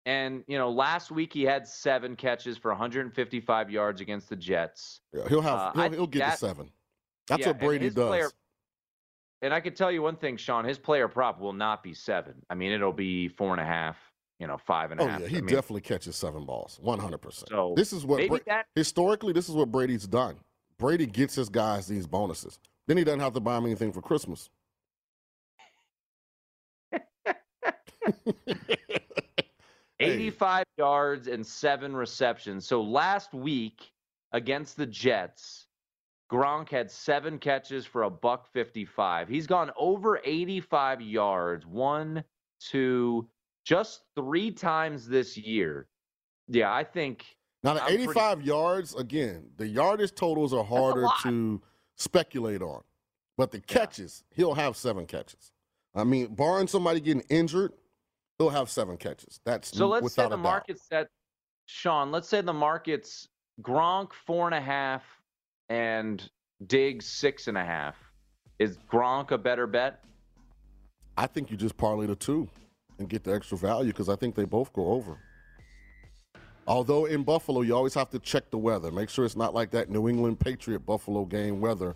and 0.07 0.43
you 0.47 0.57
know 0.57 0.71
last 0.71 1.11
week 1.11 1.31
he 1.31 1.43
had 1.43 1.67
seven 1.67 2.15
catches 2.15 2.57
for 2.57 2.71
155 2.71 3.69
yards 3.69 4.01
against 4.01 4.29
the 4.29 4.35
Jets. 4.35 5.01
Yeah, 5.13 5.27
he'll 5.29 5.41
have 5.41 5.59
uh, 5.59 5.71
he'll, 5.83 5.91
he'll 5.91 6.07
get 6.07 6.19
that- 6.19 6.31
to 6.31 6.37
seven. 6.37 6.71
That's 7.27 7.41
Yeah, 7.41 7.47
what 7.49 7.59
Brady 7.59 7.89
does. 7.91 8.07
player- 8.07 8.31
And 9.43 9.53
I 9.53 9.59
can 9.59 9.73
tell 9.75 9.91
you 9.91 10.01
one 10.01 10.17
thing, 10.17 10.37
Sean. 10.37 10.65
His 10.65 10.77
player 10.79 11.07
prop 11.07 11.39
will 11.39 11.53
not 11.53 11.81
be 11.83 11.93
seven. 11.93 12.43
I 12.49 12.55
mean, 12.55 12.71
it'll 12.71 12.91
be 12.93 13.27
four 13.27 13.51
and 13.51 13.61
a 13.61 13.65
half. 13.65 13.97
you 14.39 14.47
know 14.47 14.57
five 14.57 14.89
and 14.91 14.99
a 14.99 15.03
Oh 15.03 15.07
half. 15.07 15.21
yeah, 15.21 15.27
he 15.27 15.37
I 15.37 15.41
mean, 15.41 15.53
definitely 15.53 15.81
catches 15.81 16.15
seven 16.15 16.45
balls, 16.45 16.79
one 16.81 16.97
hundred 16.97 17.19
percent. 17.19 17.49
So 17.49 17.73
This 17.77 17.93
is 17.93 18.03
what 18.07 18.27
Bra- 18.27 18.39
that- 18.47 18.65
historically 18.73 19.33
this 19.33 19.47
is 19.47 19.53
what 19.53 19.69
Brady's 19.71 20.07
done. 20.07 20.39
Brady 20.79 21.05
gets 21.05 21.35
his 21.35 21.47
guys 21.47 21.87
these 21.87 22.07
bonuses. 22.07 22.57
Then 22.87 22.97
he 22.97 23.03
doesn't 23.03 23.19
have 23.19 23.33
to 23.33 23.39
buy 23.39 23.53
them 23.53 23.67
anything 23.67 23.91
for 23.93 24.01
Christmas. 24.01 24.49
85 29.99 30.65
yards 30.77 31.27
and 31.27 31.45
seven 31.45 31.95
receptions. 31.95 32.67
So 32.67 32.81
last 32.81 33.33
week 33.33 33.91
against 34.31 34.77
the 34.77 34.85
Jets, 34.85 35.67
Gronk 36.31 36.69
had 36.69 36.89
seven 36.89 37.37
catches 37.37 37.85
for 37.85 38.03
a 38.03 38.09
buck 38.09 38.47
55. 38.51 39.27
He's 39.27 39.45
gone 39.47 39.71
over 39.77 40.19
85 40.23 41.01
yards, 41.01 41.65
one, 41.65 42.23
two, 42.59 43.27
just 43.65 44.01
three 44.15 44.49
times 44.51 45.07
this 45.07 45.37
year. 45.37 45.87
Yeah, 46.47 46.73
I 46.73 46.83
think. 46.83 47.25
Now 47.63 47.75
the 47.75 47.81
I'm 47.83 47.87
pretty- 47.89 48.03
85 48.03 48.41
yards, 48.41 48.95
again, 48.95 49.49
the 49.57 49.67
yardage 49.67 50.15
totals 50.15 50.53
are 50.53 50.63
harder 50.63 51.05
to 51.23 51.61
speculate 51.97 52.61
on. 52.61 52.81
But 53.37 53.51
the 53.51 53.59
catches, 53.59 54.23
he'll 54.31 54.55
have 54.55 54.75
seven 54.75 55.05
catches. 55.05 55.51
I 55.93 56.03
mean, 56.03 56.33
barring 56.33 56.67
somebody 56.67 56.99
getting 57.01 57.23
injured, 57.29 57.73
he'll 58.37 58.49
have 58.49 58.69
seven 58.69 58.97
catches. 58.97 59.39
That's 59.45 59.75
So 59.75 59.87
let's 59.87 60.13
say 60.13 60.27
the 60.27 60.37
market's 60.37 60.87
set, 60.87 61.07
Sean, 61.65 62.11
let's 62.11 62.27
say 62.27 62.41
the 62.41 62.53
market's 62.53 63.27
Gronk 63.61 64.13
four 64.13 64.47
and 64.47 64.55
a 64.55 64.61
half 64.61 65.03
and 65.69 66.29
Diggs 66.65 67.05
six 67.05 67.47
and 67.47 67.57
a 67.57 67.63
half. 67.63 67.95
Is 68.59 68.77
Gronk 68.91 69.31
a 69.31 69.37
better 69.37 69.67
bet? 69.67 70.03
I 71.17 71.27
think 71.27 71.51
you 71.51 71.57
just 71.57 71.77
parlay 71.77 72.07
the 72.07 72.15
two 72.15 72.47
and 72.99 73.09
get 73.09 73.23
the 73.23 73.33
extra 73.33 73.57
value 73.57 73.91
because 73.91 74.09
I 74.09 74.15
think 74.15 74.35
they 74.35 74.45
both 74.45 74.71
go 74.73 74.91
over. 74.91 75.17
Although 76.67 77.05
in 77.05 77.23
Buffalo, 77.23 77.61
you 77.61 77.75
always 77.75 77.95
have 77.95 78.09
to 78.11 78.19
check 78.19 78.49
the 78.49 78.57
weather. 78.57 78.91
Make 78.91 79.09
sure 79.09 79.25
it's 79.25 79.35
not 79.35 79.53
like 79.53 79.71
that 79.71 79.89
New 79.89 80.07
England 80.07 80.39
Patriot 80.39 80.85
Buffalo 80.85 81.25
game 81.25 81.59
weather 81.59 81.95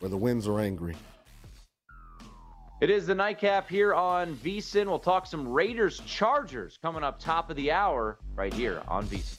where 0.00 0.10
the 0.10 0.16
winds 0.16 0.48
are 0.48 0.60
angry. 0.60 0.96
It 2.82 2.90
is 2.90 3.06
the 3.06 3.14
nightcap 3.14 3.68
here 3.68 3.94
on 3.94 4.34
VSIN. 4.34 4.86
We'll 4.86 4.98
talk 4.98 5.24
some 5.24 5.46
Raiders 5.46 6.00
Chargers 6.04 6.80
coming 6.82 7.04
up 7.04 7.20
top 7.20 7.48
of 7.48 7.54
the 7.54 7.70
hour 7.70 8.18
right 8.34 8.52
here 8.52 8.82
on 8.88 9.06
VSIN. 9.06 9.38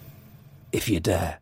if 0.81 0.89
you 0.89 0.99
dare. 0.99 1.37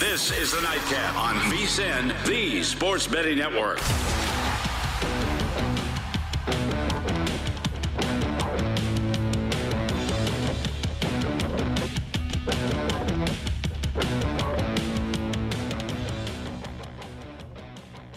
This 0.00 0.36
is 0.36 0.52
the 0.52 0.60
Nightcap 0.62 1.16
on 1.16 1.36
VSIN, 1.52 2.26
the 2.26 2.62
Sports 2.64 3.06
Betting 3.06 3.38
Network. 3.38 3.78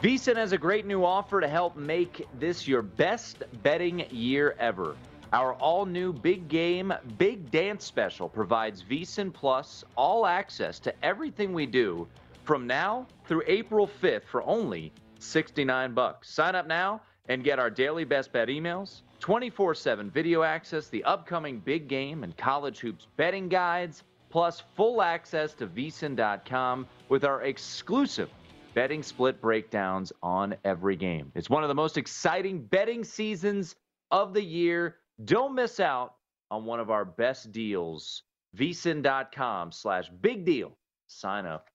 VSIN 0.05 0.35
has 0.35 0.51
a 0.51 0.57
great 0.59 0.85
new 0.85 1.03
offer 1.03 1.41
to 1.41 1.47
help 1.47 1.75
make 1.75 2.27
this 2.37 2.67
your 2.67 2.83
best 2.83 3.41
betting 3.63 4.05
year 4.11 4.55
ever. 4.59 4.95
Our 5.33 5.55
all 5.55 5.87
new 5.87 6.13
Big 6.13 6.47
Game, 6.47 6.93
Big 7.17 7.49
Dance 7.49 7.85
special 7.85 8.29
provides 8.29 8.83
VSIN 8.83 9.33
Plus 9.33 9.83
all 9.95 10.27
access 10.27 10.77
to 10.81 10.93
everything 11.03 11.53
we 11.53 11.65
do 11.65 12.07
from 12.43 12.67
now 12.67 13.07
through 13.25 13.41
April 13.47 13.87
5th 13.87 14.25
for 14.25 14.43
only 14.43 14.93
69 15.17 15.95
bucks. 15.95 16.29
Sign 16.29 16.53
up 16.53 16.67
now 16.67 17.01
and 17.27 17.43
get 17.43 17.57
our 17.57 17.71
daily 17.71 18.03
best 18.03 18.31
bet 18.31 18.47
emails, 18.47 19.01
24/7 19.21 20.11
video 20.11 20.43
access, 20.43 20.87
the 20.87 21.03
upcoming 21.05 21.57
big 21.57 21.87
game 21.87 22.23
and 22.23 22.37
college 22.37 22.79
hoops 22.79 23.07
betting 23.17 23.49
guides, 23.49 24.03
plus 24.29 24.59
full 24.75 25.01
access 25.01 25.55
to 25.55 25.65
vsin.com 25.65 26.85
with 27.09 27.25
our 27.25 27.41
exclusive 27.41 28.29
betting 28.75 29.01
split 29.01 29.41
breakdowns 29.41 30.11
on 30.21 30.53
every 30.65 30.97
game. 30.97 31.31
It's 31.33 31.49
one 31.49 31.63
of 31.63 31.69
the 31.69 31.73
most 31.73 31.97
exciting 31.97 32.61
betting 32.61 33.05
seasons 33.05 33.75
of 34.11 34.33
the 34.33 34.43
year. 34.43 34.97
Don't 35.23 35.55
miss 35.55 35.79
out 35.79 36.15
on 36.51 36.65
one 36.65 36.81
of 36.81 36.91
our 36.91 37.05
best 37.05 37.51
deals. 37.53 38.23
vsin.com 38.55 39.71
slash 39.71 40.09
big 40.21 40.45
deal. 40.45 40.77
Sign 41.07 41.45
up 41.45 41.69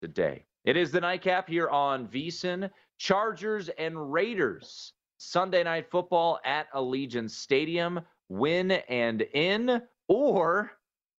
today. 0.00 0.44
It 0.64 0.76
is 0.76 0.90
the 0.90 1.00
nightcap 1.00 1.48
here 1.48 1.68
on 1.68 2.08
VSIN. 2.08 2.70
Chargers 2.98 3.68
and 3.78 4.12
Raiders. 4.12 4.94
Sunday 5.18 5.62
night 5.62 5.90
football 5.90 6.40
at 6.44 6.72
Allegiant 6.72 7.30
Stadium. 7.30 8.00
Win 8.30 8.72
and 8.72 9.22
in. 9.34 9.82
Or 10.08 10.72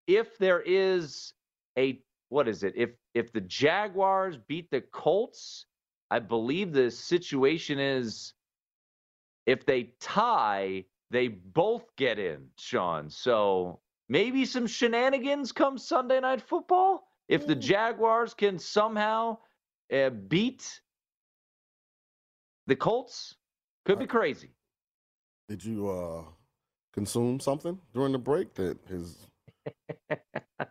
if 0.08 0.36
there 0.38 0.60
is 0.60 1.34
a 1.78 2.02
what 2.30 2.48
is 2.48 2.62
it? 2.62 2.72
If 2.76 2.90
if 3.12 3.32
the 3.32 3.42
Jaguars 3.42 4.38
beat 4.48 4.70
the 4.70 4.80
Colts, 4.80 5.66
I 6.10 6.20
believe 6.20 6.72
the 6.72 6.90
situation 6.90 7.78
is 7.78 8.32
if 9.46 9.66
they 9.66 9.90
tie, 10.00 10.84
they 11.10 11.28
both 11.28 11.84
get 11.96 12.18
in, 12.18 12.46
Sean. 12.56 13.10
So 13.10 13.80
maybe 14.08 14.46
some 14.46 14.66
shenanigans 14.66 15.52
come 15.52 15.76
Sunday 15.76 16.20
night 16.20 16.40
football. 16.40 17.08
If 17.28 17.46
the 17.46 17.54
Jaguars 17.54 18.32
can 18.32 18.58
somehow 18.58 19.38
uh, 19.92 20.10
beat 20.10 20.80
the 22.66 22.76
Colts, 22.76 23.36
could 23.84 23.98
be 23.98 24.06
crazy. 24.06 24.50
Did 25.48 25.64
you 25.64 25.88
uh, 25.88 26.22
consume 26.92 27.40
something 27.40 27.78
during 27.92 28.12
the 28.12 28.18
break 28.18 28.54
that 28.54 28.78
has 28.88 29.26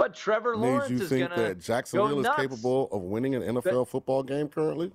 What 0.00 0.14
Trevor 0.14 0.56
made 0.56 0.66
Lawrence 0.66 0.90
you 0.90 1.02
is 1.02 1.08
think 1.10 1.28
gonna 1.28 1.36
think 1.36 1.58
that 1.58 1.62
Jacksonville 1.62 2.20
is 2.20 2.28
capable 2.34 2.88
of 2.90 3.02
winning 3.02 3.34
an 3.34 3.42
NFL 3.42 3.86
football 3.86 4.22
game 4.22 4.48
currently? 4.48 4.92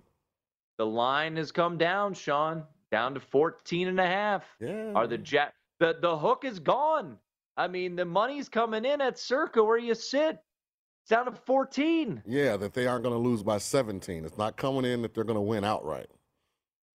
The 0.80 0.86
line 0.88 1.36
has 1.36 1.51
come 1.51 1.78
down, 1.78 2.16
Sean, 2.16 2.64
down 2.91 3.14
to 3.14 3.20
14 3.20 3.88
and 3.88 3.99
a 3.99 4.08
half. 4.08 4.43
Yeah. 4.60 4.93
Are 4.95 5.06
the 5.06 5.20
Jack 5.20 5.53
the 5.80 5.95
the 6.01 6.18
hook 6.18 6.43
is 6.43 6.58
gone. 6.58 7.18
I 7.56 7.68
mean, 7.68 7.95
the 7.95 8.03
money's 8.03 8.49
coming 8.49 8.84
in 8.84 8.99
at 8.99 9.20
Circa 9.20 9.64
where 9.64 9.78
you 9.78 9.93
sit. 9.93 10.39
It's 11.03 11.12
down 11.12 11.26
to 11.26 11.32
14. 11.32 12.24
Yeah, 12.26 12.58
that 12.58 12.74
they 12.74 12.88
aren't 12.88 13.03
going 13.03 13.14
to 13.14 13.20
lose 13.20 13.43
by 13.43 13.60
17. 13.60 14.26
It's 14.26 14.39
not 14.39 14.58
coming 14.58 14.86
in 14.91 15.03
that 15.03 15.14
they're 15.14 15.24
going 15.24 15.36
to 15.36 15.41
win 15.41 15.64
outright. 15.64 16.10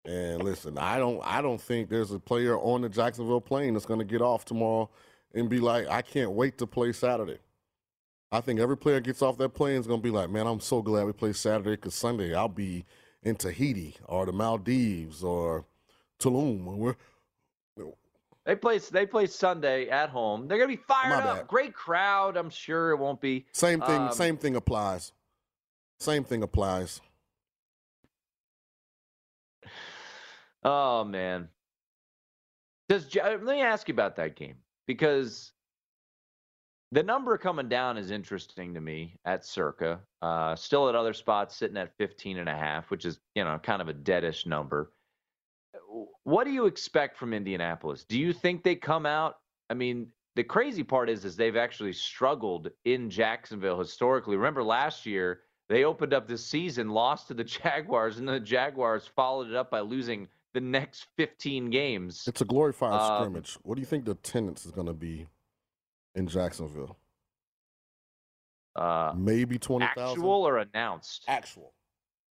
And 0.05 0.43
listen, 0.43 0.79
I 0.79 0.99
don't 0.99 1.21
I 1.23 1.43
don't 1.43 1.61
think 1.61 1.89
there's 1.89 2.11
a 2.11 2.19
player 2.19 2.59
on 2.59 2.81
the 2.83 2.89
Jacksonville 2.89 3.41
plane 3.41 3.75
that's 3.75 3.87
going 3.87 4.01
to 4.01 4.05
get 4.05 4.21
off 4.21 4.45
tomorrow 4.45 4.91
and 5.33 5.49
be 5.49 5.61
like, 5.61 5.87
I 5.87 6.03
can't 6.03 6.33
wait 6.33 6.59
to 6.59 6.67
play 6.67 6.91
Saturday. 6.91 7.39
I 8.33 8.41
think 8.41 8.61
every 8.61 8.77
player 8.77 9.01
gets 9.01 9.23
off 9.23 9.39
that 9.39 9.51
plane 9.51 9.81
is 9.81 9.87
going 9.87 10.01
to 10.01 10.05
be 10.05 10.11
like, 10.11 10.31
man, 10.31 10.47
I'm 10.47 10.61
so 10.61 10.83
glad 10.83 11.05
we 11.05 11.13
play 11.13 11.33
Saturday 11.33 11.73
because 11.73 11.95
Sunday 11.95 12.35
I'll 12.35 12.49
be 12.49 12.85
in 13.23 13.35
Tahiti 13.35 13.97
or 14.07 14.25
the 14.25 14.33
Maldives 14.33 15.25
or 15.25 15.65
Tulum. 16.21 16.65
We're 16.65 16.97
They 18.45 18.57
play 18.57 18.79
they 18.79 19.07
play 19.07 19.27
Sunday 19.27 19.89
at 19.89 20.11
home. 20.11 20.47
They're 20.47 20.59
gonna 20.59 20.69
be 20.69 20.77
fired 20.77 21.25
up. 21.25 21.49
Great 21.49 21.75
crowd. 21.75 22.37
I'm 22.37 22.51
sure 22.51 22.91
it 22.91 22.97
won't 22.99 23.21
be. 23.21 23.47
Same 23.53 23.81
thing. 23.81 24.01
Um, 24.03 24.13
same 24.13 24.37
thing 24.37 24.57
applies. 24.57 25.13
Same 25.99 26.25
thing 26.25 26.43
applies. 26.43 27.01
Oh 30.63 31.05
man. 31.05 31.49
Does 32.91 33.15
let 33.15 33.43
me 33.43 33.63
ask 33.63 33.89
you 33.89 33.95
about 33.95 34.17
that 34.17 34.37
game 34.37 34.57
because 34.87 35.53
the 36.93 37.03
number 37.03 37.37
coming 37.39 37.69
down 37.69 37.97
is 37.97 38.11
interesting 38.11 38.75
to 38.75 38.81
me 38.81 39.17
at 39.25 39.45
circa. 39.45 40.01
Uh, 40.23 40.57
still 40.57 40.89
at 40.89 40.95
other 40.95 41.13
spots 41.13 41.57
sitting 41.57 41.77
at 41.77 41.97
15 41.99 42.39
and 42.39 42.49
a 42.49 42.55
half, 42.55 42.91
which 42.91 43.05
is, 43.05 43.21
you 43.35 43.45
know, 43.45 43.59
kind 43.63 43.81
of 43.81 43.89
a 43.89 43.95
deadish 43.95 44.47
number. 44.47 44.93
What 46.25 46.45
do 46.45 46.51
you 46.51 46.67
expect 46.67 47.17
from 47.17 47.33
Indianapolis? 47.33 48.05
Do 48.05 48.19
you 48.19 48.33
think 48.33 48.63
they 48.63 48.75
come 48.75 49.07
out? 49.07 49.39
I 49.69 49.75
mean, 49.75 50.09
the 50.37 50.45
crazy 50.45 50.83
part 50.83 51.09
is 51.09 51.25
is 51.25 51.37
they've 51.37 51.57
actually 51.57 51.93
struggled 51.93 52.71
in 52.85 53.11
Jacksonville 53.11 53.79
historically. 53.79 54.37
Remember 54.37 54.63
last 54.63 55.07
year 55.07 55.41
they 55.69 55.85
opened 55.85 56.13
up 56.13 56.27
this 56.27 56.45
season, 56.45 56.91
lost 56.91 57.29
to 57.29 57.35
the 57.35 57.45
Jaguars, 57.63 58.19
and 58.19 58.29
the 58.29 58.41
Jaguars 58.41 59.09
followed 59.15 59.49
it 59.49 59.55
up 59.55 59.71
by 59.71 59.81
losing 59.81 60.29
the 60.55 60.61
next 60.61 61.07
15 61.17 61.71
games. 61.71 62.25
It's 62.27 62.41
a 62.41 62.45
glorified 62.45 62.93
Um, 62.93 63.23
scrimmage. 63.23 63.57
What 63.63 63.77
do 63.77 63.81
you 63.81 63.87
think 63.87 64.05
the 64.05 64.13
attendance 64.13 64.67
is 64.67 64.73
going 64.73 64.89
to 64.89 64.93
be 64.93 65.27
in 66.15 66.27
Jacksonville? 66.27 66.97
Uh, 68.77 69.13
Maybe 69.17 69.59
twenty 69.59 69.87
thousand. 69.97 70.19
actual 70.19 70.47
or 70.47 70.59
announced? 70.59 71.25
Actual. 71.29 71.73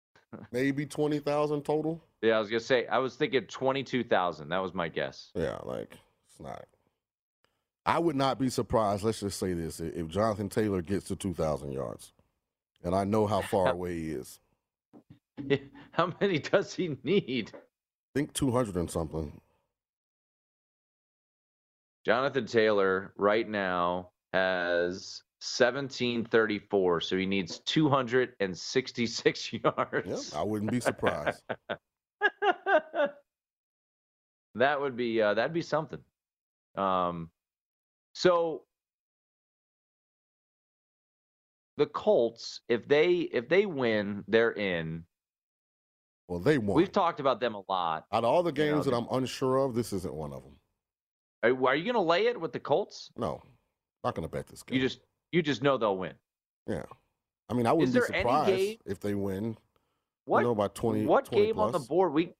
Maybe 0.52 0.86
twenty 0.86 1.20
thousand 1.20 1.64
total. 1.64 2.02
Yeah, 2.22 2.38
I 2.38 2.40
was 2.40 2.50
gonna 2.50 2.60
say 2.60 2.86
I 2.88 2.98
was 2.98 3.16
thinking 3.16 3.44
22,000. 3.46 4.50
That 4.50 4.62
was 4.62 4.74
my 4.74 4.90
guess. 4.90 5.32
Yeah, 5.36 5.58
like 5.64 5.98
it's 6.30 6.40
not. 6.40 6.66
I 7.86 7.98
would 7.98 8.16
not 8.16 8.38
be 8.40 8.50
surprised. 8.50 9.04
Let's 9.04 9.22
just 9.22 9.40
say 9.40 9.54
this: 9.54 9.80
if 9.80 10.08
Jonathan 10.08 10.50
Taylor 10.50 10.82
gets 10.82 11.08
to 11.08 11.16
two 11.16 11.34
thousand 11.34 11.72
yards, 11.72 12.14
and 12.84 12.94
I 12.96 13.04
know 13.04 13.26
how 13.28 13.42
far 13.42 13.70
away 13.72 13.96
he 13.96 14.12
is, 14.12 14.40
How 15.92 16.14
many 16.20 16.40
does 16.40 16.74
he 16.74 16.98
need? 17.04 17.52
I 17.56 17.60
think 18.16 18.34
two 18.34 18.52
hundred 18.52 18.76
and 18.76 18.90
something. 18.90 19.40
Jonathan 22.06 22.45
Taylor 22.45 23.14
right 23.18 23.47
now 23.47 24.10
has 24.34 25.24
1734, 25.41 27.02
so 27.02 27.18
he 27.18 27.26
needs 27.26 27.60
266 27.60 29.54
Yep, 29.54 29.64
yards. 29.64 30.34
I 30.34 30.43
wouldn't 30.43 30.72
be 30.72 30.80
surprised. 30.80 31.41
that 34.56 34.82
would 34.82 34.95
be 34.95 35.22
uh, 35.22 35.34
that'd 35.34 35.54
be 35.54 35.62
something. 35.62 36.00
Um, 36.76 37.30
so 38.14 38.64
the 41.78 41.86
Colts, 41.86 42.62
if 42.68 42.88
they 42.88 43.30
if 43.32 43.47
they 43.50 43.66
win, 43.66 44.24
they're 44.28 44.52
in. 44.52 45.06
well, 46.28 46.39
they 46.39 46.58
won. 46.58 46.76
We've 46.76 46.91
talked 46.91 47.20
about 47.20 47.39
them 47.39 47.56
a 47.56 47.62
lot. 47.70 48.06
Out 48.12 48.24
of 48.24 48.30
all 48.30 48.43
the 48.43 48.52
you 48.54 48.66
know, 48.70 48.76
games 48.76 48.86
that 48.86 48.93
I'm 48.93 49.08
unsure 49.12 49.58
of, 49.58 49.74
this 49.76 49.93
isn't 49.93 50.14
one 50.14 50.34
of 50.34 50.43
them. 50.43 50.59
Are, 51.44 51.68
are 51.68 51.76
you 51.76 51.84
going 51.84 51.94
to 51.94 52.00
lay 52.02 52.28
it 52.28 52.40
with 52.40 52.52
the 52.54 52.60
Colts? 52.60 53.12
No, 53.18 53.42
not 54.04 54.16
going 54.16 54.28
to 54.28 54.32
bet 54.32 54.48
this 54.48 54.64
game. 54.64 54.78
You 54.78 54.82
just 54.82 55.00
you 55.32 55.42
just 55.42 55.62
know 55.64 55.78
they'll 55.78 55.98
win. 55.98 56.14
yeah. 56.68 56.84
I 57.52 57.56
mean, 57.56 57.66
I 57.66 57.72
wouldn't 57.74 57.96
be 57.96 58.02
surprised 58.02 58.78
if 58.86 59.00
they 59.00 59.16
win. 59.16 59.58
What 60.26 60.42
You 60.42 60.46
know, 60.48 60.56
by 60.56 60.68
20. 60.68 61.06
what 61.06 61.26
20 61.26 61.46
game 61.46 61.60
on 61.60 61.72
the 61.72 61.80
board? 61.80 62.14
We 62.14 62.34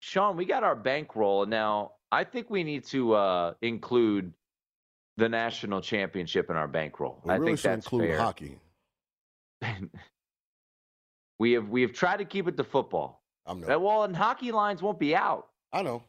Sean, 0.00 0.36
we 0.36 0.44
got 0.44 0.62
our 0.62 0.76
bankroll 0.76 1.46
now. 1.46 1.92
I 2.10 2.24
think 2.24 2.50
we 2.50 2.62
need 2.62 2.84
to 2.86 3.14
uh, 3.14 3.54
include 3.62 4.34
the 5.16 5.28
national 5.28 5.80
championship 5.80 6.50
in 6.50 6.56
our 6.56 6.68
bankroll. 6.68 7.22
We 7.24 7.30
I 7.32 7.36
really 7.36 7.52
think 7.52 7.60
should 7.60 7.70
that's 7.70 7.86
include 7.86 8.08
fair. 8.10 8.18
hockey. 8.18 8.58
we 11.38 11.52
have 11.52 11.68
we 11.68 11.82
have 11.82 11.92
tried 11.92 12.18
to 12.18 12.24
keep 12.24 12.48
it 12.48 12.56
to 12.56 12.64
football. 12.64 13.22
I'm 13.46 13.62
Uh, 13.64 13.68
no. 13.68 13.78
Well, 13.78 14.04
and 14.04 14.14
hockey 14.14 14.52
lines 14.52 14.82
won't 14.82 14.98
be 14.98 15.16
out. 15.16 15.48
I 15.72 15.82
know. 15.82 16.02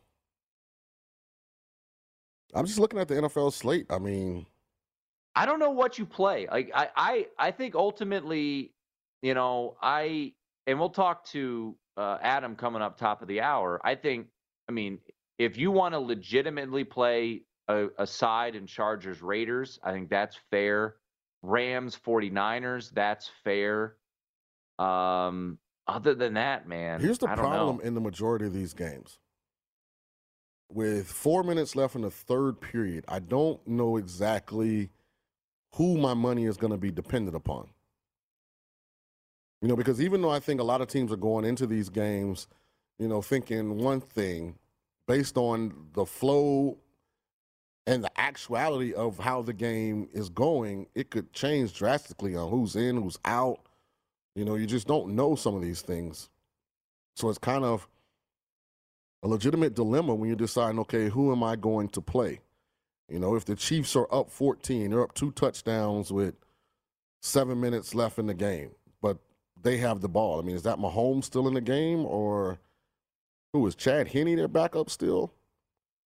I'm 2.53 2.65
just 2.65 2.79
looking 2.79 2.99
at 2.99 3.07
the 3.07 3.15
NFL 3.15 3.53
slate. 3.53 3.87
I 3.89 3.99
mean, 3.99 4.45
I 5.35 5.45
don't 5.45 5.59
know 5.59 5.71
what 5.71 5.97
you 5.97 6.05
play. 6.05 6.47
Like 6.51 6.71
I, 6.73 6.89
I, 6.95 7.27
I 7.39 7.51
think 7.51 7.75
ultimately, 7.75 8.73
you 9.21 9.33
know, 9.33 9.77
I 9.81 10.33
and 10.67 10.79
we'll 10.79 10.89
talk 10.89 11.25
to 11.27 11.75
uh, 11.97 12.17
Adam 12.21 12.55
coming 12.55 12.81
up 12.81 12.97
top 12.97 13.21
of 13.21 13.27
the 13.27 13.41
hour. 13.41 13.79
I 13.83 13.95
think, 13.95 14.27
I 14.69 14.71
mean, 14.71 14.99
if 15.37 15.57
you 15.57 15.71
want 15.71 15.93
to 15.93 15.99
legitimately 15.99 16.83
play 16.83 17.41
a, 17.67 17.87
a 17.97 18.07
side 18.07 18.55
in 18.55 18.67
Chargers 18.67 19.21
Raiders, 19.21 19.79
I 19.83 19.91
think 19.91 20.09
that's 20.09 20.37
fair. 20.51 20.95
Rams 21.41 21.97
49ers, 22.05 22.91
that's 22.91 23.29
fair. 23.43 23.95
Um, 24.79 25.57
other 25.87 26.15
than 26.15 26.35
that, 26.35 26.67
man, 26.67 27.01
here's 27.01 27.17
the 27.17 27.27
problem 27.27 27.77
know. 27.77 27.83
in 27.83 27.93
the 27.93 28.01
majority 28.01 28.45
of 28.45 28.53
these 28.53 28.73
games. 28.73 29.19
With 30.69 31.07
four 31.07 31.43
minutes 31.43 31.75
left 31.75 31.95
in 31.95 32.01
the 32.01 32.09
third 32.09 32.59
period, 32.59 33.05
I 33.07 33.19
don't 33.19 33.65
know 33.67 33.97
exactly 33.97 34.89
who 35.75 35.97
my 35.97 36.13
money 36.13 36.45
is 36.45 36.57
going 36.57 36.71
to 36.71 36.77
be 36.77 36.91
dependent 36.91 37.35
upon. 37.35 37.67
You 39.61 39.67
know, 39.67 39.75
because 39.75 40.01
even 40.01 40.21
though 40.21 40.29
I 40.29 40.39
think 40.39 40.59
a 40.59 40.63
lot 40.63 40.81
of 40.81 40.87
teams 40.87 41.11
are 41.11 41.17
going 41.17 41.45
into 41.45 41.65
these 41.65 41.89
games, 41.89 42.47
you 42.99 43.07
know, 43.07 43.21
thinking 43.21 43.77
one 43.77 44.01
thing 44.01 44.55
based 45.07 45.37
on 45.37 45.73
the 45.93 46.05
flow 46.05 46.77
and 47.85 48.03
the 48.03 48.19
actuality 48.19 48.93
of 48.93 49.19
how 49.19 49.41
the 49.41 49.53
game 49.53 50.09
is 50.13 50.29
going, 50.29 50.87
it 50.95 51.11
could 51.11 51.31
change 51.33 51.73
drastically 51.73 52.35
on 52.35 52.49
who's 52.49 52.75
in, 52.75 53.01
who's 53.01 53.17
out. 53.25 53.59
You 54.35 54.45
know, 54.45 54.55
you 54.55 54.65
just 54.65 54.87
don't 54.87 55.15
know 55.15 55.35
some 55.35 55.55
of 55.55 55.61
these 55.61 55.81
things. 55.81 56.29
So 57.15 57.29
it's 57.29 57.37
kind 57.37 57.63
of 57.63 57.87
a 59.23 59.27
legitimate 59.27 59.73
dilemma 59.73 60.13
when 60.13 60.27
you're 60.27 60.35
deciding, 60.35 60.79
okay, 60.79 61.07
who 61.07 61.31
am 61.31 61.43
I 61.43 61.55
going 61.55 61.87
to 61.89 62.01
play? 62.01 62.41
You 63.09 63.19
know, 63.19 63.35
if 63.35 63.45
the 63.45 63.55
Chiefs 63.55 63.95
are 63.95 64.13
up 64.13 64.29
14, 64.29 64.91
they're 64.91 65.01
up 65.01 65.13
two 65.13 65.31
touchdowns 65.31 66.11
with 66.11 66.35
seven 67.21 67.59
minutes 67.61 67.95
left 67.95 68.19
in 68.19 68.27
the 68.27 68.33
game, 68.33 68.71
but 69.01 69.17
they 69.61 69.77
have 69.77 70.01
the 70.01 70.09
ball. 70.09 70.39
I 70.39 70.43
mean, 70.43 70.55
is 70.55 70.63
that 70.63 70.77
Mahomes 70.77 71.23
still 71.23 71.47
in 71.47 71.53
the 71.53 71.61
game 71.61 72.05
or 72.05 72.59
who 73.53 73.65
is 73.65 73.75
Chad 73.75 74.09
Henne 74.09 74.35
their 74.35 74.49
backup 74.49 74.89
still? 74.89 75.33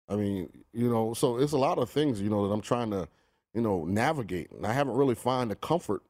I 0.08 0.16
mean, 0.16 0.48
you 0.72 0.88
know, 0.88 1.12
so 1.12 1.38
it's 1.38 1.52
a 1.52 1.58
lot 1.58 1.78
of 1.78 1.90
things, 1.90 2.20
you 2.22 2.30
know, 2.30 2.46
that 2.46 2.54
I'm 2.54 2.60
trying 2.62 2.90
to, 2.90 3.08
you 3.52 3.60
know, 3.60 3.84
navigate. 3.84 4.50
And 4.50 4.66
I 4.66 4.72
haven't 4.72 4.96
really 4.96 5.14
found 5.14 5.50
the 5.50 5.56
comfort. 5.56 6.02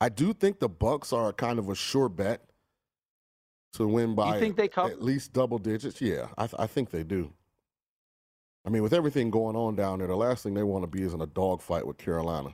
I 0.00 0.08
do 0.08 0.32
think 0.32 0.58
the 0.58 0.68
Bucks 0.68 1.12
are 1.12 1.32
kind 1.32 1.58
of 1.58 1.68
a 1.68 1.74
sure 1.74 2.08
bet 2.08 2.42
to 3.74 3.86
win 3.88 4.14
by 4.14 4.34
You 4.34 4.40
think 4.40 4.56
they 4.56 4.68
cover? 4.68 4.90
at 4.90 5.02
least 5.02 5.32
double 5.32 5.58
digits. 5.58 6.00
Yeah, 6.00 6.28
I, 6.38 6.46
th- 6.46 6.58
I 6.60 6.66
think 6.66 6.90
they 6.90 7.02
do. 7.02 7.32
I 8.66 8.70
mean, 8.70 8.82
with 8.82 8.94
everything 8.94 9.30
going 9.30 9.56
on 9.56 9.74
down 9.76 9.98
there, 9.98 10.08
the 10.08 10.16
last 10.16 10.42
thing 10.42 10.54
they 10.54 10.62
want 10.62 10.82
to 10.84 10.86
be 10.86 11.02
is 11.02 11.12
in 11.12 11.20
a 11.20 11.26
dogfight 11.26 11.86
with 11.86 11.98
Carolina. 11.98 12.48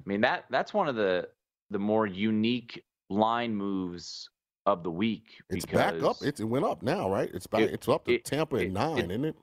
I 0.00 0.08
mean 0.08 0.20
that 0.22 0.44
that's 0.50 0.72
one 0.72 0.88
of 0.88 0.94
the 0.94 1.28
the 1.70 1.78
more 1.78 2.06
unique 2.06 2.82
line 3.10 3.54
moves 3.54 4.30
of 4.66 4.82
the 4.82 4.90
week. 4.90 5.40
It's 5.50 5.66
back 5.66 6.00
up. 6.02 6.16
It's, 6.22 6.40
it 6.40 6.44
went 6.44 6.64
up 6.64 6.82
now, 6.82 7.10
right? 7.10 7.30
It's 7.34 7.46
back. 7.46 7.62
It- 7.62 7.72
it's 7.72 7.88
up 7.88 8.04
to 8.06 8.14
it- 8.14 8.24
Tampa 8.24 8.56
at 8.56 8.62
it- 8.62 8.72
nine, 8.72 8.98
it- 8.98 9.10
isn't 9.10 9.24
it? 9.24 9.36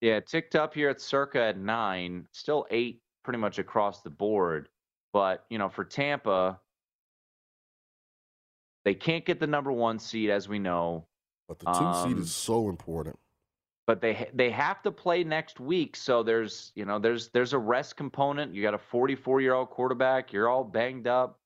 Yeah, 0.00 0.16
it 0.16 0.26
ticked 0.26 0.54
up 0.54 0.74
here 0.74 0.90
at 0.90 1.00
circa 1.00 1.40
at 1.40 1.56
nine, 1.58 2.26
still 2.32 2.66
eight 2.70 3.00
pretty 3.22 3.38
much 3.38 3.58
across 3.58 4.02
the 4.02 4.10
board. 4.10 4.68
But, 5.14 5.46
you 5.48 5.56
know, 5.58 5.68
for 5.70 5.84
Tampa, 5.84 6.60
they 8.84 8.94
can't 8.94 9.24
get 9.24 9.40
the 9.40 9.46
number 9.46 9.72
one 9.72 9.98
seed, 9.98 10.30
as 10.30 10.48
we 10.48 10.58
know, 10.58 11.06
But 11.48 11.58
the 11.58 11.66
two 11.66 11.72
seed 12.02 12.16
Um, 12.16 12.22
is 12.22 12.34
so 12.34 12.68
important. 12.68 13.18
but 13.86 14.00
they 14.00 14.30
they 14.34 14.50
have 14.50 14.82
to 14.82 14.90
play 14.92 15.24
next 15.24 15.60
week. 15.60 15.96
So 15.96 16.22
there's, 16.22 16.72
you 16.74 16.84
know, 16.84 16.98
there's 16.98 17.28
there's 17.30 17.52
a 17.52 17.58
rest 17.58 17.96
component. 17.96 18.54
You 18.54 18.62
got 18.62 18.74
a 18.74 18.78
44 18.78 19.40
year 19.40 19.54
old 19.54 19.70
quarterback. 19.70 20.32
You're 20.32 20.48
all 20.48 20.64
banged 20.64 21.06
up. 21.06 21.38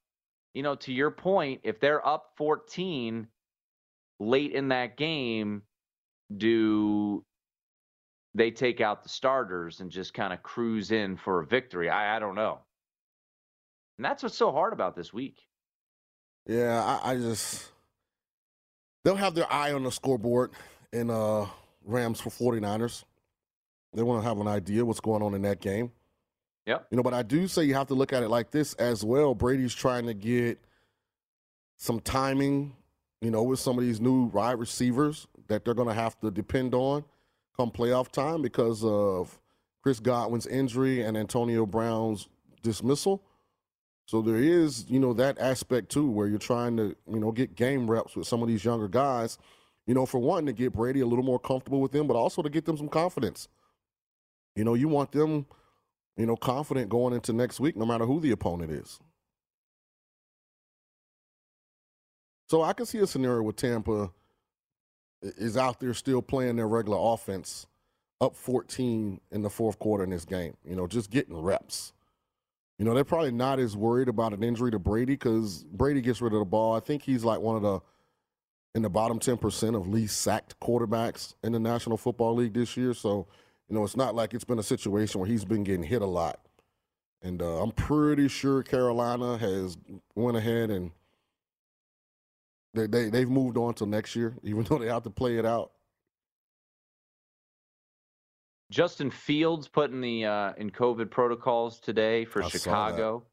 You 0.55 0.63
know, 0.63 0.75
to 0.77 0.93
your 0.93 1.11
point, 1.11 1.61
if 1.65 1.79
they're 1.81 2.05
up 2.07 2.33
14 2.37 3.29
late 4.21 4.53
in 4.53 4.69
that 4.69 4.97
game, 4.97 5.63
do 6.37 7.25
they 8.35 8.51
take 8.51 8.81
out 8.81 9.03
the 9.03 9.09
starters 9.09 9.81
and 9.81 9.91
just 9.91 10.15
kind 10.15 10.33
of 10.33 10.43
cruise 10.43 10.91
in 10.91 11.17
for 11.17 11.41
a 11.41 11.47
victory? 11.47 11.89
I, 11.91 12.17
I 12.17 12.19
don't 12.19 12.35
know. 12.35 12.61
And 13.99 14.05
that's 14.05 14.23
what's 14.23 14.37
so 14.37 14.53
hard 14.53 14.73
about 14.73 14.95
this 14.97 15.13
week. 15.13 15.41
Yeah, 16.49 16.83
I, 16.83 17.13
I 17.13 17.17
just 17.17 17.71
they'll 19.05 19.17
have 19.17 19.35
their 19.35 19.51
eye 19.53 19.73
on 19.73 19.85
the 19.85 19.93
scoreboard 19.93 20.51
in 20.93 21.11
uh 21.11 21.47
Rams 21.85 22.21
for 22.21 22.31
49ers. 22.31 23.05
They 23.95 24.03
want 24.03 24.23
to 24.23 24.29
have 24.29 24.39
an 24.39 24.49
idea 24.49 24.85
what's 24.85 25.01
going 25.01 25.23
on 25.23 25.35
in 25.35 25.43
that 25.43 25.61
game. 25.61 25.93
Yeah. 26.67 26.79
You 26.91 26.97
know, 26.99 27.03
but 27.03 27.15
I 27.15 27.23
do 27.23 27.49
say 27.49 27.65
you 27.65 27.75
have 27.75 27.87
to 27.87 27.95
look 27.95 28.13
at 28.13 28.23
it 28.23 28.29
like 28.29 28.51
this 28.51 28.75
as 28.75 29.05
well. 29.05 29.35
Brady's 29.35 29.75
trying 29.75 30.07
to 30.07 30.13
get 30.13 30.59
some 31.79 32.01
timing, 32.01 32.75
you 33.23 33.31
know, 33.31 33.43
with 33.43 33.59
some 33.59 33.79
of 33.79 33.85
these 33.85 34.01
new 34.01 34.25
wide 34.25 34.59
receivers 34.59 35.27
that 35.47 35.65
they're 35.65 35.73
going 35.73 35.89
to 35.89 35.95
have 35.95 36.21
to 36.21 36.31
depend 36.31 36.75
on 36.75 37.05
come 37.57 37.71
playoff 37.71 38.11
time 38.13 38.43
because 38.43 38.85
of 38.85 39.39
Chris 39.83 39.99
Godwin's 39.99 40.47
injury 40.47 41.03
and 41.03 41.17
Antonio 41.17 41.65
Brown's 41.65 42.29
dismissal. 42.63 43.23
So 44.09 44.23
there 44.23 44.37
is, 44.37 44.87
you 44.89 44.99
know, 44.99 45.13
that 45.13 45.39
aspect 45.39 45.91
too, 45.91 46.11
where 46.11 46.27
you're 46.27 46.39
trying 46.39 46.79
to, 46.79 46.97
you 47.07 47.21
know, 47.21 47.31
get 47.31 47.55
game 47.55 47.91
reps 47.91 48.17
with 48.17 48.27
some 48.27 48.41
of 48.41 48.49
these 48.49 48.65
younger 48.65 48.89
guys. 48.89 49.37
You 49.87 49.93
know, 49.93 50.07
for 50.07 50.19
one, 50.19 50.47
to 50.47 50.55
get 50.55 50.73
Brady 50.73 51.01
a 51.01 51.07
little 51.07 51.25
more 51.25 51.39
comfortable 51.39 51.83
with 51.83 51.93
them, 51.93 52.07
but 52.07 52.17
also 52.17 52.41
to 52.41 52.49
get 52.49 52.65
them 52.65 52.79
some 52.79 52.89
confidence. 52.89 53.49
You 54.57 54.65
know, 54.65 54.73
you 54.73 54.89
want 54.89 55.13
them, 55.13 55.45
you 56.17 56.25
know, 56.25 56.37
confident 56.37 56.89
going 56.89 57.13
into 57.13 57.35
next 57.35 57.61
week, 57.61 57.77
no 57.77 57.85
matter 57.85 58.07
who 58.07 58.19
the 58.19 58.31
opponent 58.31 58.73
is. 58.73 58.99
So 62.49 62.63
I 62.63 62.73
can 62.73 62.87
see 62.87 63.01
a 63.01 63.07
scenario 63.07 63.43
where 63.43 63.53
Tampa 63.53 64.11
is 65.21 65.59
out 65.59 65.81
there 65.81 65.93
still 65.93 66.23
playing 66.23 66.57
their 66.57 66.67
regular 66.67 66.99
offense, 66.99 67.67
up 68.23 68.35
14 68.35 69.21
in 69.31 69.43
the 69.43 69.51
fourth 69.51 69.79
quarter 69.79 70.03
in 70.03 70.09
this 70.09 70.25
game. 70.25 70.57
You 70.65 70.77
know, 70.77 70.87
just 70.87 71.11
getting 71.11 71.37
reps. 71.37 71.93
You 72.79 72.85
know, 72.85 72.95
they're 72.95 73.05
probably 73.05 73.33
not 73.33 73.59
as 73.59 73.77
worried 73.77 74.09
about 74.09 74.33
an 74.33 74.45
injury 74.45 74.71
to 74.71 74.79
Brady 74.79 75.15
because 75.15 75.65
Brady 75.65 76.01
gets 76.01 76.21
rid 76.21 76.33
of 76.33 76.39
the 76.39 76.45
ball. 76.45 76.77
I 76.77 76.81
think 76.81 77.03
he's 77.03 77.25
like 77.25 77.41
one 77.41 77.57
of 77.57 77.63
the 77.63 77.81
in 78.75 78.83
the 78.83 78.91
bottom 78.91 79.19
10% 79.19 79.75
of 79.75 79.89
least 79.89 80.21
sacked 80.21 80.59
quarterbacks 80.61 81.35
in 81.43 81.53
the 81.53 81.59
National 81.59 81.97
Football 81.97 82.37
League 82.37 82.53
this 82.53 82.77
year. 82.77 82.95
So, 82.95 83.27
you 83.69 83.75
know, 83.75 83.83
it's 83.83 83.97
not 83.97 84.15
like 84.15 84.35
it's 84.35 84.45
been 84.45 84.59
a 84.61 84.63
situation 84.63 85.21
where 85.21 85.29
he's 85.29 85.45
been 85.45 85.65
getting 85.65 85.83
hit 85.83 86.03
a 86.03 86.07
lot. 86.07 86.41
And 87.23 87.43
uh, 87.43 87.61
I'm 87.61 87.73
pretty 87.73 88.29
sure 88.29 88.63
Carolina 88.63 89.37
has 89.39 89.77
went 90.15 90.37
ahead 90.37 90.71
and 90.71 90.93
they, 92.75 92.87
they 92.87 93.11
they've 93.11 93.29
moved 93.29 93.57
on 93.57 93.75
to 93.75 93.87
next 93.87 94.15
year, 94.15 94.37
even 94.43 94.63
though 94.65 94.79
they 94.79 94.87
have 94.87 95.03
to 95.03 95.11
play 95.11 95.39
it 95.39 95.45
out. 95.47 95.73
Justin 98.71 99.11
Fields 99.11 99.69
put 99.69 99.91
in 99.91 100.01
the 100.01 100.25
uh, 100.27 100.53
in 100.59 100.71
COVID 100.71 101.11
protocols 101.11 101.81
today 101.81 102.25
for 102.25 102.43
I 102.43 102.49
Chicago. 102.49 103.25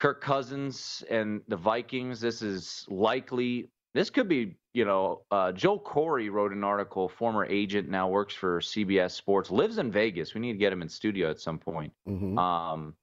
Kirk 0.00 0.22
Cousins 0.22 1.04
and 1.10 1.42
the 1.48 1.56
Vikings. 1.56 2.20
This 2.20 2.42
is 2.42 2.86
likely. 2.88 3.70
This 3.92 4.08
could 4.08 4.28
be, 4.28 4.56
you 4.72 4.84
know, 4.84 5.22
uh, 5.30 5.52
Joel 5.52 5.80
Corry 5.80 6.30
wrote 6.30 6.52
an 6.52 6.62
article. 6.62 7.08
Former 7.08 7.44
agent 7.44 7.88
now 7.88 8.08
works 8.08 8.34
for 8.34 8.60
CBS 8.60 9.10
Sports. 9.12 9.50
Lives 9.50 9.78
in 9.78 9.90
Vegas. 9.90 10.34
We 10.34 10.40
need 10.40 10.52
to 10.52 10.58
get 10.58 10.72
him 10.72 10.80
in 10.80 10.88
studio 10.88 11.28
at 11.30 11.40
some 11.40 11.58
point. 11.58 11.92
Mhm. 12.08 12.38
Um, 12.38 12.94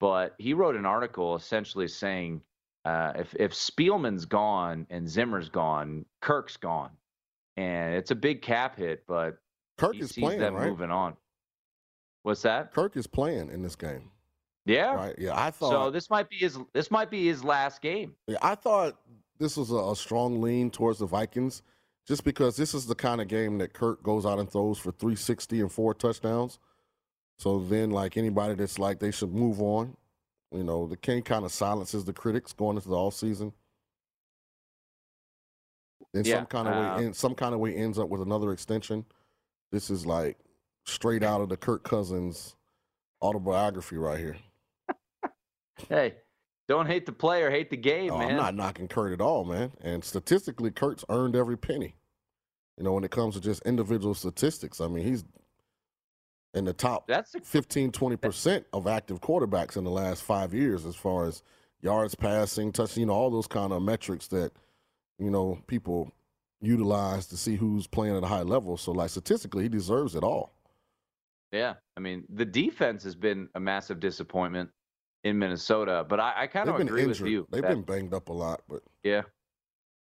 but 0.00 0.34
he 0.38 0.54
wrote 0.54 0.74
an 0.74 0.86
article 0.86 1.36
essentially 1.36 1.86
saying 1.86 2.42
uh, 2.84 3.12
if 3.16 3.34
if 3.38 3.52
Spielman's 3.52 4.24
gone 4.24 4.86
and 4.90 5.08
Zimmer's 5.08 5.48
gone, 5.48 6.04
Kirk's 6.20 6.56
gone, 6.56 6.90
and 7.56 7.94
it's 7.94 8.10
a 8.10 8.16
big 8.16 8.42
cap 8.42 8.76
hit. 8.78 9.04
But 9.06 9.38
Kirk 9.78 9.94
he 9.94 10.00
is 10.00 10.12
playing, 10.12 10.40
them 10.40 10.54
right? 10.54 10.68
moving 10.68 10.90
on. 10.90 11.16
What's 12.22 12.42
that? 12.42 12.72
Kirk 12.72 12.96
is 12.96 13.06
playing 13.06 13.50
in 13.50 13.62
this 13.62 13.74
game, 13.74 14.10
Yeah. 14.64 14.94
right? 14.94 15.14
Yeah, 15.18 15.32
I 15.34 15.50
thought. 15.50 15.70
So 15.70 15.90
this 15.90 16.08
might 16.10 16.28
be 16.28 16.36
his 16.36 16.58
this 16.72 16.90
might 16.90 17.10
be 17.10 17.26
his 17.26 17.42
last 17.42 17.80
game. 17.82 18.14
Yeah, 18.28 18.38
I 18.42 18.54
thought 18.54 18.96
this 19.38 19.56
was 19.56 19.70
a, 19.70 19.76
a 19.76 19.96
strong 19.96 20.40
lean 20.40 20.70
towards 20.70 21.00
the 21.00 21.06
Vikings, 21.06 21.62
just 22.06 22.22
because 22.22 22.56
this 22.56 22.74
is 22.74 22.86
the 22.86 22.94
kind 22.94 23.20
of 23.20 23.28
game 23.28 23.58
that 23.58 23.72
Kirk 23.72 24.02
goes 24.02 24.24
out 24.24 24.38
and 24.38 24.48
throws 24.48 24.78
for 24.78 24.92
360 24.92 25.60
and 25.60 25.72
four 25.72 25.94
touchdowns. 25.94 26.58
So 27.38 27.58
then, 27.58 27.90
like 27.90 28.16
anybody 28.16 28.54
that's 28.54 28.78
like 28.78 29.00
they 29.00 29.10
should 29.10 29.32
move 29.34 29.60
on, 29.60 29.96
you 30.52 30.62
know, 30.62 30.86
the 30.86 30.96
King 30.96 31.22
kind 31.22 31.44
of 31.44 31.50
silences 31.50 32.04
the 32.04 32.12
critics 32.12 32.52
going 32.52 32.76
into 32.76 32.88
the 32.88 32.94
off 32.96 33.14
season. 33.14 33.52
In 36.14 36.24
Yeah, 36.24 36.36
some 36.36 36.46
kind 36.46 36.68
of 36.68 36.74
uh, 36.74 36.96
way, 36.98 37.04
in 37.06 37.14
some 37.14 37.34
kind 37.34 37.54
of 37.54 37.58
way, 37.60 37.74
ends 37.74 37.98
up 37.98 38.08
with 38.08 38.20
another 38.20 38.52
extension. 38.52 39.04
This 39.72 39.90
is 39.90 40.06
like 40.06 40.38
straight 40.84 41.22
out 41.24 41.40
of 41.40 41.48
the 41.48 41.56
Kirk 41.56 41.82
Cousins 41.82 42.54
autobiography 43.22 43.96
right 43.96 44.18
here. 44.18 44.36
Hey, 45.88 46.14
don't 46.68 46.86
hate 46.86 47.06
the 47.06 47.12
player, 47.12 47.50
hate 47.50 47.70
the 47.70 47.76
game, 47.76 48.12
Oh, 48.12 48.18
man. 48.18 48.30
I'm 48.30 48.36
not 48.36 48.54
knocking 48.54 48.86
Kirk 48.86 49.12
at 49.12 49.20
all, 49.20 49.44
man. 49.44 49.72
And 49.80 50.04
statistically, 50.04 50.70
Kirk's 50.70 51.04
earned 51.08 51.34
every 51.34 51.56
penny. 51.56 51.96
You 52.76 52.84
know, 52.84 52.92
when 52.92 53.04
it 53.04 53.10
comes 53.10 53.34
to 53.34 53.40
just 53.40 53.62
individual 53.62 54.14
statistics, 54.14 54.80
I 54.80 54.86
mean, 54.88 55.04
he's 55.04 55.24
in 56.54 56.64
the 56.66 56.72
top 56.72 57.06
That's 57.08 57.34
a, 57.34 57.40
15, 57.40 57.92
20% 57.92 58.64
of 58.72 58.86
active 58.86 59.20
quarterbacks 59.20 59.76
in 59.76 59.84
the 59.84 59.90
last 59.90 60.22
five 60.22 60.52
years 60.54 60.84
as 60.86 60.94
far 60.94 61.26
as 61.26 61.42
yards 61.80 62.14
passing, 62.14 62.70
touch, 62.72 62.96
you 62.96 63.06
know, 63.06 63.14
all 63.14 63.30
those 63.30 63.46
kind 63.46 63.72
of 63.72 63.82
metrics 63.82 64.28
that, 64.28 64.52
you 65.18 65.30
know, 65.30 65.58
people 65.66 66.12
utilize 66.62 67.26
to 67.26 67.36
see 67.36 67.56
who's 67.56 67.86
playing 67.86 68.16
at 68.16 68.22
a 68.22 68.26
high 68.26 68.42
level. 68.42 68.76
So, 68.76 68.92
like, 68.92 69.10
statistically, 69.10 69.64
he 69.64 69.68
deserves 69.68 70.14
it 70.14 70.22
all. 70.24 70.54
yeah. 71.52 71.74
I 71.96 72.00
mean, 72.00 72.24
the 72.32 72.44
defense 72.46 73.04
has 73.04 73.14
been 73.14 73.48
a 73.54 73.60
massive 73.60 74.00
disappointment 74.00 74.70
in 75.24 75.38
Minnesota, 75.38 76.06
but 76.08 76.18
I, 76.20 76.32
I 76.36 76.46
kind 76.46 76.68
of 76.70 76.80
agree 76.80 77.02
injured. 77.02 77.20
with 77.20 77.30
you. 77.30 77.46
They've 77.50 77.60
that- 77.62 77.68
been 77.68 77.82
banged 77.82 78.14
up 78.14 78.28
a 78.30 78.32
lot, 78.32 78.62
but 78.68 78.82
Yeah. 79.04 79.22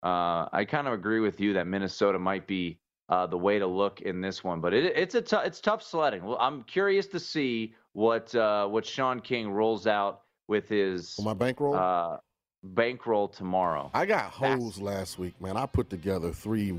Uh, 0.02 0.46
I 0.52 0.66
kind 0.66 0.86
of 0.86 0.92
agree 0.92 1.20
with 1.20 1.40
you 1.40 1.54
that 1.54 1.66
Minnesota 1.66 2.18
might 2.18 2.46
be 2.46 2.78
uh, 3.08 3.26
the 3.26 3.38
way 3.38 3.58
to 3.58 3.66
look 3.66 4.02
in 4.02 4.20
this 4.20 4.44
one, 4.44 4.60
but 4.60 4.74
it, 4.74 4.84
it's 4.96 5.14
a 5.14 5.42
it's 5.44 5.60
tough 5.62 5.82
sledding. 5.82 6.22
Well, 6.24 6.36
I'm 6.38 6.62
curious 6.64 7.06
to 7.08 7.18
see 7.20 7.74
what 7.94 8.34
uh, 8.34 8.66
what 8.66 8.84
Sean 8.84 9.18
King 9.20 9.50
rolls 9.50 9.86
out 9.86 10.20
with 10.46 10.68
his 10.68 11.14
for 11.14 11.22
my 11.22 11.32
bankroll, 11.32 11.74
uh, 11.74 12.18
bankroll 12.64 13.28
tomorrow. 13.28 13.90
I 13.94 14.06
got 14.06 14.30
hosed 14.30 14.80
last 14.80 15.18
week, 15.18 15.40
man. 15.40 15.56
I 15.56 15.66
put 15.66 15.90
together 15.90 16.32
three 16.32 16.76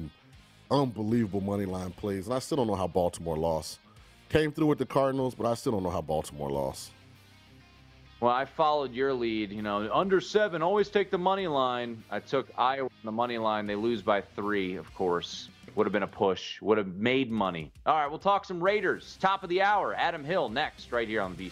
unbelievable 0.72 1.42
money 1.42 1.66
line 1.66 1.92
plays, 1.92 2.26
and 2.26 2.36
I 2.36 2.40
still 2.40 2.58
don't 2.58 2.68
know 2.68 2.76
how 2.76 2.88
Baltimore 2.88 3.38
lost. 3.38 3.80
Came 4.30 4.52
through 4.52 4.68
with 4.68 4.80
the 4.80 4.86
Cardinals, 4.86 5.36
but 5.36 5.46
I 5.46 5.54
still 5.54 5.74
don't 5.74 5.84
know 5.84 5.92
how 5.92 6.02
Baltimore 6.02 6.50
lost. 6.50 6.92
Well, 8.20 8.34
I 8.34 8.46
followed 8.46 8.94
your 8.94 9.14
lead. 9.14 9.52
You 9.52 9.62
know, 9.62 9.90
under 9.94 10.20
seven, 10.20 10.62
always 10.62 10.90
take 10.90 11.12
the 11.12 11.18
money 11.18 11.48
line. 11.48 12.04
I 12.10 12.20
took 12.20 12.48
Iowa 12.58 12.86
on 12.86 13.06
the 13.06 13.12
money 13.12 13.38
line. 13.38 13.68
They 13.68 13.76
lose 13.76 14.02
by 14.02 14.22
three, 14.22 14.76
of 14.76 14.92
course. 14.96 15.50
Would 15.76 15.86
have 15.86 15.92
been 15.92 16.04
a 16.04 16.08
push. 16.08 16.62
Would 16.62 16.78
have 16.78 16.96
made 16.96 17.30
money. 17.30 17.72
All 17.86 17.96
right, 17.96 18.08
we'll 18.08 18.18
talk 18.18 18.46
some 18.46 18.64
Raiders. 18.64 19.18
Top 19.20 19.44
of 19.44 19.50
the 19.50 19.62
hour. 19.62 19.94
Adam 19.94 20.24
Hill 20.24 20.48
next, 20.50 20.92
right 20.92 21.08
here 21.08 21.22
on 21.22 21.36
VSiN. 21.36 21.52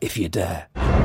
if 0.00 0.16
you 0.16 0.28
dare. 0.28 0.95